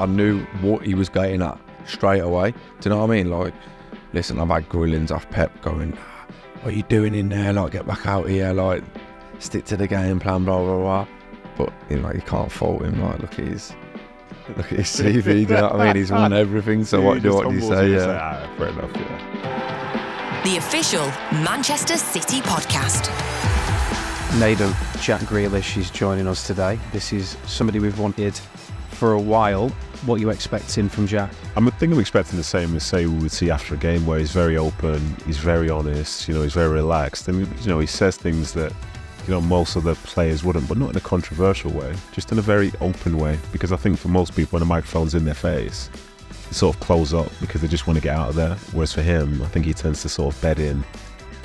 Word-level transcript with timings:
I 0.00 0.06
knew 0.06 0.40
what 0.62 0.86
he 0.86 0.94
was 0.94 1.10
getting 1.10 1.42
at 1.42 1.58
straight 1.84 2.20
away. 2.20 2.52
Do 2.52 2.58
you 2.84 2.90
know 2.90 2.98
what 3.04 3.10
I 3.10 3.14
mean? 3.16 3.30
Like, 3.30 3.52
listen, 4.14 4.40
I've 4.40 4.48
had 4.48 4.66
grillings 4.70 5.10
off 5.10 5.28
Pep 5.28 5.60
going, 5.60 5.92
what 6.62 6.72
are 6.72 6.76
you 6.76 6.82
doing 6.84 7.14
in 7.14 7.28
there? 7.28 7.52
Like, 7.52 7.72
get 7.72 7.86
back 7.86 8.06
out 8.06 8.26
here. 8.26 8.52
Like, 8.54 8.82
stick 9.40 9.66
to 9.66 9.76
the 9.76 9.86
game 9.86 10.18
plan, 10.18 10.46
blah, 10.46 10.58
blah, 10.58 10.78
blah. 10.78 11.06
But, 11.58 11.72
you 11.90 12.00
know, 12.00 12.10
you 12.12 12.22
can't 12.22 12.50
fault 12.50 12.82
him. 12.82 12.98
Like, 13.02 13.18
look 13.18 13.38
at 13.38 13.46
his, 13.46 13.74
look 14.56 14.72
at 14.72 14.78
his 14.78 14.86
CV. 14.88 15.22
do 15.22 15.38
you 15.38 15.46
know 15.48 15.62
what 15.64 15.80
I 15.80 15.86
mean? 15.88 15.96
He's 15.96 16.10
won 16.10 16.32
everything. 16.32 16.82
So 16.84 17.02
what, 17.02 17.22
do, 17.22 17.34
what 17.34 17.50
do 17.50 17.54
you 17.54 17.60
say? 17.60 17.92
Yeah. 17.92 18.18
Ah, 18.18 18.56
fair 18.56 18.68
enough, 18.68 18.90
yeah. 18.96 20.42
The 20.44 20.56
official 20.56 21.04
Manchester 21.44 21.98
City 21.98 22.40
podcast. 22.40 23.10
Nedum, 24.38 24.72
Jack 25.02 25.20
Grealish 25.22 25.76
is 25.76 25.90
joining 25.90 26.26
us 26.26 26.46
today. 26.46 26.78
This 26.92 27.12
is 27.12 27.36
somebody 27.44 27.80
we've 27.80 27.98
wanted 27.98 28.40
for 29.00 29.14
a 29.14 29.20
while. 29.20 29.70
What 30.04 30.16
are 30.16 30.18
you 30.18 30.28
expecting 30.28 30.90
from 30.90 31.06
Jack? 31.06 31.32
I'm 31.56 31.70
think 31.70 31.90
I'm 31.90 31.98
expecting 31.98 32.36
the 32.36 32.44
same 32.44 32.76
as 32.76 32.84
say 32.84 33.06
we 33.06 33.18
would 33.22 33.32
see 33.32 33.50
after 33.50 33.74
a 33.74 33.78
game 33.78 34.04
where 34.04 34.18
he's 34.18 34.30
very 34.30 34.58
open, 34.58 35.16
he's 35.24 35.38
very 35.38 35.70
honest, 35.70 36.28
you 36.28 36.34
know, 36.34 36.42
he's 36.42 36.52
very 36.52 36.68
relaxed, 36.68 37.26
and 37.26 37.46
you 37.62 37.68
know 37.68 37.78
he 37.78 37.86
says 37.86 38.18
things 38.18 38.52
that 38.52 38.72
you 39.26 39.32
know 39.32 39.40
most 39.40 39.74
other 39.74 39.94
players 39.94 40.44
wouldn't, 40.44 40.68
but 40.68 40.76
not 40.76 40.90
in 40.90 40.96
a 40.96 41.00
controversial 41.00 41.70
way, 41.70 41.94
just 42.12 42.30
in 42.30 42.38
a 42.38 42.42
very 42.42 42.72
open 42.82 43.16
way. 43.16 43.38
Because 43.52 43.72
I 43.72 43.76
think 43.76 43.98
for 43.98 44.08
most 44.08 44.36
people, 44.36 44.58
when 44.58 44.60
the 44.60 44.66
microphone's 44.66 45.14
in 45.14 45.24
their 45.24 45.32
face, 45.32 45.88
they 46.48 46.52
sort 46.52 46.76
of 46.76 46.80
close 46.82 47.14
up 47.14 47.32
because 47.40 47.62
they 47.62 47.68
just 47.68 47.86
want 47.86 47.96
to 47.96 48.02
get 48.02 48.14
out 48.14 48.28
of 48.28 48.34
there. 48.34 48.54
Whereas 48.72 48.92
for 48.92 49.02
him, 49.02 49.40
I 49.42 49.46
think 49.46 49.64
he 49.64 49.72
tends 49.72 50.02
to 50.02 50.10
sort 50.10 50.34
of 50.34 50.42
bed 50.42 50.58
in, 50.58 50.84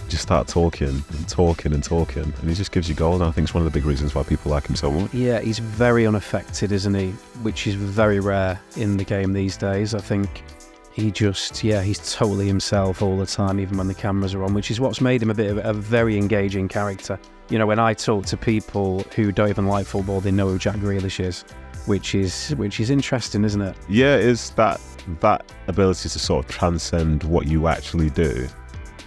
just 0.09 0.23
start 0.23 0.47
talking 0.47 0.87
and 0.87 1.29
talking 1.29 1.73
and 1.73 1.83
talking, 1.83 2.23
and 2.23 2.49
he 2.49 2.55
just 2.55 2.71
gives 2.71 2.87
you 2.89 2.95
gold. 2.95 3.21
And 3.21 3.29
I 3.29 3.31
think 3.31 3.45
it's 3.45 3.53
one 3.53 3.65
of 3.65 3.71
the 3.71 3.77
big 3.77 3.85
reasons 3.85 4.15
why 4.15 4.23
people 4.23 4.51
like 4.51 4.67
him 4.67 4.75
so 4.75 4.91
much. 4.91 5.13
Yeah, 5.13 5.39
he's 5.39 5.59
very 5.59 6.05
unaffected, 6.07 6.71
isn't 6.71 6.93
he? 6.93 7.11
Which 7.41 7.67
is 7.67 7.75
very 7.75 8.19
rare 8.19 8.59
in 8.77 8.97
the 8.97 9.03
game 9.03 9.33
these 9.33 9.57
days. 9.57 9.93
I 9.93 9.99
think 9.99 10.43
he 10.93 11.11
just, 11.11 11.63
yeah, 11.63 11.81
he's 11.81 12.15
totally 12.15 12.47
himself 12.47 13.01
all 13.01 13.17
the 13.17 13.25
time, 13.25 13.59
even 13.59 13.77
when 13.77 13.87
the 13.87 13.93
cameras 13.93 14.33
are 14.33 14.43
on, 14.43 14.53
which 14.53 14.71
is 14.71 14.79
what's 14.79 15.01
made 15.01 15.21
him 15.21 15.29
a 15.29 15.33
bit 15.33 15.51
of 15.51 15.57
a 15.57 15.73
very 15.73 16.17
engaging 16.17 16.67
character. 16.67 17.19
You 17.49 17.59
know, 17.59 17.65
when 17.65 17.79
I 17.79 17.93
talk 17.93 18.25
to 18.27 18.37
people 18.37 19.01
who 19.15 19.31
don't 19.31 19.49
even 19.49 19.67
like 19.67 19.85
football, 19.85 20.21
they 20.21 20.31
know 20.31 20.47
who 20.47 20.57
Jack 20.57 20.77
Grealish 20.77 21.19
is, 21.19 21.43
which 21.85 22.15
is 22.15 22.49
which 22.51 22.79
is 22.79 22.89
interesting, 22.89 23.43
isn't 23.43 23.61
it? 23.61 23.75
Yeah, 23.89 24.15
it 24.15 24.23
is 24.23 24.51
that 24.51 24.79
that 25.19 25.51
ability 25.67 26.09
to 26.09 26.17
sort 26.17 26.45
of 26.45 26.49
transcend 26.49 27.23
what 27.23 27.45
you 27.47 27.67
actually 27.67 28.09
do. 28.09 28.47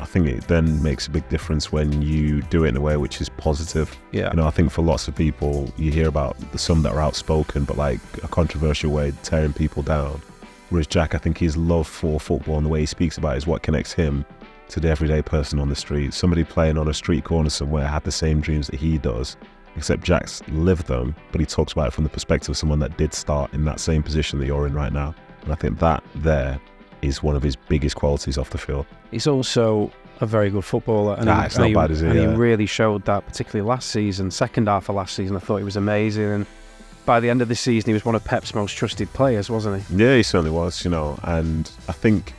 I 0.00 0.04
think 0.04 0.28
it 0.28 0.46
then 0.46 0.82
makes 0.82 1.06
a 1.06 1.10
big 1.10 1.28
difference 1.28 1.72
when 1.72 2.02
you 2.02 2.42
do 2.42 2.64
it 2.64 2.68
in 2.68 2.76
a 2.76 2.80
way 2.80 2.96
which 2.96 3.20
is 3.20 3.28
positive. 3.28 3.96
Yeah. 4.12 4.30
You 4.30 4.36
know, 4.36 4.46
I 4.46 4.50
think 4.50 4.70
for 4.70 4.82
lots 4.82 5.08
of 5.08 5.16
people, 5.16 5.72
you 5.76 5.90
hear 5.90 6.08
about 6.08 6.38
the 6.52 6.58
some 6.58 6.82
that 6.82 6.92
are 6.92 7.00
outspoken, 7.00 7.64
but 7.64 7.76
like 7.76 8.00
a 8.22 8.28
controversial 8.28 8.92
way 8.92 9.12
tearing 9.22 9.52
people 9.52 9.82
down. 9.82 10.22
Whereas 10.70 10.86
Jack, 10.86 11.14
I 11.14 11.18
think 11.18 11.38
his 11.38 11.56
love 11.56 11.86
for 11.86 12.20
football 12.20 12.58
and 12.58 12.66
the 12.66 12.70
way 12.70 12.80
he 12.80 12.86
speaks 12.86 13.18
about 13.18 13.34
it 13.34 13.38
is 13.38 13.46
what 13.46 13.62
connects 13.62 13.92
him 13.92 14.24
to 14.68 14.80
the 14.80 14.88
everyday 14.88 15.22
person 15.22 15.58
on 15.58 15.68
the 15.68 15.76
street. 15.76 16.12
Somebody 16.12 16.44
playing 16.44 16.78
on 16.78 16.88
a 16.88 16.94
street 16.94 17.24
corner 17.24 17.50
somewhere 17.50 17.86
had 17.86 18.04
the 18.04 18.12
same 18.12 18.40
dreams 18.40 18.66
that 18.68 18.78
he 18.78 18.98
does, 18.98 19.36
except 19.76 20.02
Jack's 20.02 20.46
lived 20.48 20.86
them, 20.86 21.16
but 21.32 21.40
he 21.40 21.46
talks 21.46 21.72
about 21.72 21.88
it 21.88 21.92
from 21.92 22.04
the 22.04 22.10
perspective 22.10 22.50
of 22.50 22.56
someone 22.56 22.78
that 22.80 22.96
did 22.98 23.14
start 23.14 23.52
in 23.54 23.64
that 23.64 23.80
same 23.80 24.02
position 24.02 24.38
that 24.38 24.46
you're 24.46 24.66
in 24.66 24.74
right 24.74 24.92
now. 24.92 25.14
And 25.42 25.52
I 25.52 25.56
think 25.56 25.78
that 25.78 26.04
there 26.16 26.60
is 27.02 27.22
one 27.22 27.36
of 27.36 27.42
his 27.42 27.56
biggest 27.56 27.96
qualities 27.96 28.36
off 28.38 28.50
the 28.50 28.58
field. 28.58 28.86
He's 29.10 29.26
also 29.26 29.90
a 30.20 30.26
very 30.26 30.50
good 30.50 30.64
footballer. 30.64 31.14
And, 31.18 31.28
Ah, 31.28 31.40
he, 31.40 31.46
it's 31.46 31.54
and 31.56 31.62
not 31.62 31.68
he- 31.68 31.74
bad? 31.74 31.90
And 32.04 32.14
Yeah. 32.14 32.30
he 32.30 32.36
really 32.36 32.66
showed 32.66 33.04
that, 33.04 33.26
particularly 33.26 33.68
last 33.68 33.90
season, 33.90 34.30
second 34.30 34.66
half 34.68 34.88
of 34.88 34.96
last 34.96 35.14
season. 35.14 35.36
I 35.36 35.38
thought 35.38 35.58
he 35.58 35.64
was 35.64 35.76
amazing. 35.76 36.24
And 36.24 36.46
by 37.06 37.20
the 37.20 37.30
end 37.30 37.40
of 37.40 37.48
the 37.48 37.54
season, 37.54 37.88
he 37.88 37.94
was 37.94 38.04
one 38.04 38.14
of 38.14 38.24
Pep's 38.24 38.54
most 38.54 38.72
trusted 38.76 39.12
players, 39.12 39.48
wasn't 39.48 39.82
he? 39.82 39.96
Yeah, 39.96 40.16
he 40.16 40.22
certainly 40.22 40.50
was, 40.50 40.84
you 40.84 40.90
know, 40.90 41.18
and 41.22 41.70
I 41.88 41.92
think 41.92 42.34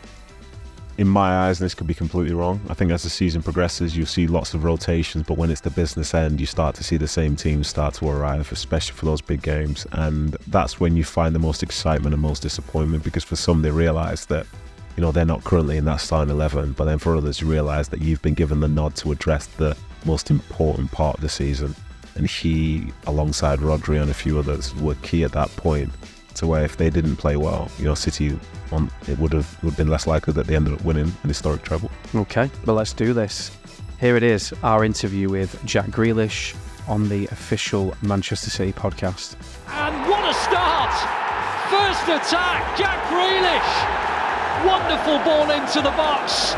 in 0.99 1.07
my 1.07 1.47
eyes, 1.47 1.61
and 1.61 1.65
this 1.65 1.73
could 1.73 1.87
be 1.87 1.93
completely 1.93 2.35
wrong. 2.35 2.59
I 2.67 2.73
think 2.73 2.91
as 2.91 3.03
the 3.03 3.09
season 3.09 3.41
progresses, 3.41 3.95
you'll 3.95 4.05
see 4.05 4.27
lots 4.27 4.53
of 4.53 4.65
rotations, 4.65 5.23
but 5.25 5.37
when 5.37 5.49
it's 5.49 5.61
the 5.61 5.69
business 5.69 6.13
end, 6.13 6.41
you 6.41 6.45
start 6.45 6.75
to 6.75 6.83
see 6.83 6.97
the 6.97 7.07
same 7.07 7.37
teams 7.37 7.69
start 7.69 7.93
to 7.95 8.09
arrive, 8.09 8.51
especially 8.51 8.97
for 8.97 9.05
those 9.05 9.21
big 9.21 9.41
games. 9.41 9.87
And 9.93 10.35
that's 10.47 10.81
when 10.81 10.97
you 10.97 11.05
find 11.05 11.33
the 11.33 11.39
most 11.39 11.63
excitement 11.63 12.13
and 12.13 12.21
most 12.21 12.41
disappointment 12.41 13.05
because 13.05 13.23
for 13.23 13.37
some, 13.37 13.61
they 13.61 13.71
realize 13.71 14.25
that, 14.25 14.45
you 14.97 15.01
know, 15.01 15.13
they're 15.13 15.23
not 15.23 15.45
currently 15.45 15.77
in 15.77 15.85
that 15.85 16.01
starting 16.01 16.33
11, 16.33 16.73
but 16.73 16.83
then 16.83 16.97
for 16.97 17.15
others, 17.15 17.39
you 17.39 17.47
realize 17.47 17.87
that 17.87 18.01
you've 18.01 18.21
been 18.21 18.33
given 18.33 18.59
the 18.59 18.67
nod 18.67 18.93
to 18.97 19.13
address 19.13 19.45
the 19.45 19.77
most 20.03 20.29
important 20.29 20.91
part 20.91 21.15
of 21.15 21.21
the 21.21 21.29
season. 21.29 21.73
And 22.15 22.27
he, 22.27 22.91
alongside 23.07 23.59
Rodri 23.59 24.01
and 24.01 24.11
a 24.11 24.13
few 24.13 24.37
others, 24.37 24.75
were 24.75 24.95
key 24.95 25.23
at 25.23 25.31
that 25.31 25.49
point 25.55 25.93
to 26.39 26.47
where 26.47 26.63
if 26.63 26.77
they 26.77 26.89
didn't 26.89 27.17
play 27.17 27.35
well, 27.35 27.69
you 27.77 27.85
know, 27.85 27.93
City 27.93 28.37
on 28.71 28.89
it 29.07 29.17
would 29.19 29.33
have 29.33 29.63
would 29.63 29.71
have 29.71 29.77
been 29.77 29.87
less 29.87 30.07
likely 30.07 30.33
that 30.33 30.47
they 30.47 30.55
ended 30.55 30.73
up 30.73 30.83
winning 30.83 31.11
an 31.23 31.27
historic 31.27 31.61
treble. 31.63 31.91
Okay, 32.15 32.49
well, 32.65 32.75
let's 32.75 32.93
do 32.93 33.13
this. 33.13 33.51
Here 33.99 34.15
it 34.15 34.23
is 34.23 34.53
our 34.63 34.85
interview 34.85 35.29
with 35.29 35.63
Jack 35.65 35.87
Grealish 35.87 36.55
on 36.87 37.09
the 37.09 37.25
official 37.27 37.93
Manchester 38.01 38.49
City 38.49 38.71
podcast. 38.71 39.35
And 39.67 40.09
what 40.09 40.23
a 40.29 40.33
start! 40.33 40.93
First 41.69 42.03
attack, 42.03 42.77
Jack 42.77 42.97
Grealish. 43.11 43.99
Wonderful 44.65 45.19
ball 45.25 45.51
into 45.51 45.81
the 45.81 45.91
box. 45.91 46.53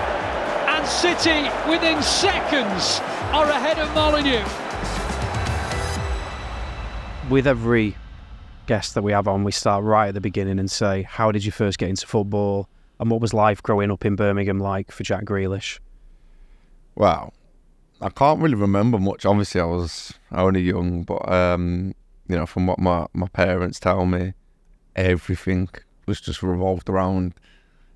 And 0.68 0.86
City, 0.88 1.50
within 1.70 2.02
seconds, 2.02 3.02
are 3.34 3.50
ahead 3.50 3.80
of 3.80 3.94
Molineux. 3.96 4.46
With 7.30 7.47
every 7.47 7.96
guest 8.66 8.94
that 8.96 9.02
we 9.02 9.12
have 9.12 9.28
on, 9.28 9.44
we 9.44 9.52
start 9.52 9.84
right 9.84 10.10
at 10.10 10.14
the 10.14 10.22
beginning 10.22 10.60
and 10.60 10.70
say, 10.70 11.04
How 11.04 11.32
did 11.32 11.46
you 11.46 11.52
first 11.52 11.78
get 11.78 11.90
into 11.90 12.08
football? 12.08 12.70
And 13.00 13.10
what 13.10 13.20
was 13.20 13.34
life 13.34 13.64
growing 13.64 13.92
up 13.92 14.06
in 14.06 14.16
Birmingham 14.16 14.60
like 14.60 14.92
for 14.92 15.04
Jack 15.04 15.26
Grealish? 15.26 15.80
Wow. 16.96 17.34
I 18.00 18.10
can't 18.10 18.42
really 18.42 18.56
remember 18.56 18.98
much. 18.98 19.26
Obviously, 19.26 19.62
I 19.62 19.66
was 19.66 20.14
only 20.32 20.62
young, 20.62 21.04
but 21.04 21.32
um, 21.32 21.94
you 22.28 22.36
know, 22.36 22.46
from 22.46 22.68
what 22.68 22.80
my, 22.80 23.06
my 23.14 23.28
parents 23.28 23.80
tell 23.80 24.06
me, 24.06 24.34
everything 24.96 25.70
was 26.06 26.22
just 26.22 26.42
revolved 26.42 26.90
around. 26.90 27.34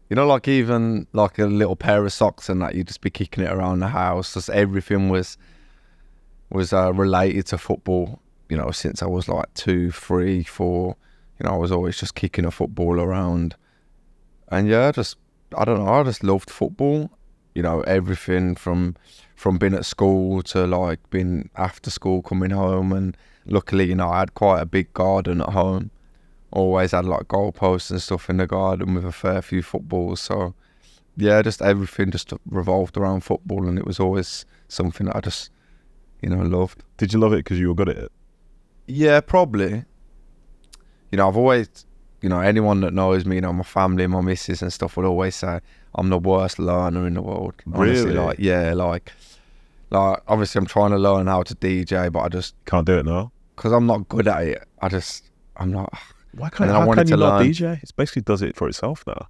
You 0.10 0.16
know, 0.16 0.28
like 0.28 0.48
even 0.48 1.08
like 1.14 1.40
a 1.40 1.46
little 1.46 1.76
pair 1.76 2.06
of 2.06 2.14
socks 2.14 2.50
and 2.50 2.62
that, 2.62 2.76
you'd 2.76 2.88
just 2.88 3.02
be 3.02 3.10
kicking 3.10 3.44
it 3.44 3.52
around 3.52 3.80
the 3.80 3.88
house. 3.88 4.36
Just 4.36 4.50
everything 4.50 5.10
was 5.10 5.38
was 6.52 6.74
uh, 6.74 6.94
related 6.94 7.48
to 7.48 7.58
football. 7.58 8.20
You 8.50 8.58
know, 8.58 8.72
since 8.72 9.02
I 9.02 9.08
was 9.08 9.28
like 9.28 9.54
two, 9.54 9.92
three, 9.92 10.44
four. 10.44 10.96
You 11.40 11.46
know, 11.46 11.56
I 11.56 11.58
was 11.58 11.72
always 11.72 11.98
just 11.98 12.16
kicking 12.16 12.46
a 12.46 12.52
football 12.52 13.00
around, 13.02 13.56
and 14.50 14.68
yeah, 14.68 14.92
just 14.92 15.18
I 15.58 15.66
don't 15.66 15.84
know. 15.84 15.94
I 15.94 16.04
just 16.04 16.24
loved 16.24 16.50
football. 16.50 17.12
You 17.54 17.64
know, 17.64 17.82
everything 17.82 18.56
from 18.56 18.96
from 19.36 19.58
being 19.58 19.74
at 19.74 19.86
school 19.86 20.42
to 20.42 20.66
like 20.66 21.10
being 21.10 21.50
after 21.56 21.90
school 21.90 22.22
coming 22.22 22.52
home 22.52 22.92
and 22.94 23.18
luckily 23.46 23.86
you 23.86 23.96
know 23.96 24.10
I 24.10 24.20
had 24.20 24.34
quite 24.34 24.62
a 24.62 24.66
big 24.66 24.94
garden 24.94 25.42
at 25.42 25.50
home 25.50 25.92
always 26.52 26.92
had 26.92 27.06
like 27.06 27.28
goalposts 27.28 27.92
and 27.92 28.02
stuff 28.02 28.30
in 28.30 28.38
the 28.38 28.48
garden 28.48 28.96
with 28.96 29.06
a 29.06 29.12
fair 29.12 29.42
few 29.42 29.62
footballs 29.62 30.22
so 30.22 30.54
yeah 31.18 31.42
just 31.42 31.62
everything 31.62 32.12
just 32.12 32.32
revolved 32.50 32.98
around 32.98 33.22
football 33.22 33.68
and 33.68 33.78
it 33.78 33.86
was 33.86 34.00
always 34.00 34.46
something 34.70 35.08
that 35.08 35.18
I 35.18 35.20
just 35.20 35.52
you 36.22 36.30
know 36.30 36.42
loved 36.44 36.84
Did 36.98 37.14
you 37.14 37.20
love 37.20 37.34
it 37.34 37.38
because 37.38 37.60
you 37.60 37.68
were 37.68 37.76
good 37.76 37.90
at 37.90 37.98
it? 37.98 38.12
Yeah 38.88 39.20
probably 39.22 39.84
you 41.12 41.18
know 41.18 41.28
I've 41.28 41.38
always 41.38 41.70
you 42.22 42.30
know 42.30 42.40
anyone 42.40 42.82
that 42.82 42.94
knows 42.94 43.26
me 43.26 43.36
you 43.36 43.42
know 43.42 43.54
my 43.54 43.64
family 43.64 44.08
my 44.08 44.22
missus 44.22 44.62
and 44.62 44.72
stuff 44.72 44.98
would 44.98 45.06
always 45.06 45.36
say 45.36 45.60
I'm 45.96 46.10
the 46.10 46.18
worst 46.20 46.60
learner 46.60 47.08
in 47.08 47.14
the 47.16 47.22
world 47.22 47.54
honestly 47.74 48.06
Really? 48.12 48.18
like 48.18 48.38
yeah 48.40 48.74
like 48.74 49.12
like 49.92 50.20
obviously 50.28 50.60
I'm 50.60 50.66
trying 50.66 50.92
to 50.92 50.98
learn 50.98 51.28
how 51.28 51.44
to 51.44 51.56
DJ 51.56 52.12
but 52.12 52.20
I 52.22 52.30
just 52.30 52.56
Can't 52.66 52.86
do 52.86 52.98
it 53.00 53.06
now. 53.06 53.32
because 53.56 53.72
I'm 53.72 53.86
not 53.86 54.08
good 54.10 54.28
at 54.28 54.44
it 54.44 54.64
I 54.82 54.90
just 54.90 55.30
I'm 55.58 55.72
not 55.72 55.94
Why 56.34 56.50
can't, 56.50 56.70
I 56.70 56.74
how 56.74 56.88
wanted 56.88 57.02
can 57.04 57.08
you 57.10 57.16
to 57.18 57.20
not 57.30 57.40
learn- 57.40 57.48
DJ? 57.50 57.82
It 57.84 57.92
basically 57.96 58.24
does 58.24 58.42
it 58.42 58.56
for 58.56 58.68
itself 58.68 59.04
now. 59.08 59.28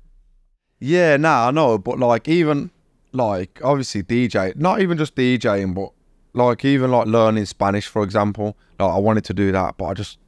Yeah, 0.80 1.16
nah, 1.18 1.48
I 1.48 1.52
know, 1.52 1.78
but 1.78 2.00
like 2.00 2.28
even 2.28 2.72
like 3.14 3.62
obviously 3.64 4.04
DJ, 4.04 4.56
not 4.58 4.82
even 4.82 4.98
just 4.98 5.16
DJing, 5.16 5.74
but 5.76 5.92
like 6.36 6.66
even 6.66 6.92
like 6.92 7.08
learning 7.08 7.46
Spanish, 7.46 7.88
for 7.88 8.04
example. 8.04 8.56
Like 8.80 8.92
I 8.92 8.98
wanted 8.98 9.24
to 9.26 9.34
do 9.34 9.52
that, 9.52 9.78
but 9.78 9.86
I 9.86 9.94
just 9.94 10.20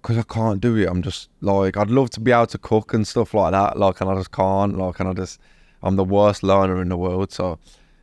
because 0.00 0.16
I 0.16 0.22
can't 0.22 0.60
do 0.60 0.76
it. 0.76 0.88
I'm 0.88 1.02
just 1.02 1.28
like 1.40 1.76
I'd 1.76 1.90
love 1.90 2.10
to 2.10 2.20
be 2.20 2.32
able 2.32 2.46
to 2.48 2.58
cook 2.58 2.94
and 2.94 3.06
stuff 3.06 3.34
like 3.34 3.52
that. 3.52 3.78
Like, 3.78 4.00
and 4.00 4.10
I 4.10 4.14
just 4.16 4.32
can't. 4.32 4.78
Like, 4.78 5.00
and 5.00 5.08
I 5.08 5.12
just 5.12 5.38
I'm 5.82 5.96
the 5.96 6.04
worst 6.04 6.42
learner 6.42 6.80
in 6.80 6.88
the 6.88 6.96
world. 6.96 7.32
So 7.32 7.58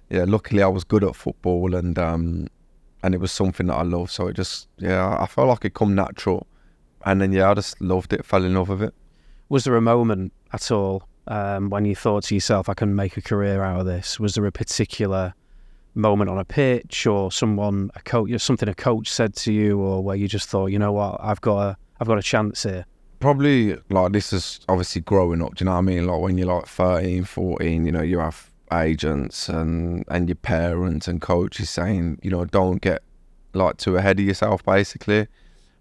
yeah, 0.09 0.25
luckily 0.27 0.63
I 0.63 0.67
was 0.67 0.83
good 0.83 1.03
at 1.03 1.15
football 1.15 1.75
and 1.75 1.97
um 1.99 2.47
and 3.03 3.13
it 3.13 3.19
was 3.19 3.31
something 3.31 3.67
that 3.67 3.75
I 3.75 3.83
loved. 3.83 4.11
So 4.11 4.27
it 4.27 4.35
just 4.35 4.67
yeah, 4.77 5.17
I 5.19 5.25
felt 5.27 5.47
like 5.47 5.65
it 5.65 5.73
come 5.73 5.95
natural, 5.95 6.47
and 7.05 7.21
then 7.21 7.31
yeah, 7.31 7.49
I 7.49 7.53
just 7.53 7.79
loved 7.81 8.13
it, 8.13 8.25
fell 8.25 8.43
in 8.43 8.53
love 8.53 8.69
with 8.69 8.83
it. 8.83 8.93
Was 9.49 9.63
there 9.63 9.75
a 9.75 9.81
moment 9.81 10.33
at 10.53 10.71
all 10.71 11.03
um, 11.27 11.69
when 11.69 11.85
you 11.85 11.95
thought 11.95 12.23
to 12.25 12.35
yourself, 12.35 12.69
I 12.69 12.73
can 12.73 12.95
make 12.95 13.17
a 13.17 13.21
career 13.21 13.63
out 13.63 13.79
of 13.79 13.85
this? 13.85 14.19
Was 14.19 14.35
there 14.35 14.45
a 14.45 14.51
particular 14.51 15.33
moment 15.97 16.29
on 16.29 16.37
a 16.37 16.45
pitch 16.45 17.05
or 17.07 17.31
someone, 17.31 17.89
a 17.95 18.01
coach, 18.01 18.39
something 18.39 18.69
a 18.69 18.73
coach 18.73 19.09
said 19.09 19.35
to 19.37 19.51
you, 19.51 19.79
or 19.79 20.03
where 20.03 20.15
you 20.15 20.27
just 20.27 20.49
thought, 20.49 20.67
you 20.67 20.79
know 20.79 20.91
what, 20.93 21.17
I've 21.19 21.41
got 21.41 21.57
a, 21.57 21.77
I've 21.99 22.07
got 22.07 22.17
a 22.17 22.23
chance 22.23 22.63
here? 22.63 22.85
probably 23.19 23.77
like 23.89 24.11
this 24.11 24.31
is 24.33 24.59
obviously 24.69 25.01
growing 25.01 25.41
up. 25.41 25.55
Do 25.55 25.63
you 25.63 25.65
know 25.65 25.73
what 25.73 25.79
I 25.79 25.81
mean? 25.81 26.07
Like 26.07 26.21
when 26.21 26.37
you're 26.37 26.47
like 26.47 26.67
13, 26.67 27.23
14, 27.23 27.85
you 27.85 27.91
know, 27.91 28.01
you 28.01 28.19
have 28.19 28.51
agents 28.73 29.47
and 29.49 30.03
and 30.07 30.27
your 30.27 30.35
parents 30.35 31.07
and 31.07 31.21
coaches 31.21 31.69
saying, 31.69 32.19
you 32.21 32.29
know, 32.29 32.45
don't 32.45 32.81
get 32.81 33.01
like 33.53 33.77
too 33.77 33.97
ahead 33.97 34.19
of 34.19 34.25
yourself, 34.25 34.63
basically. 34.63 35.27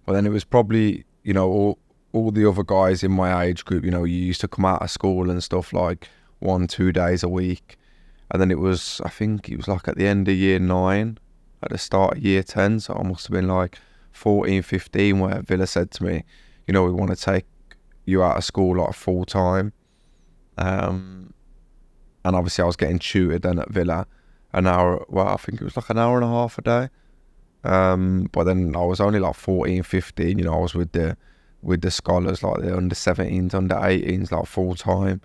But 0.04 0.14
then 0.14 0.26
it 0.26 0.30
was 0.30 0.44
probably, 0.44 1.04
you 1.24 1.34
know, 1.34 1.48
all 1.48 1.78
all 2.12 2.30
the 2.30 2.48
other 2.48 2.62
guys 2.62 3.02
in 3.02 3.12
my 3.12 3.44
age 3.44 3.64
group. 3.64 3.84
You 3.84 3.90
know, 3.90 4.04
you 4.04 4.16
used 4.16 4.40
to 4.42 4.48
come 4.48 4.64
out 4.64 4.82
of 4.82 4.90
school 4.90 5.30
and 5.30 5.42
stuff 5.42 5.72
like 5.72 6.08
one, 6.38 6.66
two 6.66 6.92
days 6.92 7.22
a 7.22 7.28
week, 7.28 7.76
and 8.30 8.40
then 8.40 8.50
it 8.50 8.58
was, 8.58 9.00
I 9.04 9.08
think 9.08 9.48
it 9.48 9.56
was 9.56 9.68
like 9.68 9.88
at 9.88 9.96
the 9.96 10.06
end 10.06 10.28
of 10.28 10.34
year 10.34 10.58
nine, 10.58 11.18
at 11.62 11.70
the 11.70 11.78
start 11.78 12.16
of 12.16 12.22
year 12.22 12.42
ten. 12.42 12.80
So 12.80 12.94
I 12.94 13.02
must 13.02 13.26
have 13.26 13.32
been 13.32 13.48
like 13.48 13.78
14, 14.12 14.62
15, 14.62 15.18
where 15.18 15.42
Villa 15.42 15.66
said 15.66 15.90
to 15.92 16.04
me, 16.04 16.24
you 16.66 16.72
know, 16.72 16.84
we 16.84 16.92
want 16.92 17.10
to 17.10 17.16
take 17.16 17.46
you 18.04 18.22
out 18.22 18.36
of 18.36 18.44
school 18.44 18.76
like 18.76 18.94
full 18.94 19.24
time. 19.24 19.72
Um, 20.58 21.34
and 22.24 22.34
obviously 22.34 22.62
I 22.62 22.66
was 22.66 22.76
getting 22.76 22.98
tutored 22.98 23.42
then 23.42 23.58
at 23.58 23.70
Villa 23.70 24.06
an 24.52 24.66
hour, 24.66 25.04
well, 25.08 25.28
I 25.28 25.36
think 25.36 25.60
it 25.60 25.64
was 25.64 25.76
like 25.76 25.90
an 25.90 25.98
hour 25.98 26.16
and 26.16 26.24
a 26.24 26.28
half 26.28 26.58
a 26.58 26.62
day. 26.62 26.88
Um, 27.62 28.28
but 28.32 28.44
then 28.44 28.74
I 28.74 28.84
was 28.84 29.00
only 29.00 29.18
like 29.20 29.34
14, 29.34 29.82
15, 29.82 30.38
you 30.38 30.44
know, 30.44 30.54
I 30.54 30.58
was 30.58 30.74
with 30.74 30.92
the 30.92 31.16
with 31.62 31.80
the 31.80 31.90
scholars, 31.90 32.42
like 32.42 32.60
the 32.60 32.76
under 32.76 32.94
17s, 32.94 33.52
under 33.52 33.74
18s, 33.74 34.30
like 34.30 34.46
full 34.46 34.76
time. 34.76 35.20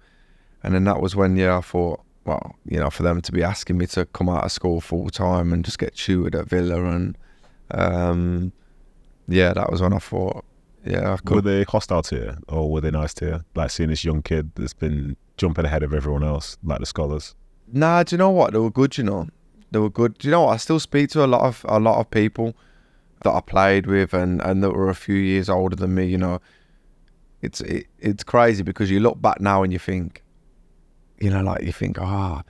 And 0.63 0.73
then 0.73 0.85
that 0.85 0.99
was 0.99 1.15
when, 1.15 1.35
yeah, 1.37 1.57
I 1.57 1.61
thought, 1.61 2.01
well, 2.31 2.55
you 2.65 2.79
know, 2.79 2.89
for 2.89 3.03
them 3.03 3.21
to 3.21 3.31
be 3.31 3.43
asking 3.43 3.77
me 3.77 3.85
to 3.87 4.05
come 4.05 4.29
out 4.29 4.43
of 4.43 4.51
school 4.51 4.81
full 4.81 5.09
time 5.09 5.51
and 5.53 5.65
just 5.65 5.79
get 5.79 5.95
tutored 5.95 6.35
at 6.35 6.47
Villa 6.47 6.85
and 6.85 7.17
um, 7.71 8.51
yeah, 9.27 9.53
that 9.53 9.71
was 9.71 9.81
when 9.81 9.93
I 9.93 9.99
thought, 9.99 10.43
yeah, 10.85 11.13
I 11.13 11.17
could. 11.17 11.35
Were 11.35 11.41
they 11.41 11.63
hostile 11.63 12.01
to 12.03 12.15
you, 12.15 12.37
or 12.47 12.69
were 12.69 12.81
they 12.81 12.91
nice 12.91 13.13
to 13.15 13.25
you? 13.25 13.45
Like 13.55 13.71
seeing 13.71 13.89
this 13.89 14.03
young 14.03 14.21
kid 14.21 14.51
that's 14.55 14.73
been 14.73 15.15
jumping 15.37 15.65
ahead 15.65 15.83
of 15.83 15.93
everyone 15.93 16.23
else, 16.23 16.57
like 16.63 16.79
the 16.79 16.85
scholars. 16.85 17.35
Nah, 17.71 18.03
do 18.03 18.15
you 18.15 18.17
know 18.17 18.31
what? 18.31 18.53
They 18.53 18.59
were 18.59 18.71
good. 18.71 18.97
You 18.97 19.03
know, 19.03 19.27
they 19.71 19.79
were 19.79 19.89
good. 19.89 20.17
Do 20.17 20.27
you 20.27 20.31
know 20.31 20.43
what? 20.43 20.53
I 20.53 20.57
still 20.57 20.79
speak 20.79 21.09
to 21.11 21.23
a 21.23 21.27
lot 21.27 21.41
of 21.41 21.65
a 21.69 21.79
lot 21.79 21.99
of 21.99 22.09
people 22.09 22.55
that 23.23 23.31
I 23.31 23.41
played 23.41 23.85
with, 23.85 24.13
and 24.13 24.41
and 24.41 24.63
that 24.63 24.71
were 24.71 24.89
a 24.89 24.95
few 24.95 25.15
years 25.15 25.49
older 25.49 25.75
than 25.75 25.93
me. 25.93 26.05
You 26.05 26.17
know, 26.17 26.41
it's 27.41 27.61
it, 27.61 27.87
it's 27.99 28.23
crazy 28.23 28.63
because 28.63 28.89
you 28.89 28.99
look 28.99 29.21
back 29.21 29.39
now 29.39 29.63
and 29.63 29.71
you 29.71 29.79
think, 29.79 30.20
you 31.21 31.29
know, 31.29 31.41
like 31.41 31.63
you 31.63 31.71
think, 31.71 31.99
ah. 31.99 32.43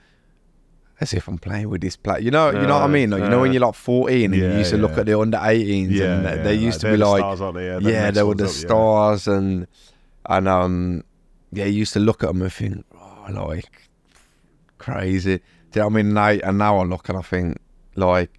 as 1.00 1.12
if 1.12 1.28
I'm 1.28 1.38
playing 1.38 1.68
with 1.68 1.80
this 1.80 1.96
player. 1.96 2.20
You 2.20 2.30
know, 2.30 2.50
you 2.50 2.66
know 2.66 2.74
what 2.74 2.84
I 2.84 2.86
mean? 2.86 3.10
Like, 3.10 3.22
you 3.22 3.28
know 3.28 3.40
when 3.40 3.52
you're 3.52 3.60
like 3.60 3.74
14 3.74 4.32
and 4.32 4.34
you 4.34 4.58
used 4.58 4.70
to 4.70 4.78
look 4.78 4.96
at 4.98 5.06
the 5.06 5.18
under 5.18 5.38
18s 5.38 5.90
Yeah, 5.90 6.14
and 6.14 6.24
yeah, 6.24 6.42
they 6.42 6.54
used 6.54 6.80
to 6.80 6.86
they're 6.86 6.96
be 6.96 7.02
the 7.02 7.08
like, 7.08 7.36
stars, 7.36 7.54
they? 7.54 7.66
Yeah, 7.66 7.78
yeah, 7.80 8.10
they 8.10 8.22
were 8.22 8.34
the 8.34 8.44
up, 8.44 8.50
yeah. 8.50 8.56
stars 8.56 9.28
and 9.28 9.66
and 10.26 10.48
um 10.48 11.04
yeah, 11.52 11.66
you 11.66 11.80
used 11.80 11.92
to 11.92 12.00
look 12.00 12.22
at 12.22 12.28
them 12.28 12.42
and 12.42 12.52
think, 12.52 12.86
oh, 12.94 13.26
like 13.30 13.90
crazy. 14.78 15.38
Do 15.38 15.42
you 15.74 15.80
know 15.80 15.86
what 15.88 15.92
I 15.92 16.02
mean? 16.02 16.14
Now, 16.14 16.28
and 16.28 16.58
now 16.58 16.78
I 16.78 16.84
look 16.84 17.08
and 17.08 17.18
I 17.18 17.22
think 17.22 17.58
like 17.94 18.30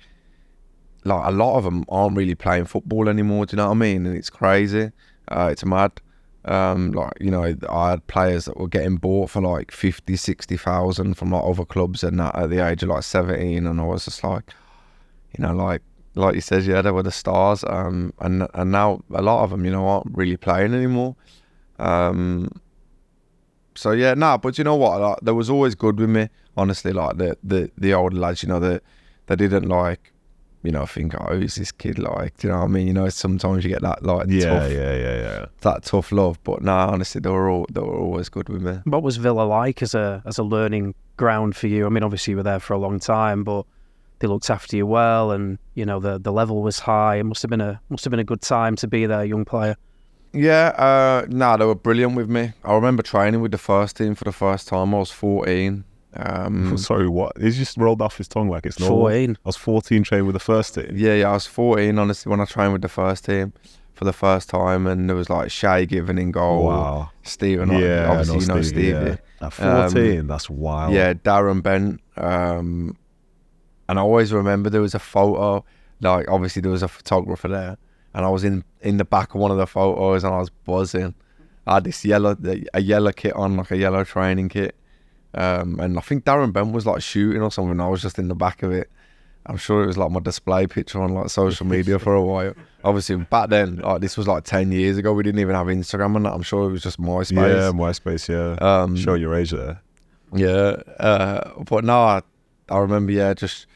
like 1.04 1.28
a 1.28 1.32
lot 1.32 1.58
of 1.58 1.64
them 1.64 1.86
aren't 1.90 2.16
really 2.16 2.36
playing 2.36 2.66
football 2.66 3.10
anymore. 3.10 3.46
Do 3.46 3.54
you 3.54 3.58
know 3.58 3.68
what 3.68 3.76
I 3.76 3.80
mean? 3.80 4.06
And 4.06 4.18
it's 4.18 4.30
crazy. 4.30 4.92
Uh, 5.28 5.50
it's 5.52 5.66
mad. 5.66 5.92
Um, 6.46 6.92
like 6.92 7.14
you 7.22 7.32
know, 7.32 7.56
I 7.70 7.92
had 7.92 8.06
players 8.08 8.46
that 8.46 8.58
were 8.58 8.68
getting 8.68 8.98
bought 8.98 9.30
for 9.30 9.42
like 9.42 9.72
50, 9.72 10.16
60,000 10.16 11.14
from 11.14 11.32
like 11.32 11.44
other 11.44 11.66
clubs 11.66 12.04
and 12.04 12.20
that 12.20 12.36
at 12.36 12.50
the 12.50 12.66
age 12.66 12.84
of 12.84 12.90
like 12.90 13.04
seventeen, 13.04 13.66
and 13.66 13.80
I 13.80 13.84
was 13.86 14.06
just 14.06 14.24
like, 14.24 14.54
you 15.38 15.44
know, 15.44 15.54
like 15.54 15.82
like 16.16 16.36
you 16.36 16.42
said, 16.42 16.64
yeah, 16.64 16.82
they 16.82 16.92
were 16.92 17.04
the 17.04 17.12
stars. 17.12 17.64
Um, 17.68 18.14
and 18.20 18.48
and 18.54 18.72
now 18.72 19.02
a 19.14 19.22
lot 19.22 19.44
of 19.44 19.52
them, 19.52 19.66
you 19.66 19.72
know, 19.72 19.88
aren't 19.88 20.16
really 20.16 20.38
playing 20.38 20.74
anymore. 20.74 21.16
Um, 21.80 22.50
so 23.76 23.92
yeah, 23.92 24.14
nah, 24.14 24.38
but 24.38 24.58
you 24.58 24.64
know 24.64 24.76
what? 24.76 25.02
Like, 25.02 25.18
they 25.22 25.32
was 25.32 25.50
always 25.50 25.76
good 25.76 26.00
with 26.00 26.10
me. 26.10 26.30
Honestly, 26.56 26.94
like 26.94 27.18
the 27.18 27.38
the 27.44 27.72
the 27.78 27.94
older 27.94 28.16
lads, 28.16 28.44
you 28.44 28.50
know, 28.50 28.60
they 28.60 28.80
they 29.28 29.36
didn't 29.36 29.68
like, 29.68 30.13
you 30.64 30.72
know, 30.72 30.84
I 30.84 30.86
think, 30.86 31.14
oh, 31.20 31.36
who's 31.36 31.56
this 31.56 31.72
kid 31.72 32.00
like? 32.00 32.38
Do 32.38 32.48
you 32.48 32.54
know 32.54 32.60
what 32.60 32.66
I 32.66 32.68
mean? 32.68 32.88
You 32.88 32.94
know, 32.94 33.10
sometimes 33.10 33.64
you 33.64 33.70
get 33.70 33.82
that 33.82 34.04
like 34.04 34.28
Yeah, 34.30 34.60
tough, 34.60 34.72
yeah, 34.72 34.96
yeah, 34.96 35.16
yeah. 35.22 35.46
that 35.62 35.84
tough 35.84 36.12
love. 36.12 36.42
But 36.44 36.64
nah, 36.64 36.88
honestly, 36.88 37.20
they 37.20 37.30
were 37.30 37.50
all 37.50 37.66
they 37.72 37.82
were 37.82 37.98
always 37.98 38.30
good 38.30 38.50
with 38.50 38.62
me. 38.62 38.80
What 38.86 39.04
was 39.04 39.18
Villa 39.18 39.44
like 39.44 39.82
as 39.82 39.94
a 39.94 40.24
as 40.26 40.38
a 40.38 40.44
learning 40.44 40.96
ground 41.18 41.56
for 41.56 41.68
you? 41.68 41.86
I 41.86 41.90
mean, 41.90 42.04
obviously 42.04 42.32
you 42.32 42.38
were 42.38 42.44
there 42.44 42.60
for 42.60 42.74
a 42.74 42.78
long 42.80 43.00
time, 43.00 43.44
but 43.44 43.66
they 44.20 44.28
looked 44.28 44.50
after 44.50 44.78
you 44.78 44.88
well, 44.88 45.32
and 45.32 45.60
you 45.76 45.86
know 45.86 46.00
the 46.00 46.18
the 46.18 46.32
level 46.32 46.62
was 46.62 46.80
high. 46.80 47.18
It 47.18 47.24
must 47.24 47.42
have 47.42 47.50
been 47.52 47.62
a 47.62 47.82
must 47.90 48.06
have 48.06 48.12
been 48.12 48.22
a 48.22 48.24
good 48.24 48.42
time 48.42 48.78
to 48.78 48.88
be 48.88 49.06
there, 49.06 49.26
young 49.26 49.44
player. 49.44 49.76
Yeah, 50.32 50.70
uh, 50.78 51.28
nah, 51.30 51.58
they 51.58 51.66
were 51.66 51.76
brilliant 51.76 52.16
with 52.16 52.28
me. 52.30 52.54
I 52.64 52.74
remember 52.74 53.04
training 53.04 53.42
with 53.42 53.52
the 53.52 53.60
first 53.60 53.98
team 53.98 54.16
for 54.16 54.24
the 54.24 54.32
first 54.32 54.68
time. 54.68 54.96
I 54.96 54.98
was 55.00 55.12
fourteen. 55.12 55.84
Um, 56.16 56.78
Sorry, 56.90 57.08
what? 57.08 57.38
He's 57.40 57.58
just 57.58 57.78
rolled 57.78 58.02
off 58.02 58.18
his 58.18 58.28
tongue 58.28 58.50
like 58.50 58.66
it's 58.66 58.80
normal. 58.80 59.00
Fourteen. 59.00 59.32
I 59.46 59.50
was 59.50 59.56
14 59.58 60.04
training 60.04 60.26
with 60.28 60.34
the 60.34 60.40
first 60.40 60.76
team. 60.76 60.92
Yeah, 60.94 61.14
yeah, 61.16 61.30
I 61.30 61.34
was 61.34 61.46
14, 61.48 61.98
honestly, 61.98 62.30
when 62.30 62.40
I 62.40 62.46
trained 62.46 62.74
with 62.74 62.82
the 62.82 62.90
first 62.90 63.26
team 63.26 63.54
for 63.94 64.06
the 64.06 64.14
first 64.14 64.50
time, 64.50 64.88
and 64.88 65.08
there 65.10 65.16
was 65.16 65.30
like 65.30 65.52
Shay 65.52 65.86
Given 65.86 66.18
in 66.18 66.32
goal, 66.32 66.66
Wow. 66.66 67.10
Like, 67.70 67.80
Yeah, 67.82 68.06
I 68.12 68.18
obviously 68.20 68.40
you 68.40 68.48
know 68.48 68.62
Stevie, 68.62 68.88
yeah. 68.90 69.16
At 69.42 69.54
14, 69.54 70.28
that's 70.28 70.50
wild. 70.50 70.94
yeah, 70.94 71.14
Darren 71.14 71.62
Bent, 71.62 72.02
um, 72.18 72.98
and 73.90 74.00
I 74.00 74.02
always 74.02 74.32
remember 74.34 74.70
there 74.70 74.82
was 74.82 74.96
a 74.96 75.00
photo, 75.00 75.64
like 76.02 76.28
obviously 76.30 76.62
there 76.62 76.72
was 76.72 76.84
a 76.84 76.88
photographer 76.88 77.48
there, 77.48 77.78
and 78.14 78.26
I 78.26 78.30
was 78.30 78.44
in 78.44 78.64
in 78.82 78.98
the 78.98 79.06
back 79.06 79.34
of 79.36 79.42
one 79.42 79.52
of 79.52 79.58
the 79.58 79.68
photos, 79.68 80.24
and 80.24 80.34
I 80.34 80.40
was 80.40 80.50
buzzing. 80.50 81.14
I 81.68 81.76
had 81.76 81.84
this 81.86 82.04
yellow, 82.04 82.36
a 82.74 82.82
yellow 82.82 83.12
kit 83.12 83.34
on, 83.36 83.56
like 83.58 83.72
a 83.72 83.78
yellow 83.78 84.04
training 84.04 84.50
kit, 84.50 84.76
um, 85.36 85.80
and 85.80 85.98
I 85.98 86.02
think 86.02 86.26
Darren 86.26 86.54
Bent 86.54 86.72
was 86.72 86.86
like 86.86 87.02
shooting 87.02 87.42
or 87.42 87.52
something. 87.52 87.80
I 87.80 87.88
was 87.88 88.02
just 88.02 88.20
in 88.20 88.28
the 88.28 88.36
back 88.36 88.64
of 88.64 88.72
it. 88.72 88.90
I'm 89.46 89.58
sure 89.58 89.84
it 89.84 89.88
was 89.88 89.98
like 89.98 90.10
my 90.10 90.22
display 90.22 90.68
picture 90.68 91.02
on 91.02 91.14
like 91.14 91.30
social 91.30 91.66
media 91.66 92.00
for 92.00 92.14
a 92.14 92.22
while. 92.22 92.54
Obviously, 92.86 93.18
back 93.18 93.50
then, 93.50 93.78
like 93.78 94.00
this 94.00 94.16
was 94.16 94.28
like 94.28 94.46
ten 94.46 94.72
years 94.72 94.98
ago. 94.98 95.12
We 95.14 95.24
didn't 95.24 95.42
even 95.42 95.56
have 95.56 95.68
Instagram 95.68 96.16
and 96.16 96.26
that. 96.26 96.34
I'm 96.34 96.44
sure 96.44 96.70
it 96.70 96.72
was 96.72 96.82
just 96.82 97.00
MySpace. 97.00 97.32
Yeah, 97.32 97.72
MySpace. 97.72 98.28
MySpace, 98.30 98.60
yeah. 98.60 98.82
Um, 98.82 98.96
Show 98.96 99.16
your 99.16 99.36
age 99.36 99.52
there. 99.52 99.82
Yeah, 100.34 100.78
uh, 101.00 101.62
but 101.64 101.84
no, 101.84 102.00
I, 102.00 102.22
I 102.70 102.78
remember, 102.80 103.12
yeah, 103.12 103.34
just 103.34 103.68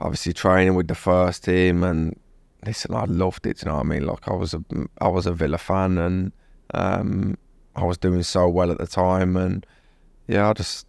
obviously 0.00 0.32
training 0.32 0.74
with 0.74 0.88
the 0.88 0.94
first 0.94 1.44
team, 1.44 1.82
and 1.82 2.18
listen, 2.66 2.94
I 2.94 3.04
loved 3.06 3.46
it. 3.46 3.62
You 3.62 3.70
know 3.70 3.76
what 3.76 3.86
I 3.86 3.88
mean? 3.88 4.06
Like 4.06 4.28
I 4.28 4.34
was 4.34 4.54
a, 4.54 4.62
I 5.00 5.08
was 5.08 5.26
a 5.26 5.32
Villa 5.32 5.58
fan, 5.58 5.96
and 5.98 6.32
um, 6.74 7.38
I 7.74 7.84
was 7.84 7.96
doing 7.96 8.22
so 8.22 8.48
well 8.48 8.70
at 8.70 8.78
the 8.78 8.86
time, 8.86 9.36
and 9.36 9.64
yeah, 10.30 10.48
I 10.48 10.52
just 10.52 10.86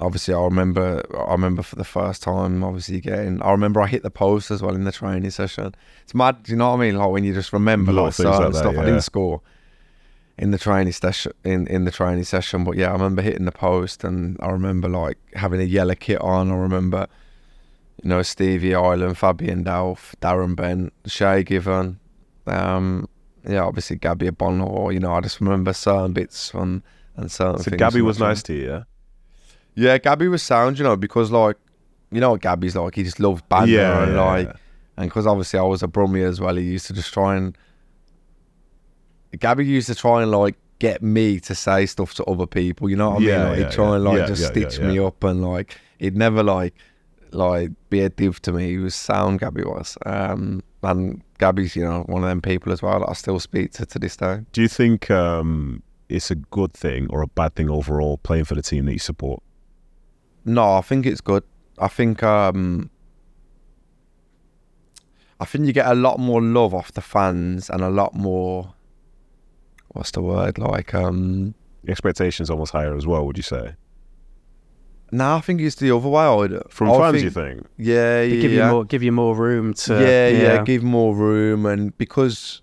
obviously 0.00 0.32
I 0.32 0.42
remember, 0.42 1.02
I 1.14 1.32
remember 1.32 1.62
for 1.62 1.76
the 1.76 1.84
first 1.84 2.22
time, 2.22 2.64
obviously 2.64 3.00
getting, 3.00 3.42
I 3.42 3.50
remember 3.50 3.82
I 3.82 3.86
hit 3.86 4.02
the 4.02 4.10
post 4.10 4.50
as 4.50 4.62
well 4.62 4.74
in 4.74 4.84
the 4.84 4.92
training 4.92 5.30
session. 5.30 5.74
It's 6.02 6.14
mad, 6.14 6.42
do 6.42 6.52
you 6.52 6.56
know 6.56 6.70
what 6.70 6.76
I 6.76 6.80
mean? 6.80 6.96
Like 6.96 7.10
when 7.10 7.22
you 7.24 7.34
just 7.34 7.52
remember 7.52 7.92
like 7.92 8.14
things 8.14 8.28
like 8.28 8.52
that, 8.52 8.58
stuff. 8.58 8.76
I 8.78 8.84
didn't 8.86 9.02
score 9.02 9.42
in 10.38 10.52
the 10.52 10.58
training 10.58 10.94
session 10.94 11.32
in, 11.44 11.66
in 11.66 11.84
the 11.84 11.90
training 11.90 12.24
session 12.24 12.64
but 12.64 12.74
yeah 12.74 12.88
I 12.88 12.92
remember 12.92 13.20
hitting 13.20 13.44
the 13.44 13.52
post 13.52 14.04
and 14.04 14.38
I 14.40 14.48
remember 14.48 14.88
like 14.88 15.18
having 15.34 15.60
a 15.60 15.64
yellow 15.64 15.94
kit 15.94 16.18
on 16.22 16.50
I 16.50 16.54
remember 16.54 17.08
you 18.02 18.08
know 18.08 18.22
Stevie 18.22 18.74
Ireland 18.74 19.18
Fabian 19.18 19.64
Delph 19.64 20.14
Darren 20.22 20.56
Bent 20.56 20.94
Shay 21.04 21.42
Given 21.42 22.00
um 22.46 23.06
yeah 23.46 23.62
obviously 23.64 23.96
Gabby 23.96 24.30
Agbonlahor 24.30 24.94
you 24.94 25.00
know 25.00 25.12
I 25.12 25.20
just 25.20 25.42
remember 25.42 25.74
certain 25.74 26.14
bits 26.14 26.54
on 26.54 26.82
and 27.20 27.30
So 27.30 27.70
Gabby 27.76 28.02
was 28.02 28.18
nice 28.18 28.42
to 28.44 28.54
you, 28.54 28.66
yeah? 28.68 28.82
yeah 29.74 29.98
Gabby 29.98 30.28
was 30.28 30.42
sound 30.42 30.78
you 30.78 30.84
know 30.84 30.96
because 30.96 31.30
like 31.30 31.56
you 32.10 32.20
know 32.20 32.30
what 32.32 32.40
Gabby's 32.40 32.74
like 32.76 32.94
he 32.96 33.02
just 33.04 33.20
loves 33.20 33.42
banter 33.48 33.72
Yeah, 33.72 34.02
and 34.04 34.14
yeah, 34.14 34.22
like 34.22 34.46
yeah. 34.48 34.56
and 34.96 35.08
because 35.08 35.26
obviously 35.26 35.58
I 35.58 35.62
was 35.62 35.82
a 35.82 35.88
Brummie 35.88 36.24
as 36.28 36.40
well, 36.40 36.56
he 36.56 36.64
used 36.64 36.86
to 36.88 36.92
just 36.92 37.12
try 37.12 37.36
and. 37.36 37.56
Gabby 39.38 39.64
used 39.64 39.86
to 39.86 39.94
try 39.94 40.22
and 40.22 40.30
like 40.30 40.56
get 40.80 41.02
me 41.02 41.38
to 41.40 41.54
say 41.54 41.86
stuff 41.86 42.14
to 42.14 42.24
other 42.24 42.46
people. 42.46 42.90
You 42.90 42.96
know 42.96 43.10
what 43.10 43.22
I 43.22 43.26
Yeah, 43.26 43.36
mean? 43.38 43.48
Like, 43.50 43.58
yeah, 43.58 43.64
he'd 43.66 43.72
try 43.74 43.94
and 43.94 44.04
like 44.04 44.26
just 44.26 44.46
stitch 44.46 44.80
me 44.80 44.98
up 44.98 45.22
and 45.24 45.42
like 45.42 45.78
he'd 45.98 46.16
never 46.16 46.42
like 46.42 46.74
like 47.32 47.70
be 47.90 48.00
a 48.00 48.08
div 48.08 48.42
to 48.42 48.52
me. 48.52 48.70
He 48.70 48.78
was 48.78 48.94
sound. 48.94 49.38
Gabby 49.38 49.62
was, 49.62 49.96
um, 50.04 50.62
and 50.82 51.22
Gabby's 51.38 51.76
you 51.76 51.84
know 51.84 52.02
one 52.06 52.24
of 52.24 52.28
them 52.28 52.42
people 52.42 52.72
as 52.72 52.82
well 52.82 52.98
that 53.00 53.08
I 53.08 53.12
still 53.12 53.38
speak 53.38 53.72
to 53.74 53.86
to 53.86 53.98
this 54.00 54.16
day. 54.16 54.40
Do 54.52 54.62
you 54.62 54.68
think 54.68 55.10
um, 55.12 55.82
it's 56.10 56.30
a 56.30 56.34
good 56.34 56.72
thing 56.72 57.06
or 57.10 57.22
a 57.22 57.26
bad 57.26 57.54
thing 57.54 57.70
overall 57.70 58.18
playing 58.18 58.44
for 58.44 58.54
the 58.54 58.62
team 58.62 58.86
that 58.86 58.92
you 58.92 58.98
support? 58.98 59.42
No, 60.44 60.74
I 60.74 60.80
think 60.80 61.06
it's 61.06 61.20
good. 61.20 61.44
I 61.78 61.88
think 61.88 62.22
um 62.22 62.90
I 65.40 65.44
think 65.46 65.66
you 65.66 65.72
get 65.72 65.86
a 65.86 65.94
lot 65.94 66.18
more 66.18 66.42
love 66.42 66.74
off 66.74 66.92
the 66.92 67.00
fans 67.00 67.70
and 67.70 67.82
a 67.82 67.88
lot 67.88 68.14
more 68.14 68.74
what's 69.92 70.10
the 70.10 70.22
word? 70.22 70.58
Like 70.58 70.94
um 70.94 71.54
expectations 71.88 72.50
almost 72.50 72.72
higher 72.72 72.94
as 72.96 73.06
well, 73.06 73.24
would 73.26 73.36
you 73.36 73.42
say? 73.42 73.74
no, 75.12 75.34
I 75.34 75.40
think 75.40 75.60
it's 75.60 75.74
the 75.74 75.90
other 75.90 76.08
way. 76.08 76.22
I 76.22 76.32
would, 76.36 76.62
From 76.70 76.88
I 76.92 76.96
fans, 77.10 77.24
you 77.24 77.30
think? 77.30 77.66
Yeah, 77.76 78.20
They 78.20 78.28
yeah, 78.36 78.42
give 78.42 78.52
yeah. 78.52 78.66
you 78.66 78.72
more 78.72 78.84
give 78.84 79.02
you 79.02 79.12
more 79.12 79.34
room 79.34 79.74
to 79.74 79.94
yeah, 79.94 80.28
yeah, 80.28 80.62
give 80.64 80.82
more 80.84 81.14
room 81.16 81.66
and 81.66 81.96
because 81.98 82.62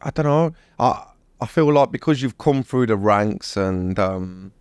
I 0.00 0.10
don't 0.10 0.26
know, 0.26 0.52
I 0.78 1.04
I 1.40 1.46
feel 1.46 1.72
like 1.72 1.90
because 1.92 2.20
you've 2.22 2.38
come 2.38 2.62
through 2.62 2.86
the 2.86 2.96
ranks 2.96 3.56
and 3.56 3.98
um, 3.98 4.52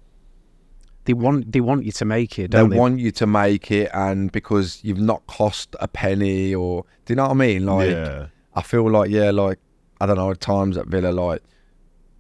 They 1.05 1.13
want 1.13 1.51
they 1.51 1.62
want 1.62 1.86
you 1.86 1.91
to 1.93 2.05
make 2.05 2.38
it, 2.38 2.51
they 2.51 2.57
don't 2.57 2.69
they? 2.69 2.77
want 2.77 3.00
you 3.00 3.12
to 3.12 3.25
make 3.27 3.72
it, 3.72 3.89
and 3.93 4.31
because 4.31 4.79
you've 4.84 5.00
not 5.00 5.25
cost 5.27 5.75
a 5.79 5.88
penny, 5.88 6.53
or 6.53 6.84
do 7.05 7.13
you 7.13 7.15
know 7.15 7.24
what 7.24 7.31
I 7.31 7.36
mean? 7.36 7.65
Like, 7.65 7.89
yeah. 7.91 8.27
I 8.53 8.62
feel 8.62 8.89
like 8.89 9.10
yeah, 9.10 9.31
like 9.31 9.60
I 10.00 10.05
don't 10.05 10.17
know, 10.17 10.29
at 10.31 10.39
times 10.39 10.77
at 10.77 10.88
Villa, 10.88 11.10
like 11.12 11.41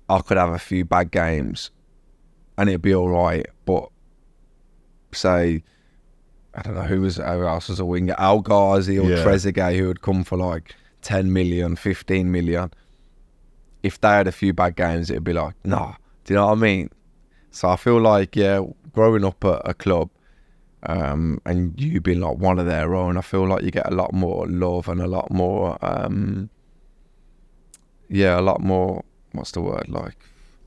I 0.09 0.19
could 0.19 0.37
have 0.37 0.49
a 0.49 0.59
few 0.59 0.85
bad 0.85 1.11
games, 1.11 1.69
and 2.57 2.69
it'd 2.69 2.81
be 2.81 2.95
all 2.95 3.09
right. 3.09 3.45
But 3.65 3.89
say, 5.11 5.63
I 6.55 6.61
don't 6.63 6.75
know 6.75 6.81
who 6.81 7.01
was 7.01 7.17
who 7.17 7.45
else 7.45 7.69
was 7.69 7.79
a 7.79 7.85
winger, 7.85 8.15
El 8.17 8.41
Ghazi 8.41 8.97
or 8.97 9.07
Yeah. 9.09 9.23
Trezeguet, 9.23 9.77
who 9.77 9.87
had 9.89 10.01
come 10.01 10.23
for 10.23 10.37
like 10.37 10.73
10 11.01 11.31
million, 11.31 11.75
15 11.75 12.31
million. 12.31 12.71
If 13.83 14.01
they 14.01 14.09
had 14.09 14.27
a 14.27 14.31
few 14.31 14.53
bad 14.53 14.75
games, 14.75 15.09
it'd 15.09 15.23
be 15.23 15.33
like, 15.33 15.55
nah. 15.63 15.93
Do 16.25 16.33
you 16.33 16.39
know 16.39 16.47
what 16.47 16.53
I 16.53 16.55
mean? 16.55 16.89
So 17.51 17.69
I 17.69 17.75
feel 17.75 17.99
like 17.99 18.35
yeah, 18.35 18.61
growing 18.91 19.23
up 19.23 19.43
at 19.45 19.61
a 19.65 19.73
club. 19.73 20.09
Um, 20.83 21.41
and 21.45 21.79
you 21.81 21.99
being 21.99 22.19
like 22.21 22.37
one 22.37 22.59
of 22.59 22.65
their 22.67 22.93
own, 22.95 23.17
I 23.17 23.21
feel 23.21 23.47
like 23.47 23.63
you 23.63 23.71
get 23.71 23.91
a 23.91 23.95
lot 23.95 24.13
more 24.13 24.47
love 24.47 24.87
and 24.87 25.01
a 25.01 25.07
lot 25.07 25.31
more 25.31 25.77
um, 25.81 26.49
yeah, 28.09 28.39
a 28.39 28.41
lot 28.41 28.61
more. 28.61 29.03
What's 29.33 29.51
the 29.51 29.61
word 29.61 29.89
like? 29.89 30.15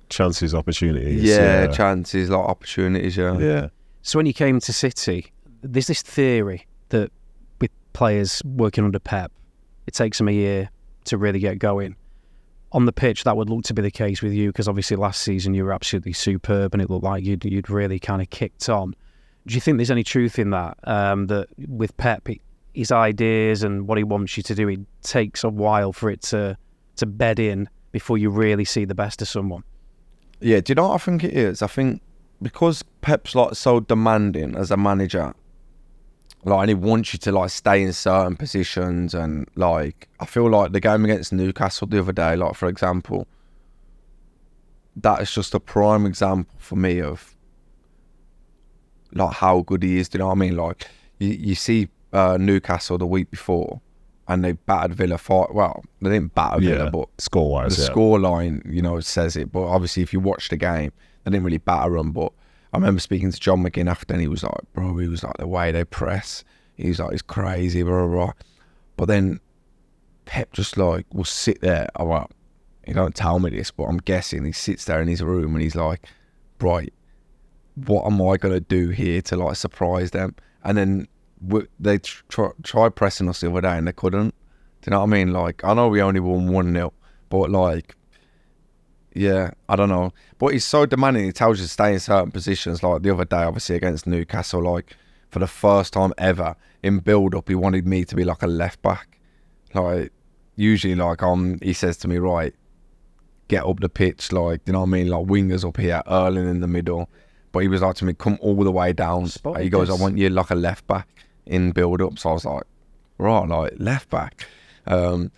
Chances, 0.08 0.54
opportunities. 0.54 1.22
yeah, 1.22 1.62
Yeah. 1.62 1.66
chances, 1.68 2.28
like 2.30 2.44
opportunities. 2.44 3.16
Yeah. 3.16 3.38
yeah. 3.38 3.68
So 4.02 4.18
when 4.18 4.26
you 4.26 4.32
came 4.32 4.60
to 4.60 4.72
City, 4.72 5.26
there's 5.62 5.86
this 5.86 6.02
theory 6.02 6.66
that 6.88 7.12
with 7.60 7.70
players 7.92 8.42
working 8.44 8.84
under 8.84 8.98
Pep, 8.98 9.30
it 9.86 9.94
takes 9.94 10.18
them 10.18 10.28
a 10.28 10.32
year 10.32 10.70
to 11.04 11.16
really 11.16 11.38
get 11.38 11.58
going. 11.58 11.96
On 12.72 12.86
the 12.86 12.92
pitch, 12.92 13.24
that 13.24 13.36
would 13.36 13.50
look 13.50 13.64
to 13.64 13.74
be 13.74 13.82
the 13.82 13.90
case 13.90 14.22
with 14.22 14.32
you 14.32 14.50
because 14.50 14.68
obviously 14.68 14.96
last 14.96 15.22
season 15.22 15.54
you 15.54 15.64
were 15.64 15.72
absolutely 15.72 16.12
superb 16.12 16.72
and 16.72 16.80
it 16.80 16.88
looked 16.88 17.04
like 17.04 17.24
you'd 17.24 17.44
you'd 17.44 17.68
really 17.68 17.98
kind 17.98 18.22
of 18.22 18.30
kicked 18.30 18.68
on. 18.68 18.94
Do 19.46 19.54
you 19.54 19.60
think 19.60 19.78
there's 19.78 19.90
any 19.90 20.04
truth 20.04 20.38
in 20.38 20.50
that? 20.50 20.78
Um, 20.84 21.26
that 21.26 21.48
with 21.68 21.96
Pep, 21.96 22.28
his 22.74 22.92
ideas 22.92 23.62
and 23.62 23.88
what 23.88 23.98
he 23.98 24.04
wants 24.04 24.36
you 24.36 24.42
to 24.44 24.54
do, 24.54 24.68
it 24.68 24.80
takes 25.02 25.42
a 25.42 25.48
while 25.48 25.92
for 25.92 26.10
it 26.10 26.22
to 26.22 26.56
to 26.96 27.06
bed 27.06 27.38
in 27.40 27.68
before 27.92 28.18
you 28.18 28.30
really 28.30 28.64
see 28.64 28.84
the 28.84 28.94
best 28.94 29.20
of 29.20 29.28
someone. 29.28 29.64
Yeah, 30.40 30.60
do 30.60 30.70
you 30.70 30.74
know 30.74 30.88
what 30.88 30.94
I 30.94 30.98
think 30.98 31.24
it 31.24 31.34
is? 31.34 31.62
I 31.62 31.66
think 31.66 32.02
because 32.42 32.82
Pep's 33.00 33.34
like 33.34 33.54
so 33.54 33.80
demanding 33.80 34.56
as 34.56 34.70
a 34.70 34.76
manager, 34.76 35.34
like 36.44 36.60
and 36.60 36.68
he 36.70 36.74
wants 36.74 37.12
you 37.12 37.18
to 37.20 37.32
like 37.32 37.50
stay 37.50 37.82
in 37.82 37.92
certain 37.92 38.36
positions 38.36 39.14
and 39.14 39.46
like 39.56 40.08
I 40.20 40.26
feel 40.26 40.48
like 40.50 40.72
the 40.72 40.80
game 40.80 41.04
against 41.04 41.32
Newcastle 41.32 41.86
the 41.86 41.98
other 42.00 42.12
day, 42.12 42.36
like 42.36 42.54
for 42.54 42.68
example, 42.68 43.26
that 44.96 45.20
is 45.20 45.32
just 45.32 45.54
a 45.54 45.60
prime 45.60 46.06
example 46.06 46.54
for 46.58 46.76
me 46.76 47.00
of 47.00 47.36
like 49.12 49.34
how 49.34 49.60
good 49.62 49.82
he 49.82 49.98
is. 49.98 50.08
Do 50.08 50.16
you 50.16 50.20
know 50.20 50.26
what 50.28 50.32
I 50.32 50.36
mean? 50.36 50.56
Like 50.56 50.86
you, 51.18 51.28
you 51.28 51.54
see 51.54 51.88
uh, 52.12 52.36
Newcastle 52.40 52.98
the 52.98 53.06
week 53.06 53.30
before 53.30 53.80
and 54.28 54.44
they 54.44 54.52
battered 54.52 54.94
Villa 54.94 55.18
five 55.18 55.48
well, 55.52 55.84
they 56.00 56.10
didn't 56.10 56.34
batter 56.34 56.60
Villa 56.60 56.84
Yeah. 56.84 56.90
but 56.90 57.08
Score 57.18 57.50
wise. 57.50 57.76
the 57.76 57.82
yeah. 57.82 57.88
score 57.90 58.18
line, 58.18 58.62
you 58.64 58.80
know, 58.82 59.00
says 59.00 59.36
it. 59.36 59.50
But 59.52 59.64
obviously, 59.64 60.02
if 60.02 60.12
you 60.12 60.20
watch 60.20 60.48
the 60.48 60.56
game, 60.56 60.92
they 61.24 61.30
didn't 61.32 61.44
really 61.44 61.58
batter 61.58 61.96
them. 61.96 62.12
But 62.12 62.32
I 62.72 62.76
remember 62.76 63.00
speaking 63.00 63.32
to 63.32 63.40
John 63.40 63.62
McGinn 63.62 63.90
after, 63.90 64.14
and 64.14 64.20
he 64.20 64.28
was 64.28 64.42
like, 64.42 64.72
"Bro, 64.72 64.96
he 64.98 65.08
was 65.08 65.24
like 65.24 65.36
the 65.38 65.46
way 65.46 65.72
they 65.72 65.84
press. 65.84 66.44
He 66.76 66.88
was 66.88 66.98
like, 67.00 67.12
it's 67.12 67.22
crazy, 67.22 67.82
blah 67.82 68.06
blah." 68.06 68.26
blah. 68.26 68.32
But 68.96 69.06
then 69.06 69.40
Pep 70.24 70.52
just 70.52 70.76
like 70.76 71.06
will 71.12 71.24
sit 71.24 71.60
there. 71.60 71.88
Oh, 71.96 72.04
well, 72.04 72.30
he 72.84 72.92
don't 72.92 73.14
tell 73.14 73.38
me 73.38 73.50
this, 73.50 73.70
but 73.70 73.84
I'm 73.84 73.98
guessing 73.98 74.44
he 74.44 74.52
sits 74.52 74.84
there 74.84 75.02
in 75.02 75.08
his 75.08 75.22
room 75.22 75.54
and 75.54 75.62
he's 75.62 75.74
like, 75.74 76.06
"Right, 76.60 76.92
what 77.74 78.06
am 78.06 78.22
I 78.22 78.36
gonna 78.36 78.60
do 78.60 78.90
here 78.90 79.20
to 79.22 79.36
like 79.36 79.56
surprise 79.56 80.12
them?" 80.12 80.34
And 80.62 80.78
then 80.78 81.08
they 81.78 81.98
tr- 81.98 82.54
try, 82.62 82.88
pressing 82.90 83.28
us 83.28 83.40
the 83.40 83.50
other 83.50 83.62
day 83.62 83.78
and 83.78 83.88
they 83.88 83.92
couldn't. 83.92 84.34
Do 84.82 84.88
you 84.88 84.90
know 84.90 85.00
what 85.00 85.08
I 85.08 85.10
mean? 85.10 85.32
Like, 85.32 85.64
I 85.64 85.74
know 85.74 85.88
we 85.88 86.02
only 86.02 86.20
won 86.20 86.52
1 86.52 86.72
0, 86.72 86.92
but 87.28 87.50
like, 87.50 87.96
yeah, 89.14 89.50
I 89.68 89.76
don't 89.76 89.88
know. 89.88 90.12
But 90.38 90.48
he's 90.48 90.64
so 90.64 90.86
demanding, 90.86 91.24
he 91.24 91.32
tells 91.32 91.58
you 91.58 91.64
to 91.64 91.70
stay 91.70 91.92
in 91.92 92.00
certain 92.00 92.30
positions. 92.30 92.82
Like 92.82 93.02
the 93.02 93.10
other 93.10 93.24
day, 93.24 93.42
obviously, 93.42 93.76
against 93.76 94.06
Newcastle, 94.06 94.62
like, 94.62 94.96
for 95.30 95.38
the 95.38 95.46
first 95.46 95.92
time 95.92 96.12
ever 96.18 96.56
in 96.82 96.98
build 96.98 97.34
up, 97.34 97.48
he 97.48 97.54
wanted 97.54 97.86
me 97.86 98.04
to 98.04 98.16
be 98.16 98.24
like 98.24 98.42
a 98.42 98.46
left 98.46 98.82
back. 98.82 99.18
Like, 99.74 100.12
usually, 100.56 100.94
like, 100.94 101.22
um, 101.22 101.58
he 101.62 101.72
says 101.72 101.96
to 101.98 102.08
me, 102.08 102.18
right, 102.18 102.54
get 103.48 103.64
up 103.64 103.80
the 103.80 103.88
pitch, 103.88 104.32
like, 104.32 104.60
you 104.66 104.72
know 104.72 104.80
what 104.80 104.86
I 104.86 104.90
mean? 104.90 105.08
Like, 105.08 105.26
wingers 105.26 105.66
up 105.66 105.76
here, 105.76 106.02
Erling 106.06 106.48
in 106.48 106.60
the 106.60 106.68
middle. 106.68 107.08
But 107.52 107.60
he 107.60 107.68
was 107.68 107.82
like 107.82 107.96
to 107.96 108.04
me, 108.04 108.14
come 108.14 108.38
all 108.40 108.62
the 108.62 108.70
way 108.70 108.92
down. 108.92 109.26
Spotted 109.26 109.64
he 109.64 109.70
goes, 109.70 109.90
I 109.90 109.94
want 109.94 110.16
you 110.18 110.30
like 110.30 110.50
a 110.50 110.54
left 110.54 110.86
back 110.86 111.08
in 111.46 111.72
build 111.72 112.00
up. 112.00 112.18
So 112.18 112.30
I 112.30 112.32
was 112.32 112.44
like, 112.44 112.62
right, 113.18 113.48
like 113.48 113.72
left 113.78 114.08
back. 114.08 114.46
Um, 114.86 115.32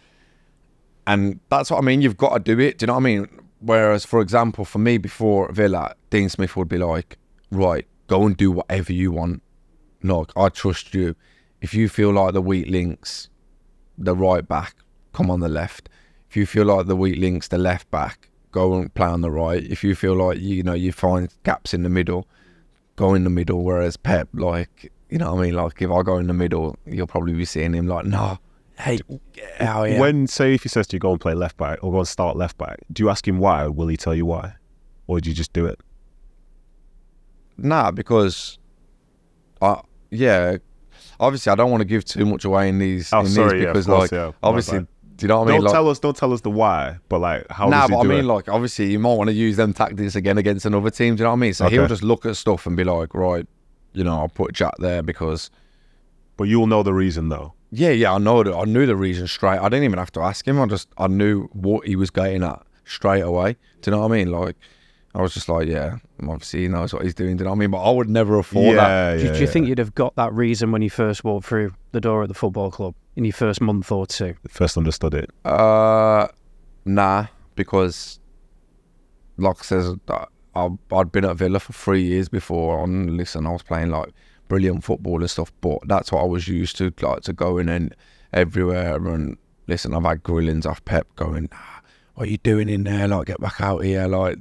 and 1.07 1.41
that's 1.49 1.71
what 1.71 1.79
I 1.79 1.81
mean. 1.81 2.03
You've 2.03 2.19
got 2.19 2.35
to 2.35 2.39
do 2.39 2.61
it. 2.61 2.79
Do 2.79 2.85
you 2.85 2.87
know 2.89 2.95
what 2.95 3.01
I 3.01 3.03
mean? 3.03 3.29
Whereas, 3.63 4.05
for 4.05 4.21
example, 4.21 4.65
for 4.65 4.81
me 4.81 4.99
before 4.99 5.51
Villa, 5.53 5.95
Dean 6.11 6.29
Smith 6.29 6.57
would 6.57 6.69
be 6.69 6.79
like, 6.79 7.17
right, 7.53 7.87
go 8.09 8.27
and 8.27 8.37
do 8.37 8.51
whatever 8.51 8.93
you 8.93 9.13
want. 9.13 9.41
Look, 10.03 10.33
I 10.37 10.49
trust 10.49 10.95
you. 10.95 11.15
If 11.61 11.73
you 11.73 11.89
feel 11.89 12.11
like 12.11 12.33
the 12.35 12.43
weak 12.43 12.67
links, 12.69 13.29
the 13.97 14.17
right 14.17 14.47
back, 14.47 14.75
come 15.13 15.31
on 15.31 15.39
the 15.39 15.49
left. 15.49 15.89
If 16.29 16.37
you 16.37 16.45
feel 16.45 16.65
like 16.65 16.87
the 16.87 16.97
weak 16.97 17.19
links, 17.19 17.49
the 17.49 17.59
left 17.59 17.89
back, 17.93 18.31
go 18.51 18.75
and 18.75 18.93
play 18.95 19.07
on 19.07 19.21
the 19.21 19.31
right. 19.31 19.63
If 19.63 19.85
you 19.85 19.95
feel 19.95 20.15
like 20.15 20.41
you 20.41 20.65
know 20.65 20.75
you 20.75 20.91
find 20.91 21.33
gaps 21.45 21.73
in 21.73 21.85
the 21.85 21.89
middle, 21.89 22.27
go 22.97 23.15
in 23.15 23.23
the 23.23 23.31
middle. 23.31 23.63
Whereas 23.63 23.97
Pep, 23.97 24.29
like 24.35 24.91
you 25.09 25.19
know 25.19 25.35
what 25.35 25.41
I 25.41 25.47
mean, 25.47 25.55
like 25.55 25.81
if 25.81 25.91
I 25.91 26.03
go 26.03 26.19
in 26.19 26.27
the 26.27 26.35
middle, 26.35 26.77
you'll 26.85 27.07
probably 27.07 27.35
be 27.35 27.45
seeing 27.45 27.75
him 27.75 27.87
like, 27.87 28.07
nah, 28.07 28.39
hey, 28.83 28.99
get 29.33 29.61
out 29.61 29.89
here. 29.89 30.01
When 30.01 30.27
say 30.27 30.55
if 30.55 30.63
he 30.63 30.69
says 30.69 30.87
to 30.89 30.97
you 30.97 31.01
go 31.01 31.13
and 31.13 31.21
play 31.21 31.35
left 31.35 31.57
back 31.57 31.79
or 31.83 31.93
go 31.93 31.99
and 31.99 32.09
start 32.09 32.37
left 32.37 32.59
back, 32.59 32.79
do 32.93 33.03
you 33.03 33.11
ask 33.11 33.27
him 33.27 33.39
why? 33.39 33.65
Or 33.65 33.71
will 33.71 33.89
he 33.89 33.97
tell 33.97 34.15
you 34.15 34.27
why, 34.27 34.55
or 35.07 35.21
do 35.21 35.31
you 35.31 35.35
just 35.35 35.53
do 35.53 35.67
it? 35.67 35.81
Nah, 37.57 37.91
because, 37.91 38.59
I 39.61 39.81
yeah, 40.11 40.57
obviously 41.21 41.53
I 41.53 41.55
don't 41.55 41.71
want 41.71 41.81
to 41.81 41.87
give 41.87 42.05
too 42.05 42.27
much 42.27 42.45
away 42.45 42.69
in 42.69 42.79
these. 42.79 43.13
Oh, 43.13 43.21
in 43.21 43.25
these 43.27 43.35
sorry, 43.35 43.63
yeah, 43.63 43.69
of 43.69 43.75
because 43.75 43.87
course, 43.87 44.01
like 44.01 44.11
yeah, 44.13 44.33
obviously, 44.43 44.81
do 44.81 44.87
you 45.21 45.29
know 45.29 45.39
what 45.39 45.49
I 45.49 45.53
mean? 45.53 45.61
don't 45.61 45.65
Like, 45.65 45.73
tell 45.73 45.89
us. 45.89 45.99
Don't 45.99 46.17
tell 46.17 46.33
us 46.33 46.41
the 46.41 46.51
why, 46.51 46.99
but 47.09 47.21
like 47.21 47.47
how 47.51 47.69
nah, 47.69 47.83
does 47.83 47.91
he 47.91 47.97
but 47.97 48.01
I 48.01 48.05
mean, 48.05 48.19
it? 48.21 48.23
like 48.25 48.49
obviously 48.49 48.91
you 48.91 48.99
might 48.99 49.15
want 49.15 49.29
to 49.29 49.35
use 49.35 49.57
them 49.57 49.73
tactics 49.73 50.17
again 50.17 50.39
against 50.39 50.67
another 50.67 50.91
team. 50.91 51.17
Do 51.17 51.21
you 51.21 51.25
know 51.25 51.31
what 51.31 51.37
I 51.37 51.41
mean? 51.41 51.55
So 51.55 51.69
he'll 51.69 51.87
just 51.87 52.03
look 52.03 52.27
at 52.27 52.37
stuff 52.37 52.67
and 52.67 52.77
be 52.77 52.85
like, 52.85 53.15
right, 53.15 53.47
you 53.93 54.05
know, 54.05 54.19
I'll 54.19 54.29
put 54.29 54.53
Jack 54.55 54.75
there 54.79 55.03
because. 55.03 55.51
but 56.37 56.49
you'll 56.49 56.67
know 56.67 56.83
the 56.83 56.95
reason 56.95 57.29
though. 57.29 57.55
Yeah, 57.75 57.91
yeah, 57.91 58.13
I 58.13 58.19
know 58.19 58.43
that. 58.43 58.55
I 58.55 58.65
knew 58.65 58.85
the 58.87 58.95
reason 58.97 59.27
straight. 59.27 59.59
I 59.59 59.69
didn't 59.71 59.85
even 59.85 59.99
have 59.99 60.13
to 60.13 60.21
ask 60.21 60.47
him. 60.47 60.61
I 60.61 60.67
just 60.67 60.89
I 60.99 61.07
knew 61.07 61.45
what 61.53 61.87
he 61.87 61.97
was 61.97 62.11
getting 62.11 62.43
at 62.43 62.63
straight 62.85 63.23
away. 63.23 63.57
Do 63.81 63.91
you 63.91 63.97
know 63.97 64.03
what 64.07 64.13
I 64.13 64.17
mean? 64.17 64.31
Like, 64.31 64.57
I 65.15 65.23
was 65.23 65.33
just 65.33 65.49
like, 65.49 65.69
yeah, 65.69 65.97
obviously 66.23 66.61
he 66.63 66.69
knows 66.69 66.93
what 66.93 67.03
he's 67.03 67.15
doing. 67.15 67.37
Do 67.39 67.43
you 67.43 67.45
know 67.47 67.53
what 67.53 67.57
I 67.57 67.61
mean? 67.61 67.71
But 67.71 67.83
I 67.83 67.91
would 67.91 68.11
never 68.11 68.37
have 68.37 68.47
thought 68.47 68.75
that. 68.75 69.13
yeah, 69.13 69.17
Do, 69.17 69.25
yeah. 69.25 69.33
do 69.33 69.39
you 69.41 69.47
think 69.47 69.69
you'd 69.69 69.79
have 69.79 69.95
got 69.95 70.15
that 70.17 70.33
reason 70.35 70.71
when 70.71 70.83
you 70.83 70.91
first 70.91 71.25
walked 71.25 71.47
through 71.47 71.75
the 71.93 72.01
door 72.01 72.23
at 72.23 72.29
the 72.29 72.35
football 72.35 72.71
club 72.71 72.95
in 73.17 73.25
your 73.25 73.33
first 73.33 73.61
month 73.63 73.91
or 73.91 74.07
two? 74.07 74.35
first 74.49 74.77
understood 74.77 75.15
it? 75.15 75.31
Uh, 75.47 76.29
nah, 76.85 77.27
because 77.55 78.21
like 79.39 79.57
I 79.61 79.63
says, 79.63 79.95
I- 80.09 80.27
I- 80.55 80.69
I'd 80.95 81.11
been 81.11 81.25
at 81.25 81.37
Villa 81.37 81.59
for 81.59 81.73
three 81.73 82.03
years 82.03 82.29
before. 82.29 82.85
And 82.85 83.17
listen, 83.17 83.47
I 83.47 83.51
was 83.53 83.63
playing 83.63 83.89
like 83.91 84.11
brilliant 84.53 84.85
football 84.85 85.19
and 85.19 85.31
stuff, 85.31 85.51
but 85.63 85.79
that's 85.87 86.13
what 86.13 86.21
I 86.21 86.27
was 86.27 86.47
used 86.47 86.77
to, 86.77 86.93
like 87.01 87.23
to 87.23 87.33
going 87.33 87.71
in 87.71 87.95
everywhere. 88.35 88.97
And 88.97 89.39
listen, 89.67 89.95
I've 89.95 90.05
had 90.05 90.23
grillings 90.23 90.67
off 90.67 90.85
Pep 90.85 91.07
going, 91.17 91.49
nah, 91.51 91.81
"What 92.17 92.29
are 92.29 92.31
you 92.31 92.37
doing 92.37 92.69
in 92.69 92.85
there? 92.85 93.09
Like, 93.09 93.29
get 93.29 93.41
back 93.41 93.63
out 93.63 93.79
here! 93.79 94.07
Like, 94.07 94.37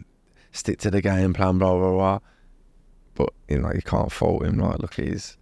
stick 0.52 0.80
to 0.80 0.92
the 0.92 1.02
game 1.02 1.32
plan." 1.34 1.60
Blah 1.60 1.78
blah 1.78 1.92
blah. 1.92 2.20
But 3.16 3.30
you 3.48 3.60
know, 3.60 3.72
you 3.74 3.82
can't 3.82 4.12
fault 4.12 4.44
him. 4.44 4.58
Like, 4.58 4.80
look 4.80 5.00
at 5.00 5.06
his. 5.06 5.38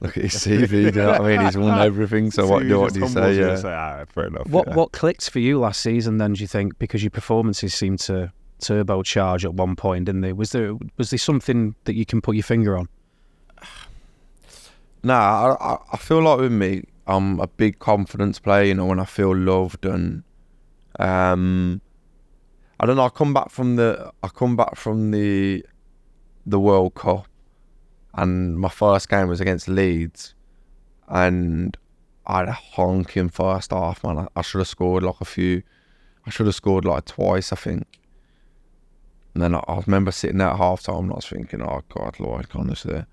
Look 0.00 0.18
at 0.18 0.24
his 0.24 0.34
CV. 0.46 0.70
you 0.72 0.90
know 0.90 1.12
what 1.12 1.22
I 1.22 1.36
mean? 1.36 1.46
He's 1.46 1.56
won 1.56 1.80
everything. 1.80 2.30
So, 2.30 2.46
what 2.50 2.64
do 2.64 2.78
what 2.78 2.92
do 2.92 3.00
you 3.00 3.08
say? 3.08 3.38
Yeah. 3.38 3.62
ah, 3.64 4.04
fair 4.12 4.26
enough. 4.26 4.46
What 4.46 4.68
yeah. 4.68 4.74
what 4.74 4.92
clicked 4.92 5.30
for 5.30 5.38
you 5.38 5.58
last 5.58 5.80
season 5.80 6.18
then? 6.18 6.34
Do 6.34 6.42
you 6.42 6.46
think 6.46 6.78
because 6.78 7.02
your 7.02 7.12
performances 7.12 7.72
seemed 7.72 8.00
to 8.00 8.30
turbocharge 8.60 9.44
at 9.44 9.54
one 9.54 9.74
point, 9.74 10.04
didn't 10.04 10.20
they? 10.20 10.34
Was 10.34 10.50
there 10.50 10.74
was 10.98 11.08
there 11.08 11.18
something 11.18 11.74
that 11.84 11.94
you 11.94 12.04
can 12.04 12.20
put 12.20 12.36
your 12.36 12.42
finger 12.42 12.76
on? 12.76 12.90
Nah, 15.02 15.54
I, 15.60 15.78
I- 15.92 15.96
feel 15.96 16.22
like 16.22 16.40
with 16.40 16.52
me, 16.52 16.84
I'm 17.06 17.38
a 17.40 17.46
big 17.46 17.78
confidence 17.78 18.38
player. 18.38 18.64
You 18.64 18.74
know, 18.74 18.86
when 18.86 19.00
I 19.00 19.04
feel 19.04 19.34
loved 19.36 19.86
and 19.86 20.24
um, 20.98 21.80
I 22.80 22.86
don't 22.86 22.96
know. 22.96 23.04
I 23.04 23.08
come 23.10 23.32
back 23.32 23.50
from 23.50 23.76
the 23.76 24.12
I 24.22 24.28
come 24.28 24.56
back 24.56 24.76
from 24.76 25.10
the 25.10 25.64
the 26.44 26.58
World 26.60 26.94
Cup, 26.94 27.26
and 28.14 28.58
my 28.58 28.68
first 28.68 29.08
game 29.08 29.28
was 29.28 29.40
against 29.40 29.68
Leeds, 29.68 30.34
and 31.08 31.76
I 32.26 32.40
had 32.40 32.48
a 32.48 32.52
honking 32.52 33.28
first 33.28 33.70
half. 33.70 34.02
Man, 34.02 34.18
I, 34.18 34.28
I 34.36 34.42
should 34.42 34.58
have 34.58 34.68
scored 34.68 35.02
like 35.02 35.20
a 35.20 35.24
few. 35.24 35.62
I 36.26 36.30
should 36.30 36.46
have 36.46 36.54
scored 36.56 36.84
like 36.84 37.04
twice, 37.04 37.52
I 37.52 37.56
think. 37.56 38.00
And 39.34 39.42
then 39.42 39.54
I, 39.54 39.58
I 39.68 39.80
remember 39.86 40.10
sitting 40.10 40.38
there 40.38 40.48
at 40.48 40.56
half 40.56 40.82
time 40.82 41.04
and 41.04 41.12
I 41.12 41.16
was 41.16 41.28
thinking, 41.28 41.62
oh 41.62 41.82
God, 41.88 42.18
like 42.18 42.56
honestly. 42.56 43.04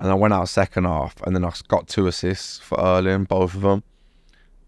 And 0.00 0.10
I 0.10 0.14
went 0.14 0.32
out 0.32 0.48
second 0.48 0.84
half 0.84 1.20
and 1.22 1.36
then 1.36 1.44
I 1.44 1.52
got 1.68 1.86
two 1.86 2.06
assists 2.06 2.58
for 2.58 2.80
Erling, 2.80 3.24
both 3.24 3.54
of 3.54 3.60
them. 3.60 3.82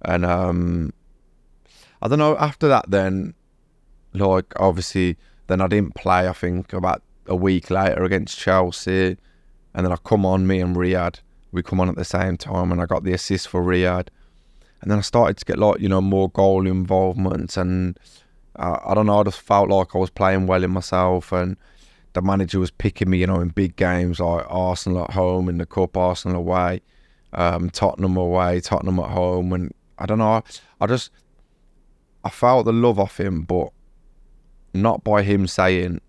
And 0.02 0.26
um, 0.26 0.92
I 2.02 2.08
don't 2.08 2.18
know, 2.18 2.36
after 2.36 2.68
that 2.68 2.90
then, 2.90 3.34
like 4.12 4.52
obviously, 4.56 5.16
then 5.46 5.62
I 5.62 5.68
didn't 5.68 5.94
play, 5.94 6.28
I 6.28 6.34
think, 6.34 6.74
about 6.74 7.02
a 7.26 7.34
week 7.34 7.70
later 7.70 8.04
against 8.04 8.38
Chelsea. 8.38 9.16
And 9.74 9.86
then 9.86 9.92
I 9.92 9.96
come 9.96 10.26
on, 10.26 10.46
me 10.46 10.60
and 10.60 10.76
Riyad, 10.76 11.20
we 11.50 11.62
come 11.62 11.80
on 11.80 11.88
at 11.88 11.96
the 11.96 12.04
same 12.04 12.36
time 12.36 12.70
and 12.70 12.80
I 12.82 12.84
got 12.84 13.04
the 13.04 13.14
assist 13.14 13.48
for 13.48 13.62
Riyad. 13.62 14.08
And 14.82 14.90
then 14.90 14.98
I 14.98 15.02
started 15.02 15.38
to 15.38 15.44
get 15.46 15.58
like, 15.58 15.80
you 15.80 15.88
know, 15.88 16.02
more 16.02 16.28
goal 16.28 16.66
involvement 16.66 17.56
and 17.56 17.98
uh, 18.56 18.78
I 18.84 18.92
don't 18.92 19.06
know, 19.06 19.20
I 19.20 19.22
just 19.22 19.40
felt 19.40 19.70
like 19.70 19.94
I 19.94 19.98
was 19.98 20.10
playing 20.10 20.46
well 20.46 20.62
in 20.62 20.72
myself 20.72 21.32
and 21.32 21.56
the 22.14 22.22
manager 22.22 22.58
was 22.58 22.70
picking 22.70 23.10
me, 23.10 23.18
you 23.18 23.26
know, 23.26 23.40
in 23.40 23.48
big 23.48 23.76
games 23.76 24.20
like 24.20 24.44
Arsenal 24.48 25.04
at 25.04 25.10
home 25.10 25.48
in 25.48 25.58
the 25.58 25.66
cup, 25.66 25.96
Arsenal 25.96 26.38
away, 26.38 26.80
um, 27.32 27.70
Tottenham 27.70 28.16
away, 28.16 28.60
Tottenham 28.60 28.98
at 28.98 29.10
home, 29.10 29.52
and 29.52 29.72
I 29.98 30.06
don't 30.06 30.18
know, 30.18 30.42
I, 30.80 30.86
just 30.86 31.10
I 32.24 32.28
felt 32.28 32.66
the 32.66 32.72
love 32.72 32.98
off 32.98 33.18
him, 33.18 33.42
but 33.42 33.70
not 34.74 35.04
by 35.04 35.22
him 35.22 35.46
saying 35.46 36.00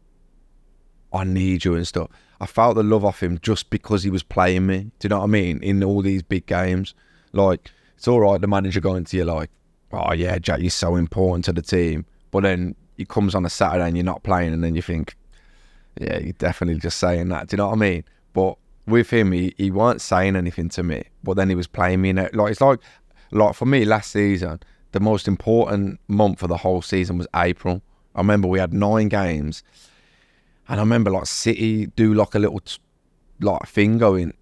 I 1.14 1.24
need 1.24 1.64
you 1.64 1.76
and 1.76 1.88
stuff. 1.88 2.10
I 2.42 2.46
felt 2.46 2.76
the 2.76 2.84
love 2.84 3.06
off 3.06 3.24
him 3.24 3.40
just 3.42 3.70
because 3.70 4.04
he 4.04 4.10
was 4.10 4.24
playing 4.24 4.66
me. 4.66 4.92
Do 5.00 5.06
you 5.06 5.10
know 5.10 5.20
what 5.20 5.26
I 5.26 5.28
mean? 5.28 5.62
In 5.64 5.84
all 5.84 6.02
these 6.02 6.24
big 6.24 6.46
games, 6.46 6.94
like 7.32 7.72
it's 7.96 8.08
all 8.08 8.20
right. 8.20 8.42
The 8.42 8.48
manager 8.48 8.82
going 8.82 9.06
to 9.06 9.18
you 9.18 9.24
like, 9.24 9.50
oh 9.94 10.14
yeah, 10.14 10.38
Jack, 10.40 10.60
you're 10.60 10.70
so 10.70 10.96
important 10.96 11.46
to 11.46 11.54
the 11.54 11.62
team, 11.62 12.06
but 12.32 12.44
then 12.44 12.76
he 12.98 13.06
comes 13.06 13.34
on 13.36 13.46
a 13.46 13.50
Saturday 13.50 13.88
and 13.88 13.96
you're 13.96 14.04
not 14.04 14.24
playing, 14.24 14.54
and 14.54 14.64
then 14.64 14.76
you 14.76 14.82
think, 14.82 15.16
yeah, 16.00 16.20
you're 16.20 16.34
definitely 16.34 16.80
just 16.80 17.00
saying 17.00 17.30
that. 17.30 17.48
Do 17.48 17.56
you 17.56 17.58
know 17.58 17.68
what 17.68 17.74
I 17.74 17.80
mean? 17.80 18.04
But 18.34 18.58
with 18.86 19.12
him, 19.12 19.32
he, 19.32 19.54
he 19.58 19.72
weren't 19.72 20.02
saying 20.02 20.36
anything 20.36 20.70
to 20.70 20.84
me, 20.84 21.04
but 21.24 21.36
then 21.36 21.50
he 21.50 21.56
was 21.56 21.68
playing 21.68 22.02
me 22.02 22.10
in. 22.10 22.16
Like 22.16 22.52
it's 22.52 22.62
like 22.62 22.80
like 23.32 23.56
for 23.56 23.66
me 23.66 23.86
last 23.86 24.12
season, 24.12 24.60
the 24.92 25.00
most 25.00 25.28
important 25.28 26.00
month 26.08 26.40
for 26.40 26.48
the 26.48 26.58
whole 26.58 26.82
season 26.82 27.18
was 27.18 27.28
April. 27.36 27.82
I 28.16 28.20
remember 28.20 28.48
we 28.48 28.60
had 28.60 28.74
nine 28.74 29.10
games, 29.10 29.64
and 30.68 30.80
I 30.80 30.84
remember 30.84 31.12
like 31.12 31.26
City 31.26 31.88
do 31.88 32.14
like 32.14 32.36
a 32.36 32.40
little 32.40 32.62
like 33.40 33.68
thing 33.68 33.98
going 33.98 34.34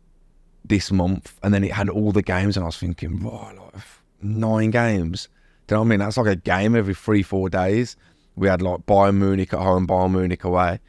this 0.64 0.92
month, 0.92 1.38
and 1.44 1.54
then 1.54 1.64
it 1.64 1.72
had 1.72 1.90
all 1.90 2.12
the 2.12 2.22
games, 2.22 2.58
and 2.58 2.64
I 2.64 2.68
was 2.68 2.78
thinking, 2.78 3.24
wow, 3.24 3.52
like 3.56 3.84
nine 4.22 4.72
games. 4.72 5.28
Do 5.68 5.76
you 5.76 5.78
know 5.78 5.82
what 5.82 5.86
I 5.86 5.90
mean? 5.90 6.00
That's 6.00 6.18
like 6.18 6.28
a 6.28 6.36
game 6.36 6.76
every 6.76 6.94
three, 6.94 7.24
four 7.24 7.50
days. 7.50 7.96
We 8.36 8.48
had 8.48 8.62
like 8.62 8.86
Bayern 8.86 9.18
Munich 9.18 9.54
at 9.54 9.60
home, 9.60 9.88
Bayern 9.88 10.12
Munich 10.12 10.44
away. 10.44 10.80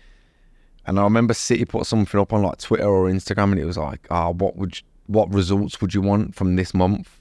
And 0.86 0.98
I 0.98 1.04
remember 1.04 1.34
City 1.34 1.64
put 1.64 1.86
something 1.86 2.20
up 2.20 2.32
on 2.32 2.42
like 2.42 2.58
Twitter 2.58 2.88
or 2.88 3.08
Instagram, 3.08 3.52
and 3.52 3.58
it 3.60 3.64
was 3.64 3.78
like, 3.78 4.06
"Ah, 4.10 4.28
oh, 4.28 4.32
what 4.32 4.56
would 4.56 4.78
you, 4.78 4.82
what 5.06 5.32
results 5.32 5.80
would 5.80 5.94
you 5.94 6.00
want 6.00 6.34
from 6.34 6.56
this 6.56 6.74
month?" 6.74 7.20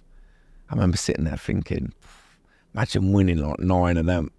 I 0.69 0.75
remember 0.75 0.97
sitting 0.97 1.25
there 1.25 1.37
thinking, 1.37 1.93
imagine 2.73 3.11
winning 3.11 3.37
like 3.37 3.59
nine 3.59 3.97
of 3.97 4.05
them. 4.05 4.31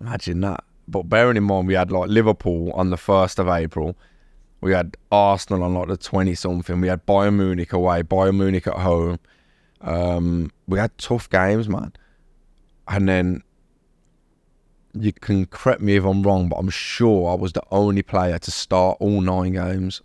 Imagine 0.00 0.40
that. 0.40 0.64
But 0.88 1.08
bearing 1.08 1.36
in 1.36 1.44
mind, 1.44 1.68
we 1.68 1.74
had 1.74 1.92
like 1.92 2.08
Liverpool 2.08 2.72
on 2.72 2.90
the 2.90 2.96
first 2.96 3.38
of 3.38 3.48
April. 3.48 3.96
We 4.60 4.72
had 4.72 4.96
Arsenal 5.12 5.62
on 5.62 5.74
like 5.74 5.88
the 5.88 5.96
twenty 5.96 6.34
something. 6.34 6.80
We 6.80 6.88
had 6.88 7.06
Bayern 7.06 7.36
Munich 7.36 7.72
away, 7.72 8.02
Bayern 8.02 8.38
Munich 8.38 8.66
at 8.66 8.74
home. 8.74 9.18
Um, 9.80 10.50
we 10.66 10.78
had 10.78 10.96
tough 10.98 11.30
games, 11.30 11.68
man. 11.68 11.92
And 12.88 13.08
then 13.08 13.42
you 15.02 15.12
can 15.12 15.46
correct 15.46 15.80
me 15.80 15.96
if 15.96 16.04
I'm 16.04 16.22
wrong, 16.22 16.48
but 16.48 16.56
I'm 16.56 16.70
sure 16.70 17.30
I 17.30 17.34
was 17.34 17.52
the 17.52 17.62
only 17.70 18.02
player 18.02 18.38
to 18.38 18.50
start 18.50 18.98
all 19.00 19.20
nine 19.20 19.52
games. 19.52 20.02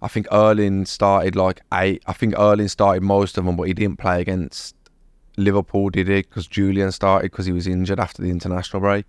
I 0.00 0.08
think 0.08 0.26
Erling 0.30 0.86
started 0.86 1.34
like 1.34 1.60
eight. 1.74 2.02
I 2.06 2.12
think 2.12 2.34
Erling 2.38 2.68
started 2.68 3.02
most 3.02 3.36
of 3.36 3.44
them, 3.44 3.56
but 3.56 3.64
he 3.64 3.74
didn't 3.74 3.98
play 3.98 4.20
against 4.20 4.76
Liverpool, 5.36 5.90
did 5.90 6.08
he? 6.08 6.16
Because 6.22 6.46
Julian 6.46 6.92
started 6.92 7.30
because 7.30 7.46
he 7.46 7.52
was 7.52 7.66
injured 7.66 7.98
after 7.98 8.22
the 8.22 8.30
international 8.30 8.80
break. 8.80 9.06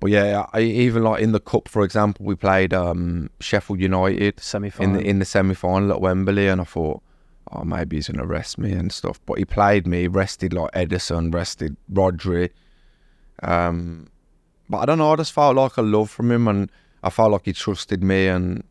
But 0.00 0.10
yeah, 0.10 0.46
I, 0.52 0.60
even 0.62 1.04
like 1.04 1.22
in 1.22 1.32
the 1.32 1.40
cup, 1.40 1.68
for 1.68 1.84
example, 1.84 2.26
we 2.26 2.34
played 2.34 2.74
um, 2.74 3.30
Sheffield 3.40 3.80
United 3.80 4.40
Semi 4.40 4.72
in 4.80 4.94
the 4.94 5.00
in 5.00 5.18
the 5.20 5.24
semi 5.24 5.54
final 5.54 5.92
at 5.92 6.00
Wembley, 6.00 6.48
and 6.48 6.60
I 6.60 6.64
thought, 6.64 7.02
oh, 7.52 7.62
maybe 7.62 7.96
he's 7.96 8.08
gonna 8.08 8.26
rest 8.26 8.58
me 8.58 8.72
and 8.72 8.90
stuff. 8.90 9.20
But 9.26 9.38
he 9.38 9.44
played 9.44 9.86
me, 9.86 10.08
rested 10.08 10.52
like 10.52 10.72
Ederson, 10.72 11.32
rested 11.32 11.76
Rodri. 11.92 12.50
Um, 13.42 14.08
but 14.68 14.78
I 14.78 14.86
don't 14.86 14.98
know. 14.98 15.12
I 15.12 15.16
just 15.16 15.32
felt 15.32 15.56
like 15.56 15.76
a 15.76 15.82
love 15.82 16.10
from 16.10 16.30
him, 16.30 16.48
and 16.48 16.70
I 17.02 17.10
felt 17.10 17.32
like 17.32 17.44
he 17.44 17.52
trusted 17.52 18.02
me. 18.02 18.28
And 18.28 18.64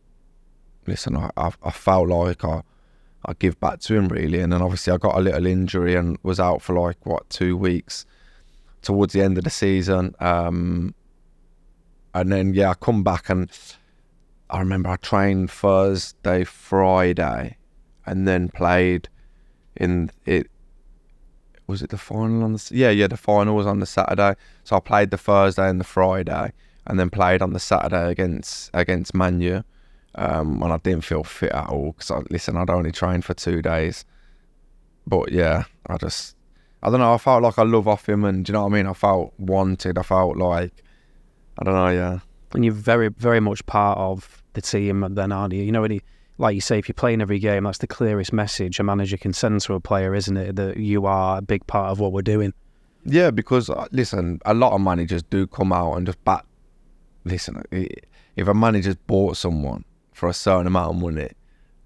listen, 0.88 1.16
I 1.16 1.30
I, 1.38 1.52
I 1.64 1.72
felt 1.72 2.08
like 2.08 2.44
I 2.44 2.64
I 3.26 3.34
give 3.34 3.60
back 3.60 3.80
to 3.82 3.96
him 3.96 4.08
really. 4.08 4.40
And 4.40 4.52
then 4.52 4.62
obviously 4.62 4.94
I 4.94 4.98
got 4.98 5.18
a 5.18 5.22
little 5.22 5.46
injury 5.46 5.96
and 5.96 6.18
was 6.24 6.40
out 6.40 6.62
for 6.62 6.76
like 6.76 7.06
what 7.06 7.30
two 7.30 7.56
weeks 7.56 8.06
towards 8.82 9.14
the 9.14 9.22
end 9.22 9.38
of 9.38 9.44
the 9.44 9.50
season. 9.50 10.16
Um, 10.20 10.96
and 12.14 12.32
then 12.32 12.54
yeah, 12.54 12.72
I 12.72 12.74
come 12.74 13.04
back 13.04 13.30
and 13.30 13.50
I 14.50 14.60
remember 14.60 14.90
I 14.90 14.98
trained 14.98 15.52
Thursday, 15.52 16.44
Friday, 16.44 17.58
and 18.06 18.28
then 18.28 18.50
played 18.50 19.08
in 19.78 20.12
it. 20.26 20.48
Was 21.72 21.82
it 21.82 21.90
the 21.90 21.98
final 21.98 22.44
on 22.44 22.54
the? 22.54 22.70
Yeah, 22.72 22.90
yeah, 22.90 23.08
the 23.08 23.18
final 23.18 23.56
was 23.56 23.66
on 23.66 23.80
the 23.80 23.86
Saturday. 23.86 24.36
So 24.64 24.76
I 24.76 24.80
played 24.80 25.10
the 25.10 25.18
Thursday 25.18 25.68
and 25.70 25.80
the 25.80 25.86
Friday, 25.86 26.54
and 26.86 27.00
then 27.00 27.10
played 27.10 27.42
on 27.42 27.54
the 27.54 27.60
Saturday 27.60 28.12
against 28.12 28.70
against 28.74 29.14
Manu. 29.14 29.64
Um, 30.16 30.62
and 30.62 30.74
I 30.74 30.78
didn't 30.78 31.06
feel 31.06 31.24
fit 31.24 31.54
at 31.54 31.70
all 31.70 31.94
because 31.94 32.12
I 32.12 32.20
listen. 32.30 32.58
I'd 32.58 32.70
only 32.70 32.92
trained 32.92 33.26
for 33.26 33.34
two 33.34 33.62
days, 33.62 34.06
but 35.08 35.32
yeah, 35.32 35.64
I 35.88 35.98
just 35.98 36.36
I 36.84 36.90
don't 36.90 37.00
know. 37.00 37.14
I 37.14 37.18
felt 37.18 37.42
like 37.42 37.58
I 37.58 37.64
love 37.64 37.88
off 37.88 38.08
him, 38.08 38.26
and 38.26 38.46
do 38.46 38.52
you 38.52 38.54
know 38.54 38.64
what 38.64 38.74
I 38.74 38.76
mean? 38.76 38.88
I 38.88 38.94
felt 38.94 39.34
wanted. 39.40 39.98
I 39.98 40.04
felt 40.04 40.38
like 40.38 40.84
I 41.58 41.64
don't 41.64 41.74
know. 41.74 41.90
Yeah, 41.90 42.20
and 42.54 42.66
you're 42.66 42.74
very, 42.74 43.10
very 43.10 43.40
much 43.40 43.66
part 43.66 43.98
of 43.98 44.44
the 44.54 44.62
team 44.62 45.06
then, 45.12 45.32
aren't 45.32 45.54
you? 45.54 45.64
You 45.64 45.72
know, 45.72 45.82
when 45.82 45.92
you, 45.92 46.02
like 46.42 46.56
you 46.56 46.62
say, 46.62 46.80
if 46.80 46.90
you're 46.90 46.94
playing 46.94 47.22
every 47.22 47.40
game, 47.40 47.64
that's 47.64 47.78
the 47.78 47.88
clearest 47.88 48.34
message 48.34 48.80
a 48.80 48.84
manager 48.84 49.16
can 49.16 49.32
send 49.32 49.62
to 49.62 49.76
a 49.76 49.80
player, 49.80 50.16
isn't 50.16 50.36
it? 50.36 50.56
That 50.56 50.78
you 50.78 51.06
are 51.06 51.38
a 51.38 51.42
big 51.42 51.66
part 51.68 51.92
of 51.92 52.00
what 52.00 52.12
we're 52.12 52.24
doing. 52.24 52.54
Yeah, 53.06 53.32
because 53.32 53.70
uh, 53.70 53.88
listen, 53.92 54.40
a 54.46 54.54
lot 54.54 54.74
of 54.74 54.82
managers 54.82 55.24
do 55.24 55.46
come 55.48 55.72
out 55.72 55.94
and 55.94 56.06
just 56.06 56.24
bat. 56.26 56.46
Listen, 57.24 57.64
if 57.72 58.48
a 58.48 58.54
manager's 58.54 58.96
bought 58.96 59.38
someone 59.38 59.86
for 60.14 60.28
a 60.30 60.34
certain 60.34 60.66
amount 60.66 60.96
of 60.96 61.02
money, 61.02 61.30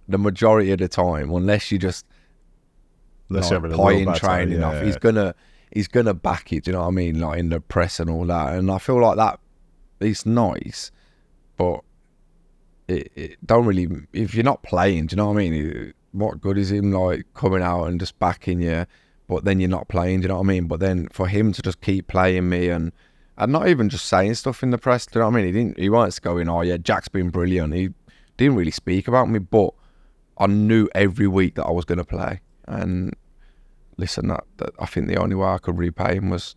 the 0.07 0.17
majority 0.17 0.71
of 0.71 0.79
the 0.79 0.87
time, 0.87 1.31
unless 1.31 1.71
you 1.71 1.77
just 1.77 2.05
Unless 3.29 3.51
like, 3.51 3.61
you're 3.61 3.73
a 3.73 3.77
pie 3.77 3.91
in 3.91 4.13
training 4.13 4.59
yeah, 4.59 4.67
off, 4.67 4.73
yeah. 4.75 4.85
he's 4.85 4.97
gonna 4.97 5.35
he's 5.71 5.87
gonna 5.87 6.13
back 6.13 6.53
it. 6.53 6.63
Do 6.63 6.71
you 6.71 6.73
know 6.73 6.81
what 6.81 6.87
I 6.87 6.91
mean? 6.91 7.19
Like 7.19 7.39
in 7.39 7.49
the 7.49 7.59
press 7.59 7.99
and 7.99 8.09
all 8.09 8.25
that. 8.27 8.53
And 8.53 8.71
I 8.71 8.77
feel 8.77 9.01
like 9.01 9.17
that 9.17 9.39
it's 9.99 10.25
nice, 10.25 10.91
but 11.57 11.81
it, 12.87 13.11
it 13.15 13.45
don't 13.45 13.65
really. 13.65 13.87
If 14.13 14.33
you're 14.35 14.43
not 14.43 14.63
playing, 14.63 15.07
do 15.07 15.13
you 15.13 15.17
know 15.17 15.27
what 15.27 15.37
I 15.37 15.49
mean? 15.49 15.93
What 16.11 16.41
good 16.41 16.57
is 16.57 16.71
him 16.71 16.91
like 16.91 17.25
coming 17.33 17.61
out 17.61 17.85
and 17.85 17.99
just 17.99 18.17
backing 18.19 18.61
you? 18.61 18.85
But 19.27 19.43
then 19.43 19.59
you're 19.59 19.69
not 19.69 19.87
playing. 19.87 20.21
Do 20.21 20.25
you 20.25 20.27
know 20.29 20.35
what 20.35 20.45
I 20.45 20.47
mean? 20.47 20.67
But 20.67 20.79
then 20.79 21.07
for 21.11 21.27
him 21.27 21.51
to 21.53 21.61
just 21.61 21.81
keep 21.81 22.07
playing 22.07 22.47
me 22.47 22.69
and 22.69 22.91
and 23.37 23.51
not 23.51 23.67
even 23.67 23.89
just 23.89 24.05
saying 24.05 24.35
stuff 24.35 24.63
in 24.63 24.69
the 24.69 24.77
press. 24.77 25.05
Do 25.05 25.19
you 25.19 25.21
know 25.21 25.29
what 25.29 25.39
I 25.39 25.41
mean? 25.41 25.45
He 25.47 25.51
didn't. 25.51 25.79
He 25.79 25.89
weren't 25.89 26.19
going, 26.21 26.47
"Oh 26.47 26.61
yeah, 26.61 26.77
Jack's 26.77 27.07
been 27.07 27.29
brilliant." 27.29 27.73
He 27.73 27.89
didn't 28.37 28.55
really 28.55 28.71
speak 28.71 29.07
about 29.07 29.29
me, 29.29 29.39
but 29.39 29.73
I 30.37 30.47
knew 30.47 30.87
every 30.93 31.27
week 31.27 31.55
that 31.55 31.65
I 31.65 31.71
was 31.71 31.85
going 31.85 31.97
to 31.97 32.05
play. 32.05 32.41
And 32.67 33.15
listen, 33.97 34.27
that, 34.27 34.43
that 34.57 34.71
I 34.79 34.85
think 34.85 35.07
the 35.07 35.17
only 35.17 35.35
way 35.35 35.47
I 35.47 35.57
could 35.57 35.77
repay 35.77 36.15
him 36.15 36.29
was 36.29 36.55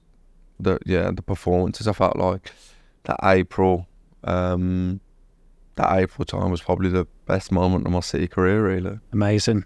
the 0.60 0.78
yeah 0.84 1.10
the 1.10 1.22
performances. 1.22 1.88
I 1.88 1.92
felt 1.92 2.16
like 2.16 2.52
that 3.04 3.18
April, 3.22 3.86
um, 4.24 5.00
that 5.78 5.96
April 5.96 6.24
time 6.24 6.50
was 6.50 6.60
probably 6.60 6.90
the 6.90 7.06
best 7.26 7.50
moment 7.52 7.86
of 7.86 7.92
my 7.92 8.00
City 8.00 8.26
career. 8.26 8.62
Really. 8.62 8.98
Amazing. 9.12 9.64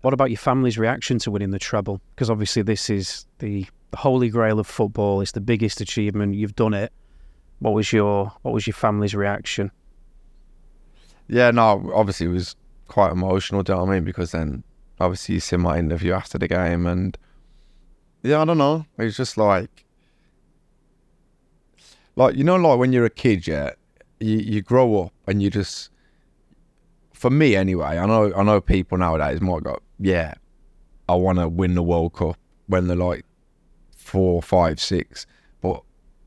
What 0.00 0.14
about 0.14 0.30
your 0.30 0.38
family's 0.38 0.78
reaction 0.78 1.18
to 1.20 1.30
winning 1.30 1.50
the 1.50 1.58
treble? 1.58 2.00
Because 2.14 2.28
obviously 2.28 2.62
this 2.62 2.90
is 2.90 3.26
the, 3.38 3.66
the 3.90 3.96
holy 3.96 4.28
grail 4.28 4.58
of 4.58 4.66
football. 4.66 5.20
It's 5.20 5.32
the 5.32 5.40
biggest 5.40 5.80
achievement. 5.80 6.34
You've 6.34 6.56
done 6.56 6.74
it. 6.74 6.92
What 7.60 7.74
was 7.74 7.92
your 7.92 8.32
What 8.42 8.52
was 8.52 8.66
your 8.66 8.74
family's 8.74 9.14
reaction? 9.14 9.70
Yeah, 11.28 11.50
no, 11.50 11.90
obviously 11.94 12.26
it 12.26 12.30
was 12.30 12.56
quite 12.88 13.12
emotional. 13.12 13.62
Do 13.62 13.72
you 13.72 13.76
know 13.76 13.84
what 13.84 13.90
I 13.90 13.94
mean? 13.94 14.04
Because 14.04 14.32
then 14.32 14.64
obviously 15.00 15.36
you 15.36 15.40
see 15.40 15.56
my 15.56 15.78
interview 15.78 16.12
after 16.12 16.38
the 16.38 16.48
game, 16.48 16.86
and 16.86 17.16
yeah, 18.22 18.40
I 18.40 18.44
don't 18.44 18.58
know. 18.58 18.86
It 18.98 19.04
was 19.04 19.16
just 19.16 19.36
like, 19.36 19.84
like 22.16 22.34
you 22.34 22.44
know, 22.44 22.56
like 22.56 22.78
when 22.78 22.92
you're 22.92 23.06
a 23.06 23.10
kid, 23.10 23.46
yeah, 23.46 23.70
you 24.24 24.38
you 24.38 24.62
grow 24.62 25.02
up 25.02 25.12
and 25.26 25.42
you 25.42 25.50
just, 25.50 25.90
for 27.12 27.30
me 27.30 27.54
anyway. 27.56 27.98
I 27.98 28.06
know 28.06 28.32
I 28.34 28.42
know 28.42 28.60
people 28.60 28.98
nowadays 28.98 29.40
might 29.40 29.62
go, 29.62 29.78
yeah, 29.98 30.34
I 31.08 31.14
want 31.14 31.38
to 31.38 31.48
win 31.48 31.74
the 31.74 31.82
World 31.82 32.14
Cup 32.14 32.36
when 32.66 32.86
they're 32.86 32.96
like 32.96 33.24
four, 33.96 34.42
five, 34.42 34.80
six. 34.80 35.26
But 35.60 35.82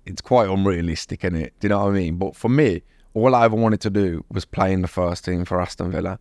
it's 0.05 0.21
quite 0.21 0.49
unrealistic, 0.49 1.23
is 1.23 1.33
it? 1.33 1.53
Do 1.59 1.65
you 1.65 1.69
know 1.69 1.85
what 1.85 1.89
I 1.89 1.93
mean? 1.93 2.17
But 2.17 2.35
for 2.35 2.49
me, 2.49 2.83
all 3.13 3.33
I 3.35 3.45
ever 3.45 3.55
wanted 3.55 3.81
to 3.81 3.89
do 3.89 4.23
was 4.31 4.45
play 4.45 4.71
in 4.71 4.81
the 4.81 4.87
first 4.87 5.25
team 5.25 5.45
for 5.45 5.59
Aston 5.59 5.91
Villa. 5.91 6.19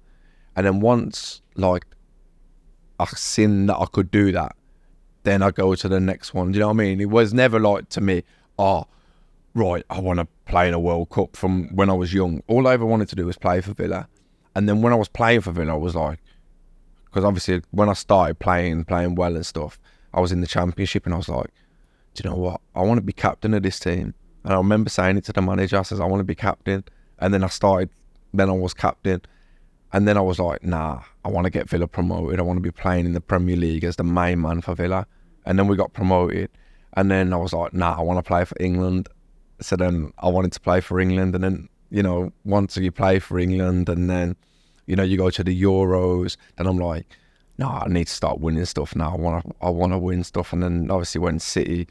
And 0.54 0.66
then 0.66 0.80
once, 0.80 1.42
like, 1.54 1.86
I 2.98 3.04
seen 3.06 3.66
that 3.66 3.76
I 3.76 3.86
could 3.86 4.10
do 4.10 4.32
that, 4.32 4.56
then 5.24 5.42
I 5.42 5.50
go 5.50 5.74
to 5.74 5.88
the 5.88 6.00
next 6.00 6.32
one. 6.32 6.52
Do 6.52 6.56
you 6.56 6.60
know 6.60 6.68
what 6.68 6.74
I 6.74 6.84
mean? 6.84 7.00
It 7.00 7.10
was 7.10 7.34
never 7.34 7.60
like 7.60 7.90
to 7.90 8.00
me, 8.00 8.22
oh, 8.58 8.86
right, 9.56 9.84
I 9.90 10.00
want 10.00 10.20
to 10.20 10.28
play 10.44 10.68
in 10.68 10.74
a 10.74 10.78
World 10.78 11.10
Cup 11.10 11.36
from 11.36 11.74
when 11.74 11.90
I 11.90 11.94
was 11.94 12.12
young. 12.12 12.42
All 12.46 12.68
I 12.68 12.74
ever 12.74 12.84
wanted 12.84 13.08
to 13.08 13.16
do 13.16 13.26
was 13.26 13.38
play 13.38 13.60
for 13.60 13.72
Villa. 13.72 14.08
And 14.54 14.68
then 14.68 14.82
when 14.82 14.92
I 14.92 14.96
was 14.96 15.08
playing 15.08 15.40
for 15.40 15.52
Villa, 15.52 15.72
I 15.72 15.78
was 15.78 15.94
like, 15.94 16.20
because 17.06 17.24
obviously 17.24 17.62
when 17.70 17.88
I 17.88 17.94
started 17.94 18.38
playing, 18.38 18.84
playing 18.84 19.14
well 19.14 19.34
and 19.34 19.44
stuff, 19.44 19.78
I 20.12 20.20
was 20.20 20.32
in 20.32 20.40
the 20.40 20.46
Championship 20.46 21.06
and 21.06 21.14
I 21.14 21.18
was 21.18 21.28
like, 21.28 21.50
do 22.14 22.22
you 22.22 22.30
know 22.30 22.36
what? 22.36 22.60
I 22.74 22.82
want 22.82 22.98
to 22.98 23.02
be 23.02 23.12
captain 23.12 23.54
of 23.54 23.62
this 23.62 23.80
team. 23.80 24.14
And 24.44 24.52
I 24.52 24.56
remember 24.56 24.90
saying 24.90 25.16
it 25.16 25.24
to 25.24 25.32
the 25.32 25.42
manager. 25.42 25.78
I 25.78 25.82
says, 25.82 26.00
I 26.00 26.04
want 26.04 26.20
to 26.20 26.24
be 26.24 26.34
captain. 26.34 26.84
And 27.18 27.34
then 27.34 27.42
I 27.42 27.48
started, 27.48 27.90
then 28.32 28.48
I 28.48 28.52
was 28.52 28.74
captain. 28.74 29.22
And 29.92 30.06
then 30.06 30.16
I 30.16 30.20
was 30.20 30.38
like, 30.38 30.62
nah, 30.62 31.02
I 31.24 31.28
want 31.28 31.44
to 31.46 31.50
get 31.50 31.68
Villa 31.68 31.86
promoted. 31.86 32.38
I 32.38 32.42
want 32.42 32.58
to 32.58 32.62
be 32.62 32.70
playing 32.70 33.06
in 33.06 33.12
the 33.12 33.20
Premier 33.20 33.56
League 33.56 33.84
as 33.84 33.96
the 33.96 34.04
main 34.04 34.40
man 34.40 34.60
for 34.60 34.74
Villa. 34.74 35.06
And 35.44 35.58
then 35.58 35.68
we 35.68 35.76
got 35.76 35.92
promoted. 35.92 36.50
And 36.94 37.10
then 37.10 37.32
I 37.32 37.36
was 37.36 37.52
like, 37.52 37.72
nah, 37.72 37.98
I 37.98 38.02
want 38.02 38.18
to 38.18 38.22
play 38.22 38.44
for 38.44 38.56
England. 38.60 39.08
So 39.60 39.76
then 39.76 40.12
I 40.18 40.28
wanted 40.28 40.52
to 40.52 40.60
play 40.60 40.80
for 40.80 41.00
England. 41.00 41.34
And 41.34 41.44
then, 41.44 41.68
you 41.90 42.02
know, 42.02 42.32
once 42.44 42.76
you 42.76 42.90
play 42.92 43.18
for 43.18 43.38
England 43.38 43.88
and 43.88 44.08
then, 44.10 44.36
you 44.86 44.96
know, 44.96 45.02
you 45.02 45.16
go 45.16 45.30
to 45.30 45.44
the 45.44 45.62
Euros, 45.62 46.36
then 46.56 46.66
I'm 46.66 46.78
like, 46.78 47.06
no, 47.58 47.68
I 47.68 47.88
need 47.88 48.06
to 48.06 48.12
start 48.12 48.40
winning 48.40 48.64
stuff 48.66 48.94
now. 48.94 49.12
I 49.12 49.16
want 49.16 49.44
to, 49.44 49.54
I 49.62 49.70
want 49.70 49.92
to 49.92 49.98
win 49.98 50.24
stuff. 50.24 50.52
And 50.52 50.62
then 50.62 50.90
obviously 50.90 51.20
when 51.20 51.38
City, 51.38 51.88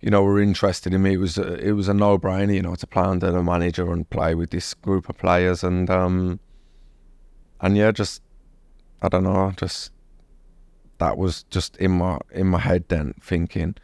you 0.00 0.10
know, 0.10 0.22
were 0.22 0.40
interested 0.40 0.92
in 0.92 1.02
me, 1.02 1.14
it 1.14 1.18
was 1.18 1.38
a, 1.38 1.54
it 1.54 1.72
was 1.72 1.88
a 1.88 1.94
no 1.94 2.18
brainer, 2.18 2.54
you 2.54 2.62
know, 2.62 2.74
to 2.74 2.86
play 2.86 3.04
under 3.04 3.30
the 3.30 3.42
manager 3.42 3.92
and 3.92 4.08
play 4.10 4.34
with 4.34 4.50
this 4.50 4.74
group 4.74 5.08
of 5.08 5.16
players. 5.16 5.62
And 5.62 5.88
um, 5.90 6.40
and 7.60 7.76
yeah, 7.76 7.92
just 7.92 8.22
I 9.02 9.08
don't 9.08 9.24
know, 9.24 9.52
just 9.56 9.92
that 10.98 11.16
was 11.16 11.44
just 11.44 11.76
in 11.76 11.92
my 11.92 12.18
in 12.32 12.46
my 12.46 12.58
head 12.58 12.84
then 12.88 13.14
thinking 13.20 13.74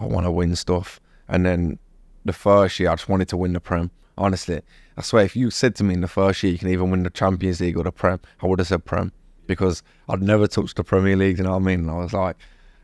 I 0.00 0.06
want 0.06 0.26
to 0.26 0.30
win 0.30 0.56
stuff. 0.56 1.00
And 1.28 1.46
then 1.46 1.78
the 2.24 2.32
first 2.32 2.80
year, 2.80 2.90
I 2.90 2.94
just 2.94 3.08
wanted 3.08 3.28
to 3.28 3.36
win 3.36 3.52
the 3.52 3.60
Prem. 3.60 3.90
Honestly, 4.16 4.62
I 4.96 5.02
swear, 5.02 5.24
if 5.24 5.34
you 5.34 5.50
said 5.50 5.74
to 5.76 5.84
me 5.84 5.94
in 5.94 6.00
the 6.00 6.08
first 6.08 6.42
year 6.42 6.52
you 6.52 6.58
can 6.58 6.68
even 6.68 6.90
win 6.90 7.02
the 7.02 7.10
Champions 7.10 7.60
League 7.60 7.76
or 7.76 7.84
the 7.84 7.92
Prem, 7.92 8.20
I 8.40 8.46
would 8.46 8.60
have 8.60 8.68
said 8.68 8.84
Prem 8.84 9.12
because 9.46 9.82
I'd 10.08 10.22
never 10.22 10.46
touched 10.46 10.76
the 10.76 10.84
Premier 10.84 11.16
League. 11.16 11.38
You 11.38 11.44
know 11.44 11.50
what 11.50 11.56
I 11.56 11.60
mean? 11.60 11.80
And 11.80 11.90
I 11.90 11.94
was 11.94 12.12
like, 12.12 12.36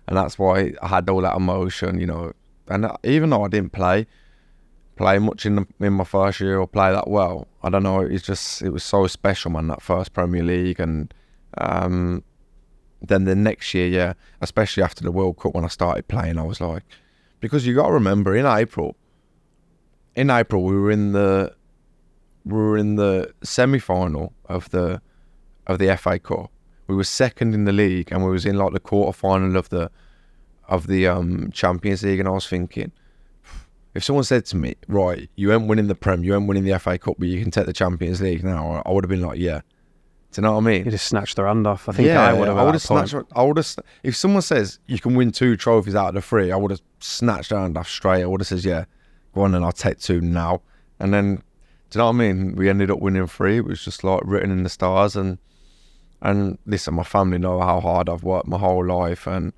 and 0.09 0.17
that's 0.17 0.39
why 0.39 0.75
I 0.83 0.89
had 0.89 1.09
all 1.09 1.21
that 1.23 1.37
emotion, 1.37 2.01
you 2.01 2.07
know. 2.07 2.33
And 2.69 2.91
even 3.05 3.31
though 3.31 3.45
I 3.45 3.49
didn't 3.49 3.73
play, 3.73 4.07
play 4.97 5.19
much 5.19 5.47
in 5.47 5.57
the, 5.57 5.67
in 5.81 5.95
my 5.95 6.05
first 6.05 6.41
year 6.41 6.59
or 6.59 6.67
play 6.67 6.93
that 6.93 7.09
well, 7.09 7.49
I 7.63 7.71
don't 7.71 7.83
know. 7.83 8.01
It's 8.01 8.25
just 8.25 8.63
it 8.63 8.71
was 8.71 8.85
so 8.85 9.07
special, 9.07 9.51
man. 9.51 9.69
That 9.69 9.83
first 9.83 10.13
Premier 10.13 10.43
League, 10.43 10.81
and 10.81 11.13
um, 11.59 12.25
then 13.01 13.25
the 13.25 13.35
next 13.35 13.73
year, 13.73 13.87
yeah, 13.87 14.13
especially 14.41 14.83
after 14.83 15.03
the 15.03 15.13
World 15.13 15.39
Cup 15.39 15.55
when 15.55 15.65
I 15.65 15.69
started 15.69 16.09
playing, 16.09 16.39
I 16.39 16.43
was 16.43 16.61
like, 16.61 16.83
because 17.41 17.67
you 17.67 17.75
got 17.75 17.87
to 17.87 17.93
remember 17.93 18.37
in 18.37 18.47
April, 18.47 18.97
in 20.15 20.31
April 20.31 20.63
we 20.63 20.77
were 20.77 20.91
in 20.91 21.13
the 21.13 21.55
we 22.45 22.55
were 22.55 22.77
in 22.77 22.97
the 22.97 23.33
semi 23.43 23.79
final 23.79 24.33
of 24.47 24.71
the 24.71 25.01
of 25.67 25.79
the 25.79 25.97
FA 25.97 26.19
Cup. 26.19 26.51
We 26.87 26.97
were 26.97 27.05
second 27.05 27.55
in 27.55 27.65
the 27.65 27.73
league, 27.73 28.11
and 28.11 28.25
we 28.25 28.31
was 28.31 28.45
in 28.45 28.57
like 28.57 28.73
the 28.73 28.81
quarter 28.81 29.17
final 29.17 29.57
of 29.57 29.69
the 29.69 29.91
of 30.69 30.87
the 30.87 31.07
um, 31.07 31.51
Champions 31.53 32.03
League. 32.03 32.19
And 32.19 32.29
I 32.29 32.33
was 32.33 32.47
thinking, 32.47 32.93
if 33.95 34.03
someone 34.05 34.25
said 34.25 34.47
to 34.47 34.57
me, 34.57 34.75
"Right, 34.89 35.31
you 35.37 35.53
ain't 35.53 35.69
winning 35.69 35.87
the 35.87 35.95
Prem, 35.95 36.25
you 36.25 36.35
ain't 36.35 36.49
winning 36.49 36.65
the 36.65 36.79
FA 36.79 36.99
Cup, 36.99 37.17
but 37.19 37.29
you 37.29 37.41
can 37.41 37.51
take 37.51 37.67
the 37.67 37.73
Champions 37.73 38.21
League 38.21 38.43
now," 38.43 38.83
I 38.85 38.91
would 38.91 39.05
have 39.05 39.11
been 39.11 39.23
like, 39.23 39.39
"Yeah." 39.39 39.61
Do 40.33 40.41
you 40.41 40.43
know 40.45 40.53
what 40.53 40.59
I 40.59 40.65
mean? 40.65 40.85
You 40.85 40.93
just 40.93 41.07
snatched 41.07 41.35
their 41.35 41.47
hand 41.47 41.67
off. 41.67 41.89
I 41.89 41.93
think 41.93 42.09
I 42.09 42.33
would 42.33 42.47
have. 42.47 42.57
I 42.57 42.63
would 42.63 42.75
have 42.75 42.83
snatched. 42.83 43.15
I 43.35 43.43
would 43.43 43.57
have. 43.57 43.75
If 44.05 44.15
someone 44.15 44.43
says 44.43 44.79
you 44.87 45.01
can 45.01 45.15
win 45.15 45.33
two 45.33 45.57
trophies 45.57 45.97
out 45.97 46.11
of 46.11 46.15
the 46.15 46.23
three, 46.23 46.53
I 46.53 46.57
would 46.57 46.71
have 46.71 46.81
snatched 47.01 47.51
their 47.51 47.59
hand 47.59 47.77
off 47.77 47.89
straight. 47.89 48.23
I 48.23 48.27
would 48.27 48.41
have 48.41 48.47
said, 48.47 48.65
"Yeah, 48.65 48.85
go 49.35 49.43
on, 49.43 49.55
and 49.55 49.65
I'll 49.65 49.73
take 49.73 49.99
two 49.99 50.21
now." 50.21 50.63
And 50.99 51.15
then, 51.15 51.37
do 51.91 51.99
you 51.99 51.99
know 51.99 52.07
what 52.07 52.15
I 52.15 52.19
mean? 52.19 52.57
We 52.57 52.69
ended 52.69 52.91
up 52.91 53.01
winning 53.01 53.27
three. 53.27 53.59
It 53.59 53.65
was 53.65 53.85
just 53.85 54.05
like 54.05 54.21
written 54.25 54.51
in 54.51 54.63
the 54.63 54.69
stars. 54.69 55.17
And 55.17 55.39
and 56.23 56.59
listen, 56.67 56.95
my 56.95 57.03
family 57.03 57.39
know 57.39 57.61
how 57.61 57.81
hard 57.81 58.09
I've 58.09 58.23
worked 58.23 58.47
my 58.47 58.59
whole 58.59 58.85
life 58.85 59.27
and 59.27 59.53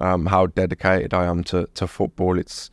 um, 0.00 0.26
how 0.26 0.46
dedicated 0.46 1.14
I 1.14 1.26
am 1.26 1.44
to 1.44 1.68
to 1.74 1.86
football. 1.86 2.38
It's 2.38 2.70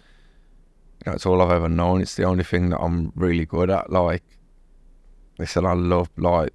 you 1.06 1.12
know, 1.12 1.16
it's 1.16 1.26
all 1.26 1.42
I've 1.42 1.52
ever 1.52 1.70
known. 1.70 2.02
It's 2.02 2.16
the 2.16 2.24
only 2.24 2.44
thing 2.44 2.70
that 2.70 2.80
I'm 2.80 3.12
really 3.16 3.46
good 3.46 3.70
at. 3.70 3.92
Like, 3.92 4.24
listen, 5.38 5.66
I 5.66 5.74
love 5.74 6.10
like 6.18 6.54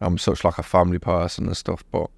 I'm 0.00 0.18
such 0.18 0.44
like 0.44 0.58
a 0.58 0.62
family 0.62 0.98
person 0.98 1.46
and 1.46 1.56
stuff, 1.56 1.84
but 1.92 2.10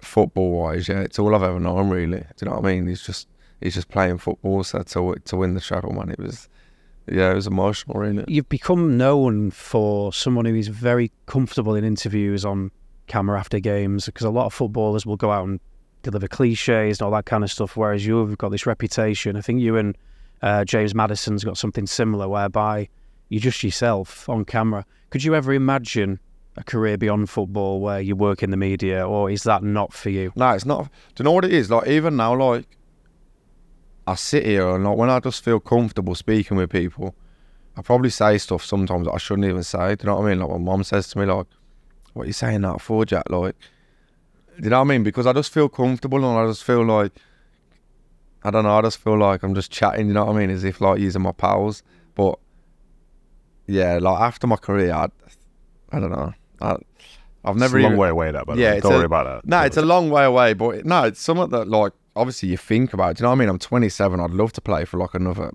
football 0.00 0.50
wise, 0.50 0.88
yeah, 0.88 1.00
it's 1.00 1.18
all 1.18 1.34
I've 1.34 1.42
ever 1.42 1.60
known 1.60 1.90
really. 1.90 2.18
Do 2.18 2.26
you 2.42 2.48
know 2.48 2.56
what 2.56 2.66
I 2.66 2.74
mean? 2.74 2.88
It's 2.88 3.04
just 3.04 3.28
he's 3.60 3.74
just 3.74 3.88
playing 3.88 4.18
football, 4.18 4.64
so 4.64 4.82
to 4.82 5.14
to 5.24 5.36
win 5.36 5.54
the 5.54 5.60
treble, 5.60 5.92
man, 5.92 6.10
it 6.10 6.18
was 6.18 6.48
yeah, 7.10 7.30
it 7.30 7.34
was 7.34 7.46
emotional, 7.46 7.98
really. 7.98 8.24
You've 8.28 8.48
become 8.48 8.96
known 8.96 9.50
for 9.50 10.12
someone 10.12 10.44
who 10.44 10.54
is 10.54 10.68
very 10.68 11.10
comfortable 11.26 11.74
in 11.74 11.84
interviews 11.84 12.44
on 12.44 12.70
camera 13.06 13.38
after 13.38 13.58
games 13.58 14.06
because 14.06 14.26
a 14.26 14.30
lot 14.30 14.46
of 14.46 14.52
footballers 14.52 15.06
will 15.06 15.16
go 15.16 15.30
out 15.32 15.48
and 15.48 15.60
deliver 16.02 16.28
cliches 16.28 17.00
and 17.00 17.06
all 17.06 17.10
that 17.12 17.24
kind 17.24 17.42
of 17.42 17.50
stuff, 17.50 17.76
whereas 17.76 18.04
you've 18.06 18.36
got 18.38 18.50
this 18.50 18.66
reputation. 18.66 19.36
I 19.36 19.40
think 19.40 19.60
you 19.60 19.76
and 19.76 19.96
uh, 20.42 20.64
James 20.64 20.94
Maddison's 20.94 21.44
got 21.44 21.56
something 21.56 21.86
similar 21.86 22.28
whereby 22.28 22.88
you're 23.28 23.40
just 23.40 23.62
yourself 23.62 24.28
on 24.28 24.44
camera. 24.44 24.84
Could 25.10 25.24
you 25.24 25.34
ever 25.34 25.52
imagine 25.52 26.20
a 26.56 26.64
career 26.64 26.98
beyond 26.98 27.30
football 27.30 27.80
where 27.80 28.00
you 28.00 28.16
work 28.16 28.42
in 28.42 28.50
the 28.50 28.56
media, 28.56 29.06
or 29.06 29.30
is 29.30 29.44
that 29.44 29.62
not 29.62 29.92
for 29.92 30.10
you? 30.10 30.32
No, 30.36 30.50
it's 30.50 30.66
not. 30.66 30.84
Do 31.14 31.22
you 31.22 31.24
know 31.24 31.32
what 31.32 31.44
it 31.44 31.52
is? 31.52 31.70
Like 31.70 31.86
even 31.88 32.16
now, 32.16 32.36
like 32.36 32.66
I 34.08 34.14
sit 34.14 34.46
here 34.46 34.68
and 34.74 34.84
like 34.84 34.96
when 34.96 35.10
I 35.10 35.20
just 35.20 35.44
feel 35.44 35.60
comfortable 35.60 36.14
speaking 36.14 36.56
with 36.56 36.70
people, 36.70 37.14
I 37.76 37.82
probably 37.82 38.10
say 38.10 38.38
stuff 38.38 38.64
sometimes 38.64 39.06
that 39.06 39.12
I 39.12 39.18
shouldn't 39.18 39.46
even 39.46 39.62
say. 39.62 39.96
Do 39.96 40.04
you 40.04 40.06
know 40.06 40.16
what 40.16 40.26
I 40.26 40.28
mean? 40.30 40.40
Like 40.40 40.50
my 40.50 40.58
mom 40.58 40.82
says 40.82 41.08
to 41.08 41.18
me, 41.18 41.26
like, 41.26 41.46
"What 42.14 42.22
are 42.22 42.26
you 42.26 42.32
saying 42.32 42.62
that 42.62 42.80
for, 42.80 43.04
Jack?" 43.04 43.28
Like, 43.28 43.54
do 44.56 44.64
you 44.64 44.70
know 44.70 44.78
what 44.78 44.86
I 44.86 44.88
mean? 44.88 45.02
Because 45.02 45.26
I 45.26 45.32
just 45.34 45.52
feel 45.52 45.68
comfortable 45.68 46.18
and 46.18 46.38
I 46.38 46.50
just 46.50 46.64
feel 46.64 46.84
like 46.84 47.12
I 48.42 48.50
don't 48.50 48.64
know. 48.64 48.78
I 48.78 48.82
just 48.82 48.98
feel 48.98 49.18
like 49.18 49.42
I'm 49.42 49.54
just 49.54 49.70
chatting. 49.70 50.06
You 50.08 50.14
know 50.14 50.24
what 50.24 50.36
I 50.36 50.38
mean? 50.38 50.50
As 50.50 50.64
if 50.64 50.80
like 50.80 51.00
using 51.00 51.22
my 51.22 51.32
pals. 51.32 51.82
But 52.14 52.38
yeah, 53.66 53.98
like 54.00 54.20
after 54.20 54.46
my 54.46 54.56
career, 54.56 54.92
I, 54.92 55.08
I 55.92 56.00
don't 56.00 56.10
know. 56.10 56.32
I, 56.62 56.76
I've 57.44 57.56
never 57.56 57.78
it's 57.78 57.84
a 57.84 57.88
long 57.88 57.92
even, 57.92 57.98
way 57.98 58.08
away. 58.08 58.30
That, 58.32 58.46
but 58.46 58.56
Yeah, 58.56 58.80
don't 58.80 58.92
a- 58.92 58.96
worry 58.96 59.04
about 59.04 59.24
that. 59.42 59.48
No, 59.48 59.60
it's 59.62 59.76
a 59.76 59.82
long 59.82 60.08
way 60.08 60.24
away, 60.24 60.54
but 60.54 60.86
no, 60.86 61.04
it's 61.04 61.20
something 61.20 61.50
that 61.50 61.68
like 61.68 61.92
obviously 62.18 62.50
you 62.50 62.56
think 62.56 62.92
about. 62.92 63.16
Do 63.16 63.22
you 63.22 63.24
know 63.24 63.30
what 63.30 63.36
I 63.36 63.38
mean? 63.38 63.48
I'm 63.48 63.58
27. 63.58 64.20
I'd 64.20 64.30
love 64.30 64.52
to 64.54 64.60
play 64.60 64.84
for 64.84 64.98
like 64.98 65.14
another 65.14 65.52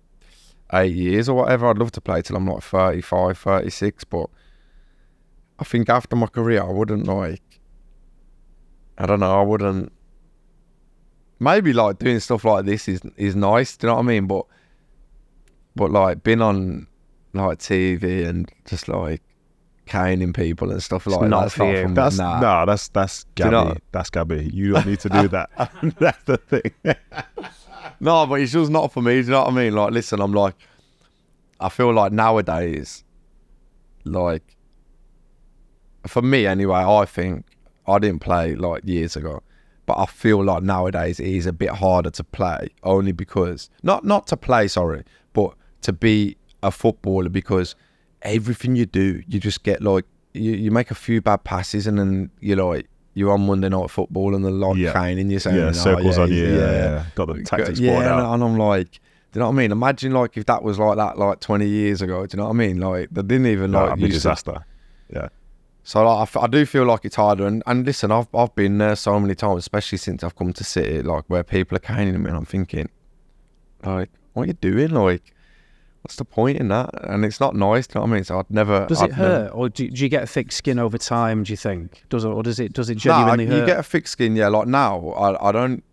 eight 0.73 0.95
years 0.95 1.29
or 1.29 1.35
whatever. 1.35 1.67
I'd 1.67 1.77
love 1.77 1.91
to 1.91 2.01
play 2.01 2.21
till 2.21 2.35
I'm 2.35 2.47
like 2.47 2.63
35, 2.63 3.37
36. 3.37 4.03
But 4.05 4.27
I 5.59 5.63
think 5.63 5.89
after 5.89 6.15
my 6.15 6.27
career, 6.27 6.61
I 6.63 6.71
wouldn't 6.71 7.05
like. 7.05 7.41
I 8.97 9.05
don't 9.05 9.19
know. 9.19 9.39
I 9.39 9.43
wouldn't. 9.43 9.91
Maybe 11.39 11.73
like 11.73 11.99
doing 11.99 12.19
stuff 12.19 12.45
like 12.45 12.65
this 12.65 12.87
is 12.87 13.01
is 13.17 13.35
nice. 13.35 13.75
Do 13.75 13.87
you 13.87 13.89
know 13.89 13.95
what 13.95 14.03
I 14.03 14.05
mean? 14.05 14.27
But 14.27 14.45
but 15.75 15.91
like 15.91 16.23
being 16.23 16.41
on 16.41 16.87
like 17.33 17.59
TV 17.59 18.25
and 18.27 18.49
just 18.65 18.87
like 18.87 19.21
caning 19.85 20.33
people 20.33 20.71
and 20.71 20.81
stuff 20.81 21.05
like 21.07 21.29
not 21.29 21.29
that, 21.29 21.41
that's 21.45 21.53
for 21.55 21.65
not 21.65 21.77
you. 21.79 21.87
me. 21.89 21.93
That's 21.93 22.17
nah. 22.17 22.39
no, 22.39 22.65
that's 22.65 22.87
that's 22.89 23.25
Do 23.35 23.43
you 23.45 23.51
Gabby. 23.51 23.69
know- 23.69 23.77
That's 23.91 24.09
Gabby. 24.09 24.49
You 24.53 24.73
don't 24.73 24.85
need 24.87 24.99
to 25.01 25.09
do 25.09 25.27
that. 25.29 25.49
that's 25.99 26.23
the 26.23 26.37
thing. 26.37 26.95
No, 27.99 28.25
but 28.25 28.35
it's 28.41 28.51
just 28.53 28.71
not 28.71 28.91
for 28.93 29.01
me. 29.01 29.13
Do 29.21 29.25
you 29.27 29.31
know 29.31 29.43
what 29.43 29.51
I 29.53 29.55
mean? 29.55 29.73
Like, 29.75 29.91
listen, 29.91 30.21
I'm 30.21 30.33
like, 30.33 30.55
I 31.59 31.69
feel 31.69 31.93
like 31.93 32.11
nowadays, 32.11 33.03
like, 34.05 34.55
for 36.07 36.21
me 36.21 36.45
anyway, 36.45 36.79
I 36.79 37.05
think 37.05 37.45
I 37.87 37.99
didn't 37.99 38.19
play 38.19 38.55
like 38.55 38.83
years 38.85 39.15
ago, 39.15 39.41
but 39.85 39.97
I 39.97 40.05
feel 40.05 40.43
like 40.43 40.63
nowadays 40.63 41.19
it 41.19 41.27
is 41.27 41.45
a 41.45 41.53
bit 41.53 41.69
harder 41.69 42.09
to 42.11 42.23
play 42.23 42.69
only 42.83 43.11
because 43.11 43.69
not 43.83 44.03
not 44.05 44.27
to 44.27 44.37
play, 44.37 44.67
sorry, 44.67 45.03
but 45.33 45.53
to 45.81 45.93
be 45.93 46.37
a 46.61 46.71
footballer 46.71 47.29
because 47.29 47.75
everything 48.23 48.75
you 48.75 48.85
do, 48.85 49.21
you 49.27 49.39
just 49.39 49.63
get 49.63 49.81
like 49.81 50.05
you, 50.33 50.51
you 50.53 50.71
make 50.71 50.89
a 50.91 50.95
few 50.95 51.21
bad 51.21 51.43
passes 51.43 51.85
and 51.87 51.99
then 51.99 52.31
you're 52.39 52.57
like 52.57 52.87
you're 53.13 53.31
on 53.31 53.45
Monday 53.45 53.69
night 53.69 53.89
football 53.91 54.33
and 54.33 54.43
they're 54.43 54.51
like 54.51 54.77
Yeah. 54.77 54.93
caning 54.93 55.29
you 55.29 55.37
saying, 55.39 55.55
yeah, 55.57 55.67
"Oh, 55.67 55.71
circles 55.71 56.17
on 56.17 56.31
you. 56.31 56.47
Yeah, 56.47 56.71
yeah. 56.71 57.05
Got 57.13 57.27
the 57.27 57.43
tactics 57.43 57.79
yeah, 57.79 57.91
board 57.93 58.05
and, 58.05 58.13
out. 58.13 58.33
and 58.33 58.43
I'm 58.43 58.57
like, 58.57 58.91
do 58.91 58.99
you 59.35 59.39
know 59.41 59.45
what 59.47 59.53
I 59.53 59.57
mean? 59.57 59.71
Imagine 59.71 60.13
like 60.13 60.35
if 60.37 60.45
that 60.45 60.63
was 60.63 60.79
like 60.79 60.97
that 60.97 61.17
like 61.19 61.39
20 61.39 61.67
years 61.67 62.01
ago. 62.01 62.25
Do 62.25 62.35
you 62.35 62.41
know 62.41 62.45
what 62.47 62.55
I 62.55 62.57
mean? 62.57 62.79
Like 62.79 63.09
they 63.11 63.21
didn't 63.21 63.45
even 63.47 63.71
No, 63.71 63.79
like 63.81 63.89
that'd 63.89 64.01
use 64.01 64.09
to- 64.09 64.13
disaster. 64.15 64.65
Yeah. 65.13 65.27
So 65.83 66.01
like, 66.03 66.17
I 66.17 66.21
f- 66.23 66.37
I, 66.37 66.47
do 66.47 66.65
feel 66.65 66.85
like 66.85 67.03
it's 67.03 67.17
harder. 67.17 67.45
And, 67.45 67.61
and 67.67 67.85
listen, 67.85 68.09
I've 68.11 68.33
I've 68.33 68.55
been 68.55 68.77
there 68.79 68.95
so 68.95 69.19
many 69.19 69.35
times, 69.35 69.59
especially 69.59 69.97
since 69.99 70.23
I've 70.23 70.35
come 70.35 70.53
to 70.53 70.63
City, 70.63 71.01
like 71.03 71.25
where 71.27 71.43
people 71.43 71.75
are 71.75 71.79
caning 71.79 72.23
me, 72.23 72.29
and 72.29 72.37
I'm 72.37 72.45
thinking, 72.45 72.89
like, 73.85 74.09
what 74.31 74.43
are 74.43 74.47
you 74.47 74.53
doing? 74.53 74.89
Like, 74.91 75.32
what's 76.03 76.17
the 76.17 76.25
point 76.25 76.57
in 76.59 76.67
that? 76.67 76.89
And 77.03 77.25
it's 77.25 77.39
not 77.39 77.55
nice. 77.55 77.87
You 77.87 77.95
know 77.95 78.01
what 78.01 78.11
I 78.11 78.13
mean? 78.13 78.23
So 78.23 78.39
I'd 78.39 78.49
never. 78.51 78.85
Does 78.87 79.01
I'd 79.01 79.09
it 79.09 79.11
never- 79.17 79.23
hurt, 79.23 79.51
or 79.55 79.69
do, 79.69 79.89
do 79.89 80.03
you 80.03 80.09
get 80.09 80.23
a 80.23 80.27
thick 80.27 80.51
skin 80.51 80.77
over 80.79 80.97
time? 80.97 81.43
Do 81.43 81.51
you 81.53 81.57
think 81.57 82.03
does 82.09 82.23
it, 82.25 82.27
or 82.29 82.43
does 82.43 82.59
it 82.59 82.73
does 82.73 82.89
it 82.89 82.95
Nah, 83.05 83.25
genuinely 83.25 83.45
you 83.45 83.51
hurt? 83.61 83.65
get 83.65 83.79
a 83.79 83.83
thick 83.83 84.07
skin, 84.07 84.35
yeah. 84.35 84.49
Like 84.49 84.67
now, 84.67 85.09
I 85.11 85.49
I 85.49 85.51
don't 85.51 85.83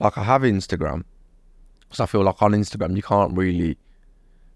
like 0.00 0.18
I 0.18 0.24
have 0.24 0.42
Instagram, 0.42 1.04
so 1.90 2.04
I 2.04 2.06
feel 2.06 2.22
like 2.22 2.42
on 2.42 2.52
Instagram 2.52 2.94
you 2.96 3.02
can't 3.02 3.36
really 3.36 3.78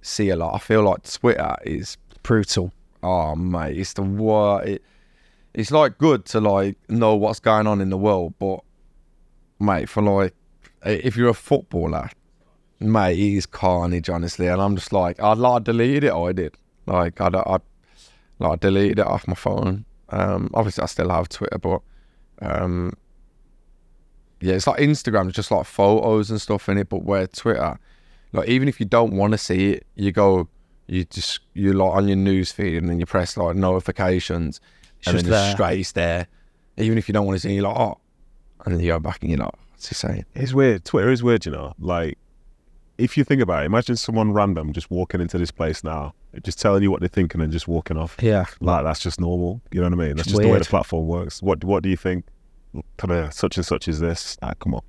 see 0.02 0.28
a 0.30 0.36
lot. 0.36 0.54
I 0.54 0.58
feel 0.58 0.82
like 0.82 1.10
Twitter 1.10 1.56
is 1.64 1.96
brutal. 2.22 2.72
oh 3.02 3.34
mate, 3.36 3.76
it's 3.78 3.92
the 3.92 4.02
what 4.02 4.66
it, 4.68 4.82
it's 5.54 5.70
like 5.70 5.96
good 5.98 6.24
to 6.26 6.40
like 6.40 6.76
know 6.88 7.14
what's 7.14 7.38
going 7.40 7.66
on 7.66 7.80
in 7.80 7.90
the 7.90 7.96
world, 7.98 8.34
but 8.38 8.60
mate, 9.60 9.88
for 9.88 10.02
like 10.02 10.34
if 10.84 11.16
you're 11.16 11.28
a 11.28 11.34
footballer, 11.34 12.10
mate, 12.80 13.18
it 13.18 13.36
is 13.36 13.46
carnage, 13.46 14.08
honestly. 14.08 14.46
And 14.46 14.60
I'm 14.60 14.76
just 14.76 14.92
like, 14.92 15.20
I'd 15.22 15.38
like 15.38 15.64
deleted 15.64 16.04
it. 16.04 16.12
I 16.12 16.32
did, 16.32 16.56
like, 16.86 17.20
I 17.20 17.26
I 17.28 17.58
like 18.38 18.52
I 18.52 18.56
deleted 18.56 18.98
it 18.98 19.06
off 19.06 19.26
my 19.26 19.34
phone. 19.34 19.84
Um, 20.10 20.50
obviously 20.54 20.82
I 20.82 20.86
still 20.86 21.08
have 21.10 21.28
Twitter, 21.28 21.58
but 21.58 21.80
um, 22.40 22.92
yeah, 24.40 24.54
it's 24.54 24.66
like 24.66 24.78
Instagram, 24.80 25.26
it's 25.28 25.36
just 25.36 25.50
like 25.50 25.66
photos 25.66 26.30
and 26.30 26.40
stuff 26.40 26.68
in 26.68 26.78
it. 26.78 26.88
But 26.88 27.02
where 27.02 27.26
Twitter, 27.26 27.78
like 28.32 28.48
even 28.48 28.68
if 28.68 28.78
you 28.78 28.86
don't 28.86 29.12
want 29.16 29.32
to 29.32 29.38
see 29.38 29.72
it, 29.72 29.86
you 29.96 30.12
go, 30.12 30.48
you 30.86 31.04
just 31.04 31.40
you 31.54 31.72
like 31.72 31.92
on 31.94 32.06
your 32.08 32.16
news 32.16 32.52
feed 32.52 32.76
and 32.76 32.88
then 32.88 33.00
you 33.00 33.06
press 33.06 33.36
like 33.36 33.56
notifications, 33.56 34.60
It's 34.98 35.08
and 35.08 35.16
just 35.16 35.24
then 35.24 35.32
it's 35.34 35.46
there. 35.46 35.52
straight 35.54 35.80
it's 35.80 35.92
there. 35.92 36.26
Even 36.76 36.98
if 36.98 37.08
you 37.08 37.14
don't 37.14 37.26
want 37.26 37.36
to 37.36 37.40
see, 37.40 37.52
it, 37.52 37.54
you're 37.54 37.64
like, 37.64 37.76
oh, 37.76 37.98
and 38.64 38.74
then 38.74 38.80
you 38.82 38.92
go 38.92 38.98
back 39.00 39.22
and 39.22 39.30
you're 39.30 39.40
like, 39.40 39.54
what's 39.72 39.88
he 39.88 39.94
saying? 39.94 40.26
It's 40.34 40.52
weird. 40.52 40.84
Twitter 40.84 41.10
is 41.10 41.22
weird, 41.22 41.46
you 41.46 41.52
know. 41.52 41.72
Like, 41.78 42.18
if 42.98 43.16
you 43.16 43.24
think 43.24 43.42
about 43.42 43.62
it, 43.62 43.66
imagine 43.66 43.96
someone 43.96 44.32
random 44.32 44.72
just 44.72 44.90
walking 44.90 45.20
into 45.20 45.38
this 45.38 45.50
place 45.50 45.84
now, 45.84 46.14
just 46.42 46.60
telling 46.60 46.82
you 46.82 46.90
what 46.90 47.00
they're 47.00 47.08
thinking 47.08 47.40
and 47.40 47.52
just 47.52 47.68
walking 47.68 47.96
off. 47.96 48.16
Yeah, 48.20 48.44
Like 48.60 48.84
that's 48.84 49.00
just 49.00 49.20
normal. 49.20 49.60
You 49.72 49.80
know 49.80 49.88
what 49.88 50.04
I 50.04 50.06
mean? 50.08 50.16
That's 50.16 50.28
just 50.28 50.40
the 50.40 50.48
way 50.48 50.58
the 50.58 50.64
platform 50.64 51.06
works. 51.06 51.42
What 51.42 51.64
What 51.64 51.82
do 51.82 51.88
you 51.88 51.96
think? 51.96 52.24
Kind 52.98 53.12
of 53.12 53.32
such 53.32 53.56
and 53.56 53.64
such 53.64 53.88
is 53.88 54.00
this? 54.00 54.36
Ah, 54.42 54.52
come 54.58 54.74
on, 54.74 54.82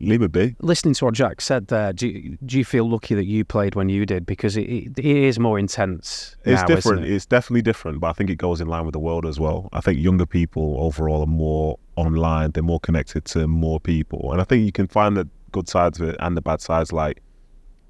leave 0.00 0.22
it 0.22 0.32
be. 0.32 0.56
listening 0.60 0.94
to 0.94 1.04
what 1.04 1.14
Jack 1.14 1.40
said 1.40 1.68
there, 1.68 1.92
do 1.92 2.08
you, 2.08 2.38
do 2.44 2.58
you 2.58 2.64
feel 2.64 2.88
lucky 2.88 3.14
that 3.14 3.26
you 3.26 3.44
played 3.44 3.76
when 3.76 3.88
you 3.88 4.04
did 4.04 4.26
because 4.26 4.56
it, 4.56 4.62
it, 4.62 4.98
it 4.98 5.04
is 5.04 5.38
more 5.38 5.56
intense? 5.58 6.36
It's 6.44 6.62
now, 6.62 6.66
different. 6.66 7.04
It? 7.04 7.12
It's 7.12 7.26
definitely 7.26 7.62
different, 7.62 8.00
but 8.00 8.08
I 8.08 8.12
think 8.14 8.30
it 8.30 8.36
goes 8.36 8.60
in 8.60 8.66
line 8.66 8.84
with 8.84 8.94
the 8.94 8.98
world 8.98 9.26
as 9.26 9.38
well. 9.38 9.68
I 9.72 9.80
think 9.80 10.00
younger 10.00 10.26
people 10.26 10.76
overall 10.80 11.22
are 11.22 11.26
more 11.26 11.78
online. 11.96 12.50
They're 12.50 12.62
more 12.64 12.80
connected 12.80 13.24
to 13.26 13.46
more 13.46 13.78
people, 13.78 14.32
and 14.32 14.40
I 14.40 14.44
think 14.44 14.64
you 14.64 14.72
can 14.72 14.88
find 14.88 15.16
the 15.16 15.28
good 15.52 15.68
sides 15.68 16.00
of 16.00 16.08
it 16.08 16.16
and 16.18 16.36
the 16.36 16.40
bad 16.40 16.60
sides. 16.60 16.92
Like 16.92 17.22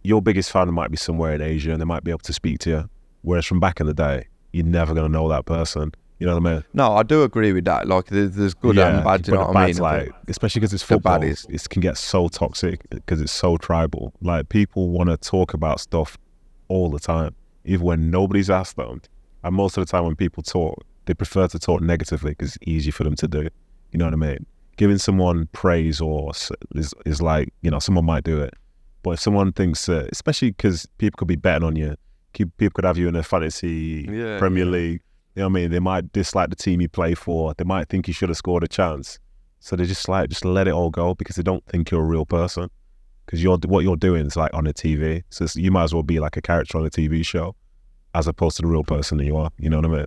your 0.02 0.22
biggest 0.22 0.50
fan 0.50 0.72
might 0.72 0.90
be 0.90 0.96
somewhere 0.96 1.34
in 1.34 1.40
Asia, 1.42 1.72
and 1.72 1.80
they 1.80 1.84
might 1.84 2.04
be 2.04 2.10
able 2.10 2.20
to 2.20 2.32
speak 2.32 2.60
to 2.60 2.70
you, 2.70 2.90
whereas 3.22 3.46
from 3.46 3.60
back 3.60 3.80
in 3.80 3.86
the 3.86 3.94
day, 3.94 4.28
you're 4.52 4.66
never 4.66 4.94
gonna 4.94 5.08
know 5.08 5.28
that 5.28 5.46
person. 5.46 5.92
You 6.18 6.26
know 6.26 6.34
what 6.38 6.46
I 6.46 6.54
mean? 6.54 6.64
No, 6.74 6.92
I 6.92 7.02
do 7.02 7.22
agree 7.22 7.54
with 7.54 7.64
that. 7.64 7.88
Like, 7.88 8.06
there's, 8.06 8.32
there's 8.32 8.52
good 8.52 8.78
and 8.78 9.02
bad. 9.02 9.22
Do 9.22 9.32
you 9.32 9.38
but 9.38 9.42
know 9.42 9.52
what 9.52 9.56
I 9.56 9.66
mean? 9.68 9.76
Like, 9.78 10.12
especially 10.28 10.60
because 10.60 10.74
it's 10.74 10.82
football, 10.82 11.22
it 11.22 11.68
can 11.70 11.80
get 11.80 11.96
so 11.96 12.28
toxic 12.28 12.82
because 12.90 13.22
it's 13.22 13.32
so 13.32 13.56
tribal. 13.56 14.12
Like 14.20 14.50
people 14.50 14.90
want 14.90 15.08
to 15.08 15.16
talk 15.16 15.54
about 15.54 15.80
stuff 15.80 16.18
all 16.68 16.90
the 16.90 16.98
time, 17.00 17.34
even 17.64 17.86
when 17.86 18.10
nobody's 18.10 18.50
asked 18.50 18.76
them. 18.76 19.00
And 19.42 19.54
most 19.54 19.78
of 19.78 19.86
the 19.86 19.90
time, 19.90 20.04
when 20.04 20.14
people 20.14 20.42
talk, 20.42 20.84
they 21.06 21.14
prefer 21.14 21.48
to 21.48 21.58
talk 21.58 21.80
negatively 21.80 22.32
because 22.32 22.56
it's 22.56 22.68
easy 22.68 22.90
for 22.90 23.04
them 23.04 23.14
to 23.16 23.26
do. 23.26 23.48
You 23.90 23.98
know 23.98 24.04
what 24.04 24.12
I 24.12 24.18
mean? 24.18 24.44
Giving 24.76 24.98
someone 24.98 25.48
praise 25.52 26.02
or 26.02 26.32
is 26.74 26.94
is 27.06 27.22
like 27.22 27.52
you 27.62 27.70
know 27.70 27.78
someone 27.78 28.04
might 28.04 28.24
do 28.24 28.40
it, 28.42 28.52
but 29.02 29.12
if 29.12 29.20
someone 29.20 29.52
thinks, 29.52 29.88
uh, 29.88 30.06
especially 30.12 30.50
because 30.50 30.86
people 30.98 31.16
could 31.16 31.28
be 31.28 31.36
betting 31.36 31.66
on 31.66 31.76
you, 31.76 31.94
people 32.32 32.70
could 32.74 32.84
have 32.84 32.98
you 32.98 33.08
in 33.08 33.16
a 33.16 33.22
fantasy 33.22 34.06
Yeah, 34.10 34.38
Premier 34.38 34.64
yeah. 34.64 34.70
League. 34.70 35.00
You 35.36 35.42
know 35.42 35.48
what 35.48 35.50
I 35.50 35.62
mean? 35.62 35.70
They 35.70 35.78
might 35.78 36.12
dislike 36.12 36.50
the 36.50 36.56
team 36.56 36.80
you 36.80 36.88
play 36.88 37.14
for. 37.14 37.54
They 37.54 37.64
might 37.64 37.88
think 37.88 38.08
you 38.08 38.14
should 38.14 38.28
have 38.28 38.36
scored 38.36 38.64
a 38.64 38.68
chance. 38.68 39.18
So 39.60 39.76
they 39.76 39.84
just 39.84 40.08
like 40.08 40.28
just 40.28 40.44
let 40.44 40.66
it 40.66 40.72
all 40.72 40.90
go 40.90 41.14
because 41.14 41.36
they 41.36 41.42
don't 41.42 41.64
think 41.66 41.90
you're 41.90 42.00
a 42.00 42.04
real 42.04 42.26
person. 42.26 42.68
Because 43.26 43.42
you're 43.42 43.58
what 43.58 43.84
you're 43.84 43.96
doing 43.96 44.26
is 44.26 44.36
like 44.36 44.52
on 44.54 44.66
a 44.66 44.72
TV, 44.72 45.22
so 45.30 45.44
it's, 45.44 45.54
you 45.54 45.70
might 45.70 45.84
as 45.84 45.94
well 45.94 46.02
be 46.02 46.18
like 46.18 46.36
a 46.36 46.42
character 46.42 46.78
on 46.78 46.84
a 46.84 46.90
TV 46.90 47.24
show, 47.24 47.54
as 48.14 48.26
opposed 48.26 48.56
to 48.56 48.62
the 48.62 48.68
real 48.68 48.82
person 48.82 49.18
that 49.18 49.24
you 49.24 49.36
are. 49.36 49.50
You 49.56 49.70
know 49.70 49.76
what 49.76 49.86
I 49.86 49.88
mean? 49.88 50.06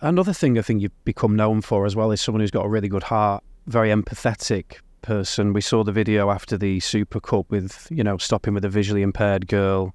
Another 0.00 0.32
thing 0.32 0.58
I 0.58 0.62
think 0.62 0.82
you've 0.82 1.04
become 1.04 1.36
known 1.36 1.60
for 1.60 1.86
as 1.86 1.94
well 1.94 2.10
is 2.10 2.20
someone 2.20 2.40
who's 2.40 2.50
got 2.50 2.64
a 2.64 2.68
really 2.68 2.88
good 2.88 3.04
heart, 3.04 3.44
very 3.66 3.90
empathetic 3.90 4.78
person. 5.08 5.52
We 5.52 5.60
saw 5.60 5.84
the 5.84 5.92
video 5.92 6.30
after 6.30 6.56
the 6.58 6.80
Super 6.80 7.20
Cup 7.20 7.46
with, 7.50 7.86
you 7.90 8.02
know, 8.02 8.16
stopping 8.18 8.54
with 8.54 8.64
a 8.64 8.68
visually 8.68 9.02
impaired 9.02 9.46
girl, 9.46 9.94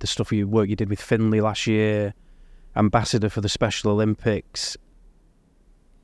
the 0.00 0.06
stuff 0.06 0.32
you 0.32 0.46
work 0.48 0.68
you 0.68 0.76
did 0.76 0.90
with 0.90 1.00
Finley 1.00 1.40
last 1.40 1.66
year, 1.66 2.12
ambassador 2.76 3.28
for 3.30 3.40
the 3.40 3.48
Special 3.48 3.90
Olympics. 3.92 4.76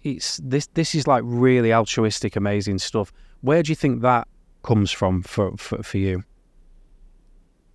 It's 0.03 0.39
this 0.43 0.67
this 0.75 0.95
is 0.95 1.07
like 1.07 1.23
really 1.27 1.73
altruistic, 1.75 2.37
amazing 2.37 2.79
stuff. 2.79 3.13
Where 3.43 3.63
do 3.63 3.71
you 3.71 3.77
think 3.77 4.01
that 4.03 4.27
comes 4.63 4.91
from 4.91 5.23
for 5.23 5.57
for, 5.59 5.83
for 5.83 5.99
you? 5.99 6.25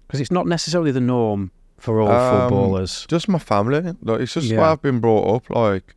Because 0.07 0.21
it's 0.21 0.31
not 0.31 0.47
necessarily 0.47 0.91
the 0.91 1.01
norm 1.01 1.51
for 1.77 1.99
all 2.01 2.09
Um, 2.09 2.41
footballers. 2.41 3.05
just 3.07 3.27
my 3.27 3.37
family. 3.39 3.81
Like 4.01 4.21
it's 4.21 4.33
just 4.33 4.47
Yeah. 4.47 4.59
where 4.59 4.69
I've 4.69 4.81
been 4.81 4.99
brought 4.99 5.35
up. 5.35 5.49
Like 5.49 5.95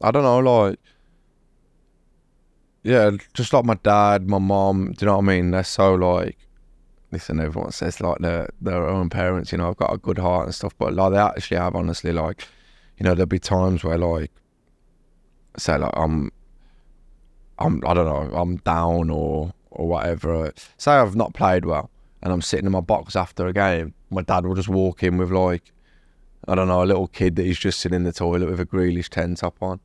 I 0.00 0.10
don't 0.10 0.22
know, 0.22 0.38
like 0.38 0.78
yeah, 2.82 3.10
just 3.34 3.52
like 3.52 3.64
my 3.64 3.74
dad, 3.82 4.28
my 4.28 4.38
mom. 4.38 4.92
Do 4.92 5.04
you 5.04 5.06
know 5.06 5.16
what 5.16 5.24
I 5.24 5.26
mean? 5.26 5.50
They're 5.50 5.64
so 5.64 5.94
like. 5.94 6.36
Listen, 7.12 7.40
everyone 7.40 7.72
says 7.72 8.00
like 8.00 8.18
their 8.18 8.48
their 8.60 8.86
own 8.86 9.10
parents. 9.10 9.50
You 9.50 9.58
know, 9.58 9.68
I've 9.68 9.76
got 9.76 9.92
a 9.92 9.98
good 9.98 10.18
heart 10.18 10.46
and 10.46 10.54
stuff, 10.54 10.74
but 10.78 10.94
like 10.94 11.12
they 11.12 11.18
actually 11.18 11.56
have. 11.56 11.74
Honestly, 11.74 12.12
like 12.12 12.46
you 12.98 13.04
know, 13.04 13.14
there'll 13.14 13.26
be 13.26 13.40
times 13.40 13.82
where 13.82 13.98
like 13.98 14.30
say 15.56 15.76
like 15.76 15.92
I'm 15.94 16.30
I'm 17.58 17.82
I 17.86 17.94
don't 17.94 18.06
know 18.06 18.36
I'm 18.36 18.56
down 18.58 19.10
or 19.10 19.52
or 19.70 19.88
whatever. 19.88 20.52
Say 20.76 20.92
I've 20.92 21.16
not 21.16 21.34
played 21.34 21.64
well 21.64 21.90
and 22.22 22.32
I'm 22.32 22.42
sitting 22.42 22.66
in 22.66 22.72
my 22.72 22.80
box 22.80 23.16
after 23.16 23.46
a 23.46 23.52
game. 23.52 23.94
My 24.10 24.22
dad 24.22 24.44
will 24.44 24.54
just 24.54 24.68
walk 24.68 25.02
in 25.02 25.16
with 25.16 25.30
like 25.30 25.72
I 26.48 26.54
don't 26.54 26.68
know 26.68 26.82
a 26.82 26.84
little 26.84 27.06
kid 27.06 27.36
that 27.36 27.44
he's 27.44 27.58
just 27.58 27.80
sitting 27.80 27.96
in 27.96 28.04
the 28.04 28.12
toilet 28.12 28.48
with 28.48 28.60
a 28.60 28.66
Grealish 28.66 29.08
ten 29.08 29.34
top 29.34 29.56
on. 29.60 29.80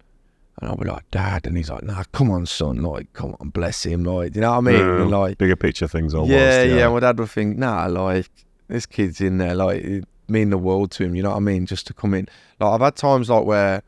And 0.61 0.69
I'll 0.69 0.77
be 0.77 0.85
like, 0.89 1.09
Dad, 1.11 1.45
and 1.47 1.57
he's 1.57 1.69
like, 1.69 1.83
Nah, 1.83 2.03
come 2.13 2.31
on, 2.31 2.45
son, 2.45 2.77
like, 2.81 3.11
come 3.13 3.35
on, 3.39 3.49
bless 3.49 3.83
him, 3.85 4.03
like, 4.05 4.35
you 4.35 4.41
know 4.41 4.51
what 4.51 4.57
I 4.59 4.61
mean? 4.61 4.75
Yeah, 4.75 5.01
And, 5.01 5.11
like, 5.11 5.37
bigger 5.37 5.55
picture 5.57 5.87
things 5.87 6.13
almost. 6.13 6.31
yeah, 6.31 6.63
Yeah, 6.63 6.75
yeah, 6.75 6.89
My 6.89 7.01
dad 7.01 7.19
would 7.19 7.29
think, 7.29 7.57
Nah, 7.57 7.87
like, 7.87 8.29
this 8.69 8.85
kid's 8.85 9.19
in 9.19 9.37
there, 9.37 9.53
like, 9.53 9.83
it 9.83 10.05
mean 10.27 10.49
the 10.49 10.57
world 10.57 10.91
to 10.91 11.03
him. 11.03 11.15
You 11.15 11.23
know 11.23 11.31
what 11.31 11.37
I 11.37 11.41
mean? 11.41 11.65
Just 11.65 11.87
to 11.87 11.93
come 11.93 12.13
in. 12.13 12.27
Like, 12.59 12.71
I've 12.73 12.81
had 12.81 12.95
times 12.95 13.29
like 13.29 13.45
where, 13.45 13.83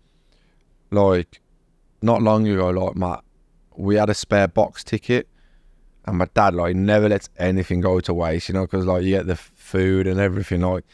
like, 0.92 1.42
not 2.02 2.22
long 2.22 2.48
ago, 2.48 2.70
like, 2.70 2.96
my, 2.96 3.20
we 3.76 3.96
had 3.96 4.10
a 4.10 4.14
spare 4.14 4.48
box 4.48 4.84
ticket, 4.84 5.28
and 6.06 6.18
my 6.18 6.28
dad 6.34 6.56
like 6.56 6.76
never 6.76 7.10
lets 7.10 7.30
anything 7.38 7.82
go 7.82 8.00
to 8.00 8.14
waste. 8.14 8.48
You 8.50 8.54
know, 8.54 8.62
because 8.62 8.86
like 8.86 9.04
you 9.04 9.10
get 9.12 9.28
the 9.28 9.36
food 9.36 10.08
and 10.08 10.20
everything. 10.20 10.62
Like, 10.62 10.86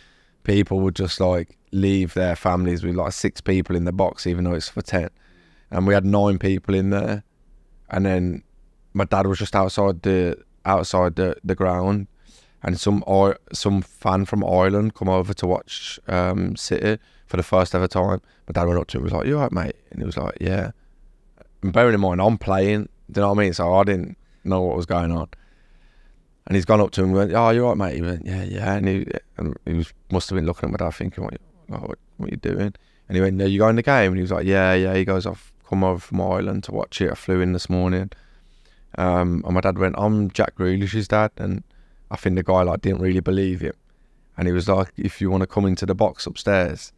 people 0.44 0.80
would 0.82 0.96
just 0.96 1.20
like 1.20 1.58
leave 1.72 2.14
their 2.14 2.36
families 2.36 2.84
with 2.84 2.96
like 2.96 3.14
six 3.14 3.40
people 3.40 3.76
in 3.76 3.86
the 3.86 3.92
box, 3.92 4.26
even 4.28 4.44
though 4.44 4.54
it's 4.54 4.70
for 4.70 4.82
ten. 4.82 5.10
And 5.74 5.88
we 5.88 5.96
had 5.96 6.06
nine 6.06 6.38
people 6.38 6.76
in 6.76 6.92
there, 6.92 7.24
and 7.90 8.06
then 8.06 8.44
my 8.94 9.06
dad 9.06 9.26
was 9.26 9.40
just 9.40 9.56
outside 9.56 10.04
the 10.04 10.38
outside 10.66 11.16
the, 11.16 11.36
the 11.44 11.56
ground, 11.56 12.08
and 12.62 12.80
some 12.80 13.04
some 13.52 13.82
fan 13.82 14.26
from 14.26 14.44
Ireland 14.46 14.94
come 14.94 15.10
over 15.10 15.34
to 15.34 15.48
watch 15.48 16.00
um, 16.08 16.56
City 16.56 17.02
for 17.26 17.38
the 17.38 17.44
first 17.44 17.74
ever 17.74 17.88
time. 17.88 18.22
My 18.48 18.54
dad 18.54 18.68
went 18.68 18.80
up 18.80 18.88
to 18.90 18.98
him 18.98 19.04
and 19.04 19.12
was 19.12 19.18
like, 19.18 19.28
"You 19.28 19.36
alright, 19.38 19.52
mate?" 19.52 19.76
And 19.90 20.00
he 20.00 20.06
was 20.06 20.16
like, 20.16 20.38
"Yeah." 20.40 20.72
And 21.64 21.74
bearing 21.74 21.96
in 21.96 22.02
mind, 22.02 22.22
I'm 22.22 22.38
playing. 22.38 22.90
Do 23.12 23.20
you 23.20 23.22
know 23.22 23.30
what 23.30 23.40
I 23.40 23.44
mean? 23.44 23.54
So 23.54 23.74
I 23.74 23.84
didn't 23.84 24.18
know 24.44 24.62
what 24.62 24.78
was 24.78 24.86
going 24.86 25.12
on. 25.12 25.28
And 26.46 26.56
he's 26.56 26.66
gone 26.66 26.82
up 26.82 26.92
to 26.92 27.02
him 27.02 27.08
and 27.10 27.16
went, 27.16 27.34
"Oh, 27.34 27.50
you're 27.50 27.68
right, 27.68 27.78
mate?" 27.78 27.96
He 27.96 28.02
went, 28.04 28.26
"Yeah, 28.28 28.44
yeah." 28.44 28.76
And 28.76 28.88
he 28.88 29.08
and 29.38 29.58
he 29.66 29.74
was, 29.74 29.92
must 30.12 30.30
have 30.30 30.36
been 30.36 30.46
looking 30.46 30.70
at 30.70 30.80
my 30.80 30.86
dad, 30.86 30.94
thinking, 30.94 31.24
"What, 31.24 31.38
what, 31.68 31.98
what 32.18 32.28
are 32.28 32.32
you 32.32 32.38
doing?" 32.38 32.76
And 33.10 33.16
he 33.16 33.22
went, 33.22 33.38
"No, 33.38 33.46
you 33.46 33.60
going 33.60 33.76
to 33.76 33.82
the 33.82 33.84
game?" 33.84 34.12
And 34.12 34.18
he 34.18 34.22
was 34.22 34.32
like, 34.32 34.46
"Yeah, 34.46 34.74
yeah." 34.74 34.94
He 34.94 35.06
goes, 35.06 35.26
"I've 35.26 35.53
come 35.74 35.84
over 35.84 36.00
from 36.00 36.22
Ireland 36.22 36.64
to 36.66 36.72
watch 36.72 37.02
it. 37.02 37.12
I 37.12 37.16
flew 37.16 37.42
in 37.42 37.54
this 37.54 37.70
morning." 37.70 38.12
Um, 38.98 39.42
and 39.46 39.54
my 39.56 39.62
dad 39.62 39.78
went, 39.80 39.96
"I'm 39.98 40.30
Jack 40.32 40.56
Grealish's 40.56 41.08
dad," 41.08 41.32
and 41.38 41.64
I 42.12 42.16
think 42.16 42.36
the 42.36 42.44
guy 42.44 42.62
like 42.62 42.82
didn't 42.82 43.02
really 43.02 43.20
believe 43.22 43.62
him, 43.62 43.74
and 44.38 44.48
he 44.48 44.54
was 44.54 44.68
like, 44.70 44.92
"If 44.98 45.20
you 45.22 45.32
want 45.32 45.42
to 45.42 45.48
come 45.48 45.66
into 45.66 45.86
the 45.86 45.96
box 45.96 46.28
upstairs," 46.28 46.92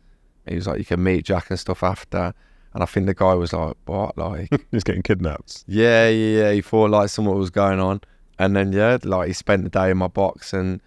he 0.47 0.55
was 0.55 0.67
like, 0.67 0.77
"You 0.79 0.85
can 0.85 1.01
meet 1.03 1.25
Jack 1.25 1.49
and 1.49 1.59
stuff 1.59 1.83
after." 1.83 2.33
And 2.73 2.83
I 2.83 2.85
think 2.87 3.05
the 3.05 3.13
guy 3.13 3.33
was 3.33 3.53
like, 3.53 3.75
"What?" 3.85 4.17
Like, 4.17 4.49
He's 4.71 4.83
getting 4.83 5.03
kidnapped. 5.03 5.63
yeah, 5.67 6.09
yeah, 6.09 6.39
yeah. 6.41 6.51
He 6.51 6.61
thought 6.61 6.89
like 6.91 7.09
something 7.09 7.33
was 7.33 7.49
going 7.49 7.79
on, 7.79 8.01
and 8.37 8.55
then 8.55 8.73
yeah, 8.73 8.97
like 9.03 9.27
he 9.27 9.33
spent 9.33 9.63
the 9.63 9.69
day 9.69 9.89
in 9.91 9.97
my 9.97 10.07
box, 10.09 10.51
and 10.53 10.81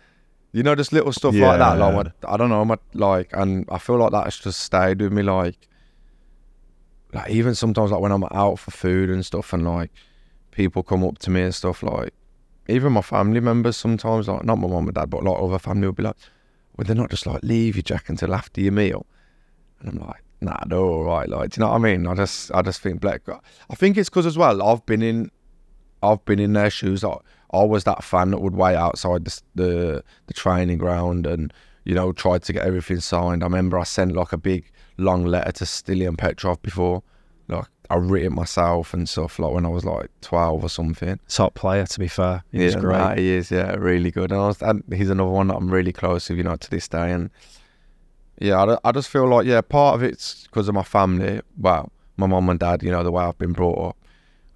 You 0.53 0.62
know, 0.62 0.74
just 0.74 0.92
little 0.94 1.12
stuff 1.12 1.35
like 1.35 1.59
that. 1.59 1.79
Like, 1.79 1.90
Yeah. 1.90 1.96
what- 1.96 2.12
I 2.27 2.37
don't 2.38 2.48
know, 2.48 2.64
my, 2.64 2.79
like, 2.94 3.29
and 3.35 3.66
I 3.70 3.79
feel 3.79 3.96
like 3.98 4.12
that's 4.12 4.38
just 4.38 4.61
stayed 4.61 4.98
with 5.03 5.12
me. 5.12 5.22
Like, 5.22 5.59
like 7.12 7.31
even 7.31 7.55
sometimes, 7.55 7.90
like 7.90 8.01
when 8.01 8.12
I'm 8.12 8.25
out 8.25 8.59
for 8.59 8.71
food 8.71 9.11
and 9.11 9.25
stuff, 9.25 9.53
and 9.53 9.64
like 9.64 9.90
people 10.51 10.83
come 10.83 11.05
up 11.05 11.18
to 11.18 11.31
me 11.31 11.42
and 11.42 11.55
stuff, 11.55 11.83
like 11.83 12.12
even 12.68 12.92
my 12.92 13.03
family 13.03 13.40
members 13.40 13.77
sometimes, 13.77 14.29
like 14.29 14.44
not 14.44 14.57
my 14.57 14.68
mum 14.68 14.87
and 14.87 14.94
dad, 14.94 15.11
but 15.11 15.25
like 15.25 15.38
other 15.38 15.59
family 15.59 15.87
will 15.87 15.92
be 15.92 16.03
like, 16.03 16.16
"Well, 16.77 16.85
they're 16.85 16.97
not 16.97 17.11
just 17.11 17.27
like 17.27 17.42
leave 17.42 17.77
you, 17.77 17.83
Jack, 17.83 18.09
until 18.09 18.35
after 18.35 18.61
your 18.61 18.73
meal," 18.73 19.07
and 19.81 19.90
I'm 19.90 20.07
like, 20.07 20.23
"Nah, 20.40 20.64
they're 20.66 20.79
all 20.79 21.05
right." 21.05 21.29
Like, 21.29 21.51
do 21.51 21.61
you 21.61 21.64
know 21.64 21.71
what 21.71 21.77
I 21.77 21.79
mean? 21.79 22.07
I 22.07 22.14
just, 22.14 22.53
I 22.55 22.62
just 22.62 22.81
think 22.81 23.01
black. 23.01 23.23
I 23.29 23.75
think 23.75 23.97
it's 23.97 24.11
because 24.11 24.27
as 24.27 24.37
well, 24.37 24.62
I've 24.62 24.85
been 24.85 25.03
in 25.03 25.31
I've 26.03 26.25
been 26.25 26.38
in 26.38 26.53
their 26.53 26.71
shoes. 26.71 27.05
I, 27.05 27.16
I 27.53 27.62
was 27.64 27.85
that 27.85 28.05
fan 28.05 28.31
that 28.31 28.40
would 28.40 28.55
wait 28.55 28.77
outside 28.77 29.25
the, 29.25 29.40
the 29.55 30.05
the 30.27 30.35
training 30.35 30.79
ground 30.79 31.27
and 31.27 31.53
you 31.85 31.94
know 31.94 32.12
tried 32.12 32.42
to 32.44 32.53
get 32.53 32.64
everything 32.64 33.01
signed. 33.01 33.42
I 33.42 33.47
remember 33.47 33.79
I 33.79 33.85
sent 33.85 34.12
like 34.12 34.33
a 34.33 34.38
big 34.38 34.71
long 34.99 35.25
letter 35.25 35.53
to 35.53 35.65
Stilian 35.65 36.17
Petrov 36.17 36.61
before, 36.63 37.03
like 37.49 37.67
I 37.91 37.97
wrote 37.97 38.23
it 38.23 38.31
myself 38.31 38.93
and 38.93 39.09
stuff. 39.09 39.39
Like 39.39 39.53
when 39.53 39.65
I 39.65 39.69
was 39.69 39.85
like 39.85 40.11
twelve 40.21 40.63
or 40.63 40.69
something. 40.69 41.19
Top 41.29 41.55
player, 41.55 41.87
to 41.87 41.99
be 41.99 42.09
fair. 42.09 42.45
He's 42.53 42.75
yeah, 42.75 42.81
great. 42.81 42.99
nah, 42.99 43.15
he 43.15 43.31
is. 43.31 43.51
Yeah, 43.51 43.75
really 43.77 44.11
good. 44.11 44.31
And, 44.31 44.41
I 44.41 44.47
was, 44.49 44.61
and 44.61 44.85
he's 44.93 45.11
another 45.11 45.31
one 45.31 45.49
that 45.49 45.57
I'm 45.57 45.71
really 45.71 45.93
close 45.93 46.29
with, 46.29 46.39
you 46.39 46.45
know, 46.45 46.57
to 46.57 46.71
this 46.71 46.89
day. 46.89 47.13
And 47.13 47.31
yeah, 48.39 48.63
I, 48.63 48.79
I 48.89 48.93
just 48.93 49.09
feel 49.09 49.27
like 49.27 49.47
yeah, 49.47 49.61
part 49.63 49.95
of 49.95 50.03
it's 50.03 50.45
because 50.45 50.69
of 50.69 50.75
my 50.75 50.83
family. 50.83 51.41
Well, 51.57 51.91
my 52.17 52.27
mum 52.27 52.49
and 52.51 52.61
dad, 52.61 52.83
you 52.83 52.91
know, 52.91 53.03
the 53.03 53.13
way 53.13 53.25
I've 53.25 53.39
been 53.39 53.53
brought 53.53 53.91
up, 53.91 53.97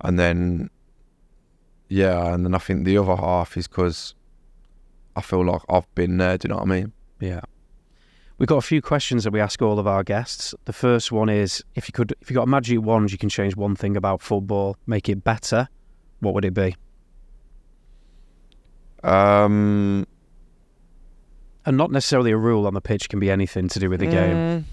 and 0.03 0.19
then 0.19 0.69
yeah, 1.89 2.35
and 2.35 2.45
then 2.45 2.55
I 2.55 2.59
think 2.59 2.85
the 2.85 2.99
other 2.99 3.17
half 3.17 3.57
is 3.57 3.69
because 3.69 4.15
I 5.17 5.21
feel 5.21 5.45
like 5.45 5.63
I've 5.69 5.93
been 5.95 6.19
there. 6.19 6.39
Do 6.39 6.47
you 6.47 6.51
know 6.51 6.57
what 6.57 6.71
I 6.71 6.81
mean? 6.81 6.93
Yeah. 7.21 7.41
We've 8.39 8.49
got 8.49 8.57
a 8.57 8.63
few 8.63 8.83
questions 8.83 9.25
that 9.25 9.33
we 9.33 9.41
ask 9.41 9.63
all 9.63 9.79
of 9.79 9.87
our 9.87 10.03
guests. 10.03 10.55
The 10.65 10.73
first 10.73 11.13
one 11.13 11.29
is 11.29 11.63
if 11.75 11.89
you 11.89 11.93
could 11.93 12.15
if 12.21 12.29
you 12.31 12.35
got 12.35 12.45
a 12.45 12.47
magic 12.47 12.81
wand 12.83 13.13
you 13.13 13.19
can 13.19 13.29
change 13.29 13.55
one 13.57 13.77
thing 13.77 13.97
about 13.97 14.21
football, 14.21 14.77
make 14.87 15.09
it 15.09 15.23
better, 15.23 15.69
what 16.21 16.35
would 16.35 16.45
it 16.45 16.55
be? 16.55 16.75
Um, 19.05 20.07
And 21.65 21.77
not 21.77 21.91
necessarily 21.91 22.31
a 22.33 22.37
rule 22.37 22.67
on 22.67 22.75
the 22.75 22.81
pitch 22.81 23.09
can 23.09 23.21
be 23.21 23.31
anything 23.31 23.69
to 23.69 23.79
do 23.79 23.89
with 23.91 24.01
the 24.01 24.07
game. 24.07 24.37
mm, 24.37 24.65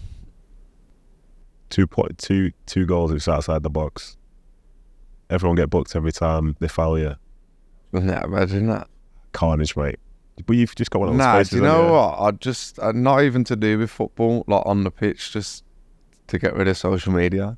Two 1.70 1.86
point 1.86 2.18
two 2.18 2.52
two 2.66 2.86
goals 2.86 3.12
it's 3.12 3.28
outside 3.28 3.62
the 3.64 3.70
box. 3.70 4.18
Everyone 5.30 5.56
get 5.56 5.70
booked 5.70 5.96
every 5.96 6.12
time 6.12 6.56
they 6.60 6.68
foul 6.68 6.98
you. 6.98 7.16
Nah, 7.92 8.24
imagine 8.24 8.68
that. 8.68 8.88
Carnage, 9.32 9.76
mate. 9.76 10.00
But 10.46 10.56
you've 10.56 10.74
just 10.76 10.92
got 10.92 11.00
one 11.00 11.10
of 11.10 11.16
those 11.16 11.20
Nah, 11.26 11.34
faces. 11.38 11.50
do 11.52 11.56
you 11.58 11.62
know 11.64 11.92
what? 11.94 12.20
I 12.20 12.32
just 12.32 12.80
uh, 12.80 12.92
not 12.94 13.24
even 13.24 13.44
to 13.46 13.56
do 13.56 13.78
with 13.80 13.90
football, 13.92 14.44
like 14.48 14.64
on 14.66 14.84
the 14.84 14.92
pitch, 14.92 15.32
just 15.32 15.64
to 16.28 16.40
get 16.40 16.56
rid 16.56 16.68
of 16.68 16.78
social 16.78 17.12
media. 17.14 17.58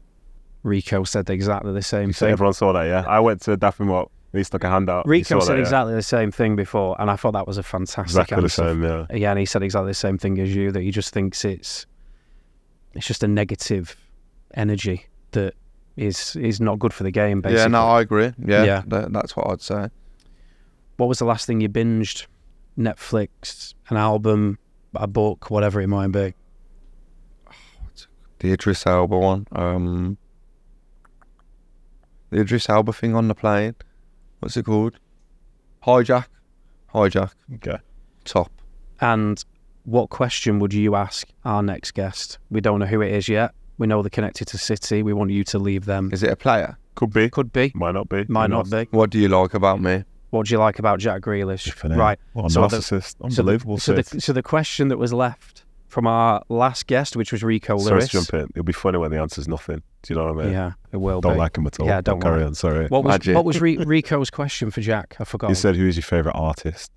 Rico 0.64 1.04
said 1.04 1.30
exactly 1.30 1.74
the 1.74 1.82
same 1.82 2.14
thing. 2.14 2.30
everyone 2.32 2.54
saw 2.54 2.72
that, 2.74 2.84
yeah. 2.86 3.04
I 3.08 3.20
went 3.20 3.42
to 3.44 3.58
Daffy 3.58 3.84
Mop. 3.84 4.12
He 4.34 4.44
stuck 4.44 4.64
a 4.64 4.70
hand 4.70 4.90
out. 4.90 5.06
Rico 5.08 5.40
said 5.42 5.54
that, 5.54 5.58
yeah? 5.58 5.62
exactly 5.62 5.94
the 5.94 6.02
same 6.04 6.32
thing 6.32 6.56
before, 6.56 6.96
and 7.02 7.10
I 7.12 7.16
thought 7.18 7.32
that 7.34 7.46
was 7.48 7.58
a 7.58 7.64
fantastic 7.64 8.22
exactly 8.22 8.36
the 8.38 8.44
answer. 8.44 8.70
same. 8.70 8.84
Yeah. 8.84 9.06
Yeah, 9.14 9.30
and 9.32 9.40
he 9.40 9.46
said 9.46 9.62
exactly 9.64 9.90
the 9.90 9.96
same 9.96 10.18
thing 10.18 10.40
as 10.40 10.56
you 10.56 10.72
that 10.72 10.82
he 10.82 10.92
just 10.92 11.14
thinks 11.14 11.44
it's 11.44 11.86
it's 12.94 13.06
just 13.08 13.24
a 13.24 13.28
negative 13.28 13.96
energy 14.54 15.06
that 15.32 15.54
is 15.98 16.36
is 16.38 16.62
not 16.62 16.80
good 16.80 16.94
for 16.94 17.04
the 17.04 17.12
game. 17.12 17.42
Basically, 17.42 17.62
Yeah, 17.62 17.68
no, 17.68 17.88
I 17.88 18.02
agree. 18.02 18.32
Yeah, 18.38 18.64
Yeah. 18.64 18.84
tha- 18.88 19.10
that's 19.12 19.36
what 19.36 19.50
I'd 19.52 19.62
say. 19.62 19.90
what 20.98 21.08
was 21.08 21.20
the 21.20 21.26
last 21.26 21.46
thing 21.48 21.60
you 21.60 21.68
binged? 21.70 22.28
Netflix, 22.78 23.74
an 23.90 23.98
album, 23.98 24.58
a 24.96 25.08
book, 25.08 25.50
whatever 25.52 25.82
it 25.82 25.88
might 25.88 26.12
be. 26.12 26.34
The 28.40 28.54
Idris 28.54 28.88
Elba 28.88 29.18
one. 29.18 29.46
Um, 29.52 30.18
the 32.32 32.42
Idris 32.42 32.70
Elba 32.70 32.92
thing 32.94 33.16
on 33.16 33.28
the 33.28 33.36
plane. 33.36 33.76
What's 34.40 34.58
it 34.58 34.66
called? 34.66 35.00
Hijack. 35.86 36.26
Hijack. 36.94 37.34
Okay. 37.56 37.78
Top. 38.26 38.52
And 39.00 39.44
what 39.84 40.10
question 40.10 40.60
would 40.60 40.74
you 40.74 40.96
ask 40.96 41.28
our 41.46 41.62
next 41.62 41.92
guest? 41.92 42.40
We 42.50 42.62
don't 42.62 42.80
know 42.80 42.86
who 42.88 43.02
it 43.02 43.12
is 43.12 43.28
yet. 43.30 43.52
We 43.78 43.88
know 43.88 44.02
they're 44.02 44.10
connected 44.10 44.48
to 44.50 44.58
City. 44.58 45.04
We 45.04 45.14
want 45.14 45.32
you 45.32 45.44
to 45.46 45.60
leave 45.60 45.86
them. 45.86 46.10
Is 46.12 46.24
it 46.24 46.32
a 46.32 46.36
player? 46.36 46.78
Could 46.96 47.14
be. 47.14 47.30
Could 47.30 47.52
be, 47.54 47.72
Might 47.76 47.94
not 47.94 48.10
be. 48.10 48.26
might 48.28 48.44
Who 48.50 48.56
not 48.58 48.70
knows? 48.70 48.86
be. 48.86 48.90
What 48.92 49.10
do 49.12 49.20
you 49.20 49.28
like 49.28 49.54
about 49.54 49.82
me? 49.82 50.04
What 50.32 50.48
do 50.48 50.54
you 50.54 50.58
like 50.60 50.80
about 50.80 51.00
Jack 51.00 51.22
Grealish? 51.22 51.72
Flipping. 51.72 51.98
Right. 51.98 52.20
What 52.34 52.48
a 52.48 52.50
So 52.50 52.68
the- 52.68 52.78
narcissist. 52.78 53.16
So 53.18 53.28
the, 53.28 53.42
Unbelievable. 53.42 53.78
so, 53.78 53.94
the, 53.94 54.20
so 54.22 54.34
the 54.34 54.42
question 54.44 54.88
that 54.88 54.98
was 54.98 55.14
left 55.14 55.64
from 55.88 56.08
our 56.08 56.42
last 56.48 56.88
guest, 56.88 57.16
which 57.18 57.32
was 57.34 57.44
Rico 57.44 57.78
Sorry 57.78 58.00
Lewis. 58.00 58.06
to 58.12 58.12
jump 58.18 58.34
in. 58.34 58.48
It'll 58.56 58.64
be 58.64 58.72
funny 58.74 58.98
when 58.98 59.12
the 59.12 59.20
answer's 59.20 59.48
nothing. 59.50 59.84
Do 60.04 60.14
you 60.14 60.18
know 60.20 60.34
what 60.34 60.42
I 60.42 60.46
mean? 60.46 60.54
Yeah, 60.54 60.72
it 60.94 60.98
will 60.98 61.20
Don't 61.22 61.34
be. 61.34 61.40
like 61.40 61.58
him 61.58 61.68
at 61.68 61.80
all. 61.80 61.86
Yeah, 61.86 61.98
But 61.98 62.06
don't 62.06 62.22
carry 62.22 62.44
on. 62.44 62.56
Sorry. 62.56 62.88
What 62.88 63.04
was 63.04 63.28
what 63.28 63.44
was 63.46 63.60
Ri- 63.62 63.78
Rico's 63.78 64.30
question 64.30 64.72
for 64.72 64.80
Jack? 64.82 65.18
I 65.20 65.26
forgot. 65.26 65.50
He 65.50 65.56
said, 65.56 65.76
"Who 65.76 65.86
is 65.88 65.98
your 65.98 66.04
favorite 66.04 66.34
artist?" 66.34 66.92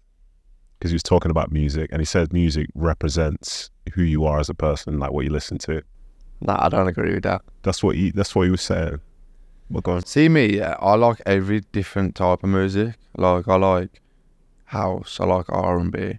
Because 0.79 0.91
he 0.93 0.95
was 0.95 1.03
talking 1.03 1.31
about 1.31 1.51
music, 1.51 1.91
and 1.93 2.01
he 2.01 2.05
said 2.05 2.33
music 2.33 2.69
represents 2.75 3.71
who 3.95 4.03
you 4.03 4.25
are 4.27 4.39
as 4.39 4.49
a 4.49 4.55
person, 4.55 4.99
like 5.01 5.11
what 5.13 5.25
you 5.25 5.31
listen 5.31 5.59
to. 5.59 5.83
Nah, 6.41 6.65
I 6.65 6.69
don't 6.69 6.87
agree 6.89 7.15
with 7.15 7.25
that. 7.25 7.43
That's 7.63 7.83
what 7.83 7.97
he. 7.97 8.11
That's 8.13 8.35
what 8.35 8.43
he 8.43 8.51
was 8.51 8.63
saying. 8.63 9.01
On. 9.73 10.03
See 10.03 10.29
me, 10.29 10.57
yeah. 10.57 10.77
I 10.81 10.95
like 10.95 11.21
every 11.27 11.61
different 11.73 12.15
type 12.15 12.45
of 12.45 12.49
music. 12.51 12.97
Like 13.17 13.49
I 13.49 13.57
like 13.57 14.01
house. 14.67 15.19
I 15.21 15.25
like 15.25 15.47
R 15.49 15.79
and 15.79 15.91
B. 15.91 16.19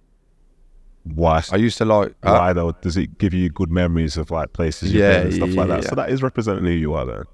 Why? 1.04 1.42
I 1.52 1.56
used 1.56 1.78
to 1.78 1.84
like. 1.84 2.14
uh, 2.22 2.32
Why 2.32 2.52
though? 2.52 2.72
Does 2.72 2.96
it 2.96 3.18
give 3.18 3.32
you 3.32 3.48
good 3.48 3.70
memories 3.70 4.16
of 4.16 4.30
like 4.30 4.52
places 4.52 4.92
you've 4.92 5.00
Yeah, 5.02 5.18
been 5.18 5.26
and 5.26 5.34
stuff 5.34 5.56
like 5.56 5.68
that? 5.68 5.82
yeah. 5.84 5.88
So 5.88 5.94
that 5.96 6.10
is 6.10 6.22
representing 6.22 6.64
who 6.64 6.70
you 6.70 6.94
are 6.94 7.06
then, 7.06 7.24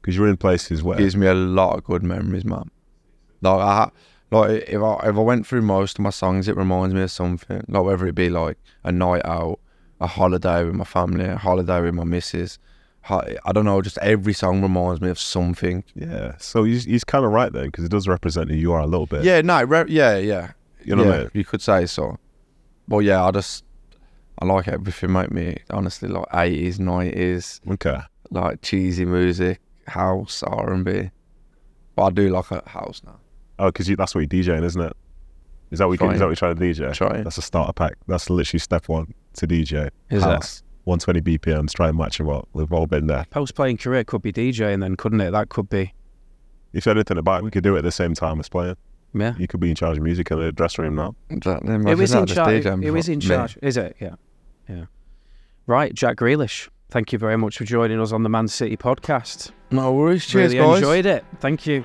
because 0.00 0.16
you're 0.16 0.28
in 0.28 0.36
places 0.38 0.82
where 0.82 0.98
it 0.98 1.02
gives 1.02 1.16
me 1.16 1.26
a 1.26 1.34
lot 1.34 1.76
of 1.76 1.84
good 1.84 2.02
memories, 2.02 2.44
man. 2.44 2.70
Like 3.42 3.60
I, 3.60 3.90
like 4.30 4.50
if 4.68 4.82
I 4.82 4.94
if 5.08 5.16
I 5.16 5.20
went 5.20 5.46
through 5.46 5.62
most 5.62 5.98
of 5.98 6.02
my 6.02 6.10
songs, 6.10 6.48
it 6.48 6.56
reminds 6.56 6.94
me 6.94 7.02
of 7.02 7.10
something. 7.10 7.62
Like 7.68 7.84
whether 7.84 8.06
it 8.06 8.14
be 8.14 8.30
like 8.30 8.58
a 8.82 8.90
night 8.90 9.22
out, 9.24 9.60
a 10.00 10.06
holiday 10.06 10.64
with 10.64 10.74
my 10.74 10.84
family, 10.84 11.26
a 11.26 11.36
holiday 11.36 11.80
with 11.82 11.94
my 11.94 12.04
missus. 12.04 12.58
I 13.08 13.52
don't 13.52 13.64
know, 13.64 13.80
just 13.82 13.98
every 13.98 14.32
song 14.32 14.62
reminds 14.62 15.00
me 15.00 15.08
of 15.10 15.18
something. 15.18 15.84
yeah. 15.94 16.34
So 16.38 16.64
he's 16.64 16.84
he's 16.84 17.04
kind 17.04 17.24
of 17.24 17.32
right 17.32 17.52
then, 17.52 17.66
because 17.66 17.84
it 17.84 17.90
does 17.90 18.06
represent 18.06 18.50
who 18.50 18.56
you 18.56 18.72
are 18.72 18.80
a 18.80 18.86
little 18.86 19.06
bit. 19.06 19.24
Yeah, 19.24 19.40
no, 19.40 19.62
re- 19.64 19.84
yeah, 19.88 20.16
yeah. 20.16 20.52
You 20.84 20.96
know 20.96 21.02
yeah, 21.04 21.08
what 21.08 21.18
I 21.18 21.22
mean? 21.22 21.30
You 21.34 21.44
could 21.44 21.62
say 21.62 21.86
so. 21.86 22.18
But 22.88 22.98
yeah, 23.00 23.24
I 23.24 23.30
just 23.30 23.64
I 24.38 24.44
like 24.44 24.68
everything. 24.68 25.12
Make 25.12 25.30
me 25.30 25.56
honestly 25.70 26.08
like 26.08 26.26
eighties, 26.34 26.78
nineties, 26.80 27.60
Okay. 27.70 27.98
like 28.30 28.62
cheesy 28.62 29.04
music, 29.04 29.60
house, 29.86 30.42
R 30.42 30.72
and 30.72 30.84
B. 30.84 31.10
But 31.96 32.02
I 32.04 32.10
do 32.10 32.30
like 32.30 32.50
a 32.50 32.62
house 32.68 33.02
now. 33.04 33.18
Oh, 33.58 33.66
because 33.70 33.88
that's 33.88 34.14
what 34.14 34.20
you're 34.32 34.42
DJing, 34.42 34.64
isn't 34.64 34.80
it? 34.80 34.92
Is 35.70 35.78
that 35.78 35.86
what, 35.86 35.92
you, 35.94 35.98
Trying. 35.98 36.12
is 36.12 36.18
that 36.20 36.24
what 36.26 36.30
you're 36.30 36.54
trying 36.54 36.56
to 36.56 36.82
DJ? 36.82 36.94
Trying. 36.94 37.24
That's 37.24 37.38
a 37.38 37.42
starter 37.42 37.72
pack. 37.72 37.94
That's 38.08 38.28
literally 38.30 38.58
step 38.58 38.88
one 38.88 39.14
to 39.34 39.46
DJ. 39.46 39.90
Is 40.10 40.24
it? 40.24 40.62
House. 40.86 41.06
120 41.06 41.38
BPMs. 41.38 41.72
Try 41.72 41.88
and 41.88 41.98
match 41.98 42.18
them 42.18 42.28
up. 42.28 42.48
We've 42.52 42.72
all 42.72 42.86
been 42.86 43.06
there. 43.06 43.26
Post 43.30 43.54
playing 43.54 43.78
career 43.78 44.04
could 44.04 44.22
be 44.22 44.32
DJing 44.32 44.80
then, 44.80 44.96
couldn't 44.96 45.20
it? 45.20 45.30
That 45.30 45.48
could 45.48 45.68
be. 45.68 45.92
If 46.72 46.86
you 46.86 46.92
anything 46.92 47.18
about 47.18 47.40
it, 47.40 47.44
we 47.44 47.50
could 47.50 47.64
do 47.64 47.74
it 47.74 47.78
at 47.78 47.84
the 47.84 47.92
same 47.92 48.14
time 48.14 48.38
as 48.40 48.48
playing. 48.48 48.76
Yeah. 49.12 49.34
You 49.38 49.48
could 49.48 49.58
be 49.60 49.70
in 49.70 49.74
charge 49.76 49.96
of 49.98 50.04
music 50.04 50.30
in 50.30 50.38
the 50.38 50.52
dressing 50.52 50.84
room 50.84 50.94
now. 50.94 51.14
Exactly. 51.30 51.72
It 51.72 51.74
Imagine 51.76 51.98
was 51.98 52.10
that, 52.12 52.18
in 52.20 52.26
just 52.26 52.36
charge. 52.36 52.64
DJing 52.64 52.84
It 52.84 52.90
was 52.92 53.06
for 53.06 53.12
in 53.12 53.18
me. 53.18 53.26
charge. 53.26 53.58
Is 53.60 53.76
it? 53.76 53.96
Yeah. 54.00 54.14
Yeah. 54.68 54.84
Right, 55.66 55.92
Jack 55.94 56.16
Grealish. 56.16 56.68
Thank 56.90 57.12
you 57.12 57.18
very 57.18 57.36
much 57.36 57.58
for 57.58 57.64
joining 57.64 58.00
us 58.00 58.12
on 58.12 58.22
the 58.24 58.28
Man 58.28 58.48
City 58.48 58.76
podcast. 58.76 59.50
No 59.70 59.92
worries. 59.92 60.26
Cheers, 60.26 60.52
really 60.54 60.64
guys. 60.64 60.76
enjoyed 60.78 61.06
it. 61.06 61.24
Thank 61.40 61.66
you. 61.66 61.76
And 61.76 61.84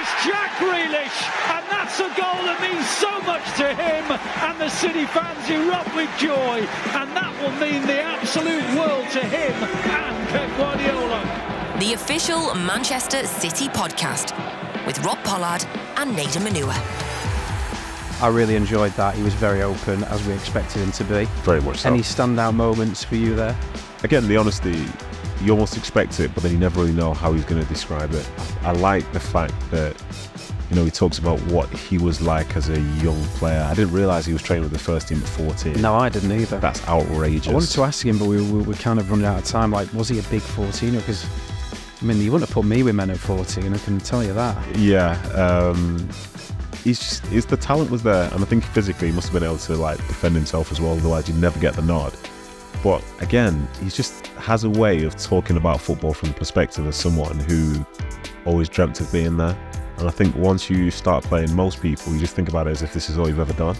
it's 0.00 0.24
Jack 0.24 0.50
Grealish, 0.58 1.54
and 1.54 1.64
that's 1.70 1.98
a 2.00 2.08
goal 2.20 2.42
that 2.46 2.58
means 2.60 2.88
so 2.90 3.20
much 3.22 3.44
to 3.58 3.68
him. 3.74 4.10
And 4.50 4.55
the 4.66 4.70
City 4.70 5.06
fans 5.06 5.48
erupt 5.48 5.94
with 5.94 6.10
joy, 6.18 6.66
and 6.98 7.16
that 7.16 7.32
will 7.40 7.52
mean 7.60 7.86
the 7.86 8.00
absolute 8.00 8.64
world 8.76 9.08
to 9.12 9.20
him 9.20 9.52
and 9.62 10.28
Pep 10.30 10.50
Guardiola. 10.58 11.76
The 11.78 11.92
official 11.92 12.52
Manchester 12.52 13.24
City 13.28 13.68
podcast 13.68 14.34
with 14.84 14.98
Rob 15.04 15.22
Pollard 15.22 15.64
and 15.98 16.16
Nedum 16.16 16.48
Onuoha. 16.48 18.20
I 18.20 18.26
really 18.26 18.56
enjoyed 18.56 18.90
that. 18.94 19.14
He 19.14 19.22
was 19.22 19.34
very 19.34 19.62
open, 19.62 20.02
as 20.02 20.26
we 20.26 20.34
expected 20.34 20.82
him 20.82 20.90
to 20.90 21.04
be. 21.04 21.26
Very 21.44 21.60
much 21.60 21.82
so. 21.82 21.88
Any 21.88 22.00
standout 22.00 22.56
moments 22.56 23.04
for 23.04 23.14
you 23.14 23.36
there? 23.36 23.56
Again, 24.02 24.26
the 24.26 24.36
honesty, 24.36 24.84
you 25.42 25.52
almost 25.52 25.76
expect 25.76 26.18
it, 26.18 26.34
but 26.34 26.42
then 26.42 26.50
you 26.50 26.58
never 26.58 26.80
really 26.80 26.92
know 26.92 27.14
how 27.14 27.32
he's 27.32 27.44
going 27.44 27.62
to 27.62 27.68
describe 27.68 28.12
it. 28.14 28.28
I 28.62 28.72
like 28.72 29.12
the 29.12 29.20
fact 29.20 29.54
that, 29.70 29.94
you 30.70 30.76
know, 30.76 30.84
he 30.84 30.90
talks 30.90 31.18
about 31.18 31.40
what 31.42 31.68
he 31.70 31.96
was 31.96 32.20
like 32.20 32.56
as 32.56 32.68
a 32.68 32.80
young 32.80 33.22
player. 33.38 33.62
I 33.62 33.74
didn't 33.74 33.94
realize 33.94 34.26
he 34.26 34.32
was 34.32 34.42
training 34.42 34.64
with 34.64 34.72
the 34.72 34.78
first 34.78 35.08
team 35.08 35.18
at 35.18 35.28
14. 35.28 35.80
No, 35.80 35.94
I 35.94 36.08
didn't 36.08 36.32
either. 36.32 36.58
That's 36.58 36.86
outrageous. 36.88 37.48
I 37.48 37.52
wanted 37.52 37.70
to 37.70 37.82
ask 37.82 38.04
him, 38.04 38.18
but 38.18 38.26
we 38.26 38.42
we 38.42 38.62
were 38.62 38.74
kind 38.74 38.98
of 38.98 39.08
running 39.10 39.26
out 39.26 39.38
of 39.38 39.44
time. 39.44 39.70
Like, 39.70 39.92
was 39.92 40.08
he 40.08 40.18
a 40.18 40.22
big 40.24 40.42
14er? 40.42 40.98
Because, 40.98 41.24
I 42.02 42.04
mean, 42.04 42.20
you 42.20 42.32
wouldn't 42.32 42.48
have 42.48 42.54
put 42.54 42.64
me 42.64 42.82
with 42.82 42.96
men 42.96 43.10
at 43.10 43.18
14, 43.18 43.72
I 43.72 43.78
can 43.78 43.98
tell 43.98 44.24
you 44.24 44.32
that. 44.32 44.76
Yeah, 44.76 45.20
um, 45.34 46.08
he's 46.82 46.98
just, 46.98 47.26
his, 47.26 47.46
the 47.46 47.56
talent 47.56 47.90
was 47.90 48.02
there, 48.02 48.32
and 48.32 48.42
I 48.42 48.46
think 48.46 48.64
physically 48.64 49.08
he 49.08 49.14
must 49.14 49.28
have 49.28 49.34
been 49.34 49.48
able 49.48 49.58
to 49.58 49.76
like 49.76 49.98
defend 50.08 50.34
himself 50.34 50.72
as 50.72 50.80
well. 50.80 50.92
Otherwise, 50.92 51.28
you'd 51.28 51.38
never 51.38 51.58
get 51.60 51.74
the 51.74 51.82
nod. 51.82 52.12
But 52.82 53.02
again, 53.20 53.68
he 53.82 53.88
just 53.88 54.26
has 54.38 54.64
a 54.64 54.70
way 54.70 55.04
of 55.04 55.16
talking 55.16 55.56
about 55.56 55.80
football 55.80 56.12
from 56.12 56.28
the 56.28 56.34
perspective 56.34 56.86
of 56.86 56.94
someone 56.94 57.38
who 57.40 57.84
always 58.44 58.68
dreamt 58.68 59.00
of 59.00 59.10
being 59.12 59.36
there. 59.36 59.56
And 59.98 60.06
I 60.06 60.10
think 60.10 60.36
once 60.36 60.68
you 60.68 60.90
start 60.90 61.24
playing 61.24 61.54
most 61.54 61.80
people, 61.80 62.12
you 62.12 62.20
just 62.20 62.34
think 62.34 62.48
about 62.48 62.66
it 62.66 62.70
as 62.70 62.82
if 62.82 62.92
this 62.92 63.08
is 63.08 63.18
all 63.18 63.28
you've 63.28 63.40
ever 63.40 63.54
done. 63.54 63.76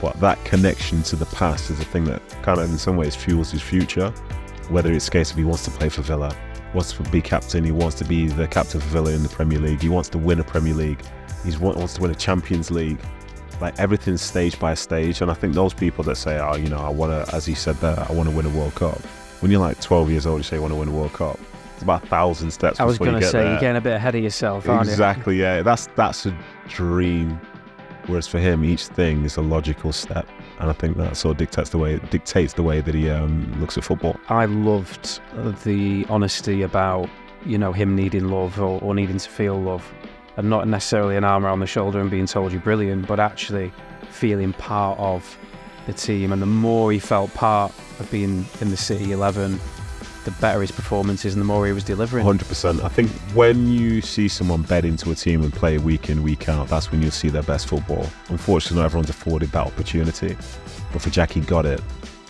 But 0.00 0.18
that 0.20 0.42
connection 0.44 1.02
to 1.04 1.16
the 1.16 1.26
past 1.26 1.70
is 1.70 1.78
a 1.78 1.84
thing 1.84 2.04
that 2.04 2.22
kind 2.42 2.58
of 2.58 2.70
in 2.70 2.78
some 2.78 2.96
ways 2.96 3.14
fuels 3.14 3.50
his 3.50 3.62
future. 3.62 4.10
Whether 4.68 4.92
it's 4.92 5.08
a 5.08 5.10
case 5.10 5.30
of 5.30 5.36
he 5.36 5.44
wants 5.44 5.64
to 5.64 5.70
play 5.70 5.90
for 5.90 6.02
Villa, 6.02 6.34
wants 6.72 6.92
to 6.94 7.02
be 7.04 7.20
captain, 7.20 7.64
he 7.64 7.72
wants 7.72 7.96
to 7.96 8.04
be 8.04 8.28
the 8.28 8.48
captain 8.48 8.80
for 8.80 8.86
Villa 8.88 9.12
in 9.12 9.22
the 9.22 9.28
Premier 9.28 9.58
League, 9.58 9.82
he 9.82 9.88
wants 9.90 10.08
to 10.10 10.18
win 10.18 10.40
a 10.40 10.44
Premier 10.44 10.74
League, 10.74 11.04
he 11.44 11.54
wants 11.58 11.94
to 11.94 12.00
win 12.00 12.10
a 12.10 12.14
Champions 12.14 12.70
League. 12.70 12.98
Like 13.60 13.78
everything's 13.78 14.22
stage 14.22 14.58
by 14.58 14.74
stage. 14.74 15.20
And 15.20 15.30
I 15.30 15.34
think 15.34 15.54
those 15.54 15.74
people 15.74 16.02
that 16.04 16.16
say, 16.16 16.38
oh, 16.40 16.56
you 16.56 16.68
know, 16.68 16.78
I 16.78 16.88
want 16.88 17.12
to, 17.12 17.34
as 17.34 17.46
he 17.46 17.54
said 17.54 17.76
there, 17.76 17.98
I 18.08 18.12
want 18.12 18.28
to 18.28 18.34
win 18.34 18.46
a 18.46 18.48
World 18.48 18.74
Cup. 18.74 18.98
When 19.40 19.52
you're 19.52 19.60
like 19.60 19.80
12 19.80 20.10
years 20.10 20.26
old, 20.26 20.38
you 20.38 20.42
say 20.42 20.56
you 20.56 20.62
want 20.62 20.72
to 20.72 20.78
win 20.78 20.88
a 20.88 20.92
World 20.92 21.12
Cup 21.12 21.38
about 21.82 22.04
a 22.04 22.06
thousand 22.06 22.50
steps. 22.50 22.80
I 22.80 22.84
was 22.84 22.98
going 22.98 23.20
to 23.20 23.26
say 23.26 23.42
there. 23.42 23.52
you're 23.52 23.60
getting 23.60 23.76
a 23.76 23.80
bit 23.80 23.94
ahead 23.94 24.14
of 24.14 24.22
yourself, 24.22 24.68
aren't 24.68 24.86
you? 24.86 24.92
exactly, 24.92 25.36
you? 25.36 25.42
yeah. 25.42 25.62
That's 25.62 25.88
that's 25.96 26.26
a 26.26 26.36
dream. 26.68 27.40
Whereas 28.06 28.26
for 28.26 28.38
him, 28.40 28.64
each 28.64 28.86
thing 28.86 29.24
is 29.24 29.36
a 29.36 29.42
logical 29.42 29.92
step, 29.92 30.26
and 30.58 30.68
I 30.68 30.72
think 30.72 30.96
that 30.96 31.16
sort 31.16 31.32
of 31.32 31.38
dictates 31.38 31.70
the 31.70 31.78
way 31.78 31.98
dictates 32.10 32.54
the 32.54 32.62
way 32.62 32.80
that 32.80 32.94
he 32.94 33.08
um, 33.08 33.60
looks 33.60 33.78
at 33.78 33.84
football. 33.84 34.16
I 34.28 34.46
loved 34.46 35.20
the 35.64 36.04
honesty 36.08 36.62
about 36.62 37.08
you 37.46 37.58
know 37.58 37.72
him 37.72 37.94
needing 37.94 38.28
love 38.28 38.60
or, 38.60 38.80
or 38.82 38.94
needing 38.94 39.18
to 39.18 39.28
feel 39.28 39.60
love, 39.60 39.92
and 40.36 40.50
not 40.50 40.66
necessarily 40.66 41.16
an 41.16 41.24
arm 41.24 41.46
around 41.46 41.60
the 41.60 41.66
shoulder 41.66 42.00
and 42.00 42.10
being 42.10 42.26
told 42.26 42.52
you're 42.52 42.60
brilliant, 42.60 43.06
but 43.06 43.20
actually 43.20 43.72
feeling 44.10 44.52
part 44.54 44.98
of 44.98 45.38
the 45.86 45.92
team. 45.92 46.32
And 46.32 46.42
the 46.42 46.46
more 46.46 46.92
he 46.92 46.98
felt 46.98 47.32
part 47.34 47.72
of 47.98 48.10
being 48.10 48.46
in 48.60 48.70
the 48.70 48.76
City 48.76 49.12
11, 49.12 49.60
the 50.24 50.30
better 50.32 50.60
his 50.60 50.70
performances 50.70 51.34
and 51.34 51.40
the 51.40 51.44
more 51.44 51.66
he 51.66 51.72
was 51.72 51.84
delivering. 51.84 52.24
100%. 52.24 52.82
I 52.82 52.88
think 52.88 53.10
when 53.34 53.68
you 53.68 54.00
see 54.00 54.28
someone 54.28 54.62
bed 54.62 54.84
into 54.84 55.10
a 55.10 55.14
team 55.14 55.42
and 55.42 55.52
play 55.52 55.78
week 55.78 56.10
in, 56.10 56.22
week 56.22 56.48
out, 56.48 56.68
that's 56.68 56.90
when 56.90 57.02
you'll 57.02 57.10
see 57.10 57.28
their 57.28 57.42
best 57.42 57.68
football. 57.68 58.06
Unfortunately, 58.28 58.78
not 58.78 58.86
everyone's 58.86 59.10
afforded 59.10 59.50
that 59.50 59.66
opportunity. 59.66 60.36
But 60.92 61.02
for 61.02 61.10
Jack, 61.10 61.32
he 61.32 61.40
got 61.40 61.66
it. 61.66 61.80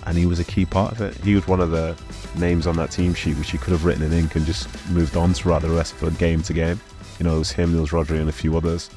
And 0.06 0.16
he 0.16 0.26
was 0.26 0.40
a 0.40 0.44
key 0.44 0.64
part 0.64 0.92
of 0.92 1.00
it. 1.00 1.16
He 1.18 1.34
was 1.34 1.46
one 1.46 1.60
of 1.60 1.70
the 1.70 1.96
names 2.36 2.66
on 2.66 2.76
that 2.76 2.90
team 2.90 3.14
sheet 3.14 3.36
which 3.36 3.50
he 3.50 3.58
could 3.58 3.70
have 3.70 3.84
written 3.84 4.02
in 4.02 4.12
ink 4.12 4.34
and 4.34 4.44
just 4.44 4.68
moved 4.90 5.16
on 5.16 5.34
throughout 5.34 5.62
the 5.62 5.70
rest 5.70 5.94
of 5.94 6.00
the 6.00 6.10
game 6.18 6.42
to 6.42 6.52
game. 6.52 6.80
You 7.18 7.24
know, 7.24 7.36
it 7.36 7.38
was 7.38 7.52
him, 7.52 7.72
there 7.72 7.80
was 7.80 7.90
Rodri, 7.90 8.18
and 8.18 8.28
a 8.28 8.32
few 8.32 8.56
others. 8.56 8.90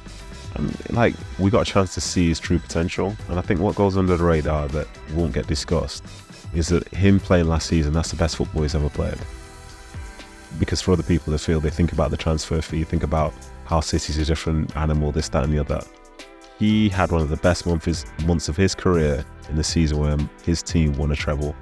And 0.54 0.74
like, 0.90 1.14
we 1.38 1.50
got 1.50 1.68
a 1.68 1.70
chance 1.70 1.94
to 1.94 2.00
see 2.00 2.28
his 2.28 2.40
true 2.40 2.58
potential. 2.58 3.14
And 3.28 3.38
I 3.38 3.42
think 3.42 3.60
what 3.60 3.76
goes 3.76 3.96
under 3.96 4.16
the 4.16 4.24
radar 4.24 4.66
that 4.68 4.88
won't 5.12 5.32
get 5.32 5.46
discussed 5.46 6.02
is 6.54 6.68
that 6.68 6.86
him 6.88 7.20
playing 7.20 7.48
last 7.48 7.68
season, 7.68 7.92
that's 7.92 8.10
the 8.10 8.16
best 8.16 8.36
football 8.36 8.62
he's 8.62 8.74
ever 8.74 8.88
played. 8.88 9.18
Because 10.58 10.80
for 10.80 10.92
other 10.92 11.02
people, 11.02 11.32
they 11.32 11.38
feel 11.38 11.60
they 11.60 11.70
think 11.70 11.92
about 11.92 12.10
the 12.10 12.16
transfer 12.16 12.60
fee, 12.62 12.84
think 12.84 13.02
about 13.02 13.34
how 13.64 13.80
City's 13.80 14.18
a 14.18 14.24
different 14.24 14.74
animal, 14.76 15.12
this, 15.12 15.28
that, 15.28 15.44
and 15.44 15.52
the 15.52 15.58
other. 15.58 15.82
He 16.58 16.88
had 16.88 17.12
one 17.12 17.20
of 17.20 17.28
the 17.28 17.36
best 17.36 17.66
months, 17.66 18.06
months 18.24 18.48
of 18.48 18.56
his 18.56 18.74
career 18.74 19.24
in 19.50 19.56
the 19.56 19.64
season 19.64 19.98
where 19.98 20.16
his 20.44 20.62
team 20.62 20.96
won 20.96 21.12
a 21.12 21.16
treble. 21.16 21.54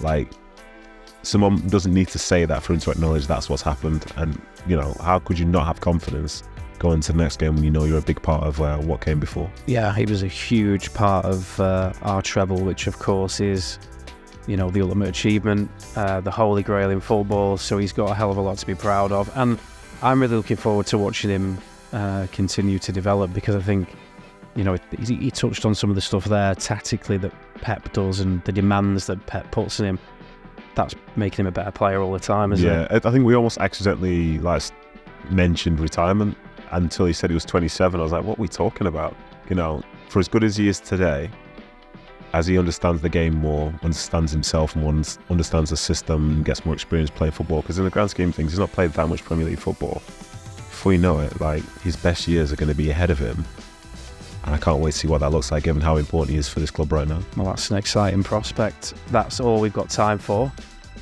Like, 0.00 0.30
someone 1.22 1.66
doesn't 1.68 1.94
need 1.94 2.08
to 2.08 2.18
say 2.18 2.44
that 2.44 2.62
for 2.62 2.74
him 2.74 2.80
to 2.80 2.90
acknowledge 2.90 3.26
that's 3.26 3.48
what's 3.48 3.62
happened. 3.62 4.04
And, 4.16 4.40
you 4.66 4.76
know, 4.76 4.94
how 5.00 5.18
could 5.20 5.38
you 5.38 5.46
not 5.46 5.66
have 5.66 5.80
confidence 5.80 6.42
going 6.78 7.00
to 7.00 7.12
the 7.12 7.18
next 7.18 7.38
game 7.38 7.54
when 7.54 7.64
you 7.64 7.70
know 7.70 7.84
you're 7.84 7.98
a 7.98 8.02
big 8.02 8.20
part 8.20 8.44
of 8.44 8.60
uh, 8.60 8.76
what 8.78 9.00
came 9.00 9.18
before? 9.18 9.50
Yeah, 9.66 9.94
he 9.94 10.04
was 10.04 10.22
a 10.22 10.28
huge 10.28 10.92
part 10.92 11.24
of 11.24 11.58
uh, 11.58 11.92
our 12.02 12.20
treble, 12.20 12.58
which, 12.58 12.86
of 12.86 12.98
course, 12.98 13.40
is 13.40 13.78
you 14.46 14.56
know, 14.56 14.70
the 14.70 14.82
ultimate 14.82 15.08
achievement, 15.08 15.70
uh, 15.96 16.20
the 16.20 16.30
holy 16.30 16.62
grail 16.62 16.90
in 16.90 17.00
football. 17.00 17.56
So 17.56 17.78
he's 17.78 17.92
got 17.92 18.10
a 18.10 18.14
hell 18.14 18.30
of 18.30 18.36
a 18.36 18.40
lot 18.40 18.58
to 18.58 18.66
be 18.66 18.74
proud 18.74 19.12
of. 19.12 19.30
And 19.36 19.58
I'm 20.02 20.20
really 20.20 20.36
looking 20.36 20.56
forward 20.56 20.86
to 20.86 20.98
watching 20.98 21.30
him 21.30 21.58
uh, 21.92 22.26
continue 22.32 22.78
to 22.80 22.92
develop 22.92 23.32
because 23.32 23.54
I 23.56 23.60
think, 23.60 23.94
you 24.54 24.64
know, 24.64 24.76
he, 24.98 25.14
he, 25.16 25.30
touched 25.30 25.64
on 25.64 25.74
some 25.74 25.90
of 25.90 25.96
the 25.96 26.02
stuff 26.02 26.24
there 26.26 26.54
tactically 26.54 27.16
that 27.18 27.32
Pep 27.56 27.92
does 27.92 28.20
and 28.20 28.42
the 28.44 28.52
demands 28.52 29.06
that 29.06 29.24
Pep 29.26 29.50
puts 29.50 29.80
on 29.80 29.86
him. 29.86 29.98
That's 30.74 30.94
making 31.16 31.44
him 31.44 31.46
a 31.46 31.52
better 31.52 31.70
player 31.70 32.00
all 32.00 32.12
the 32.12 32.18
time, 32.18 32.52
isn't 32.52 32.66
yeah, 32.66 32.88
it? 32.90 33.06
I 33.06 33.12
think 33.12 33.24
we 33.24 33.34
almost 33.34 33.58
accidentally 33.58 34.38
like 34.40 34.62
mentioned 35.30 35.78
retirement 35.78 36.36
until 36.72 37.06
he 37.06 37.12
said 37.12 37.30
he 37.30 37.34
was 37.34 37.44
27. 37.44 38.00
I 38.00 38.02
was 38.02 38.12
like, 38.12 38.24
what 38.24 38.38
are 38.38 38.42
we 38.42 38.48
talking 38.48 38.88
about? 38.88 39.16
You 39.48 39.56
know, 39.56 39.82
for 40.08 40.18
as 40.18 40.28
good 40.28 40.42
as 40.42 40.56
he 40.56 40.68
is 40.68 40.80
today, 40.80 41.30
as 42.34 42.48
he 42.48 42.58
understands 42.58 43.00
the 43.00 43.08
game 43.08 43.32
more, 43.32 43.72
understands 43.84 44.32
himself 44.32 44.74
more, 44.74 44.92
understands 45.30 45.70
the 45.70 45.76
system, 45.76 46.42
gets 46.42 46.66
more 46.66 46.74
experience 46.74 47.08
playing 47.08 47.30
football. 47.30 47.62
Because 47.62 47.78
in 47.78 47.84
the 47.84 47.90
grand 47.90 48.10
scheme 48.10 48.30
of 48.30 48.34
things, 48.34 48.50
he's 48.50 48.58
not 48.58 48.72
played 48.72 48.90
that 48.90 49.08
much 49.08 49.24
Premier 49.24 49.46
League 49.46 49.60
football. 49.60 50.02
Before 50.56 50.92
you 50.92 50.98
know 50.98 51.20
it, 51.20 51.40
like 51.40 51.62
his 51.82 51.94
best 51.94 52.26
years 52.26 52.52
are 52.52 52.56
going 52.56 52.68
to 52.68 52.74
be 52.74 52.90
ahead 52.90 53.10
of 53.10 53.20
him. 53.20 53.44
And 54.44 54.52
I 54.52 54.58
can't 54.58 54.80
wait 54.80 54.90
to 54.90 54.98
see 54.98 55.06
what 55.06 55.20
that 55.20 55.30
looks 55.30 55.52
like, 55.52 55.62
given 55.62 55.80
how 55.80 55.96
important 55.96 56.32
he 56.32 56.36
is 56.36 56.48
for 56.48 56.58
this 56.58 56.72
club 56.72 56.90
right 56.90 57.06
now. 57.06 57.20
Well, 57.36 57.46
that's 57.46 57.70
an 57.70 57.76
exciting 57.76 58.24
prospect. 58.24 58.94
That's 59.12 59.38
all 59.38 59.60
we've 59.60 59.72
got 59.72 59.88
time 59.88 60.18
for 60.18 60.52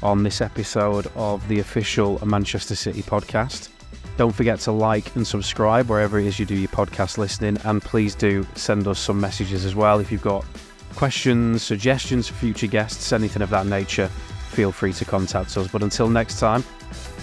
on 0.03 0.22
this 0.22 0.43
episode 0.43 1.07
of 1.16 1.49
the 1.49 1.61
official 1.61 2.24
Manchester 2.26 2.74
City 2.74 3.03
podcast. 3.03 3.70
Don't 4.18 4.35
forget 4.35 4.61
to 4.61 4.72
like 4.72 5.16
and 5.16 5.26
subscribe 5.26 5.89
wherever 5.89 6.18
it 6.18 6.26
is 6.26 6.39
you 6.39 6.45
do 6.45 6.55
your 6.55 6.68
podcast 6.68 7.16
listening, 7.16 7.57
and 7.64 7.80
please 7.80 8.14
do 8.14 8.47
send 8.55 8.87
us 8.87 8.99
some 8.99 9.18
messages 9.18 9.64
as 9.64 9.74
well 9.74 9.99
if 9.99 10.12
you've 10.12 10.20
got 10.20 10.45
questions, 10.93 11.62
suggestions 11.62 12.28
for 12.28 12.34
future 12.34 12.66
guests, 12.66 13.12
anything 13.12 13.43
of 13.43 13.51
that 13.51 13.66
nature, 13.66 14.09
feel 14.51 14.72
free 14.72 14.93
to 14.95 15.05
contact 15.05 15.57
us. 15.57 15.68
But 15.68 15.82
until 15.82 16.09
next 16.09 16.38
time, 16.38 16.64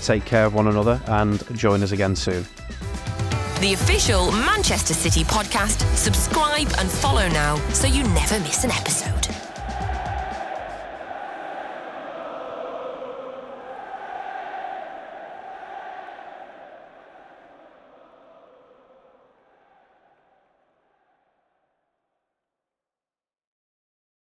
take 0.01 0.25
care 0.25 0.45
of 0.45 0.53
one 0.53 0.67
another 0.67 1.01
and 1.07 1.43
join 1.57 1.83
us 1.83 1.91
again 1.91 2.15
soon. 2.15 2.45
The 3.61 3.73
official 3.73 4.31
Manchester 4.31 4.93
City 4.93 5.23
podcast. 5.23 5.81
Subscribe 5.95 6.69
and 6.77 6.89
follow 6.89 7.27
now 7.27 7.57
so 7.73 7.87
you 7.87 8.03
never 8.03 8.39
miss 8.39 8.63
an 8.63 8.71
episode. 8.71 9.28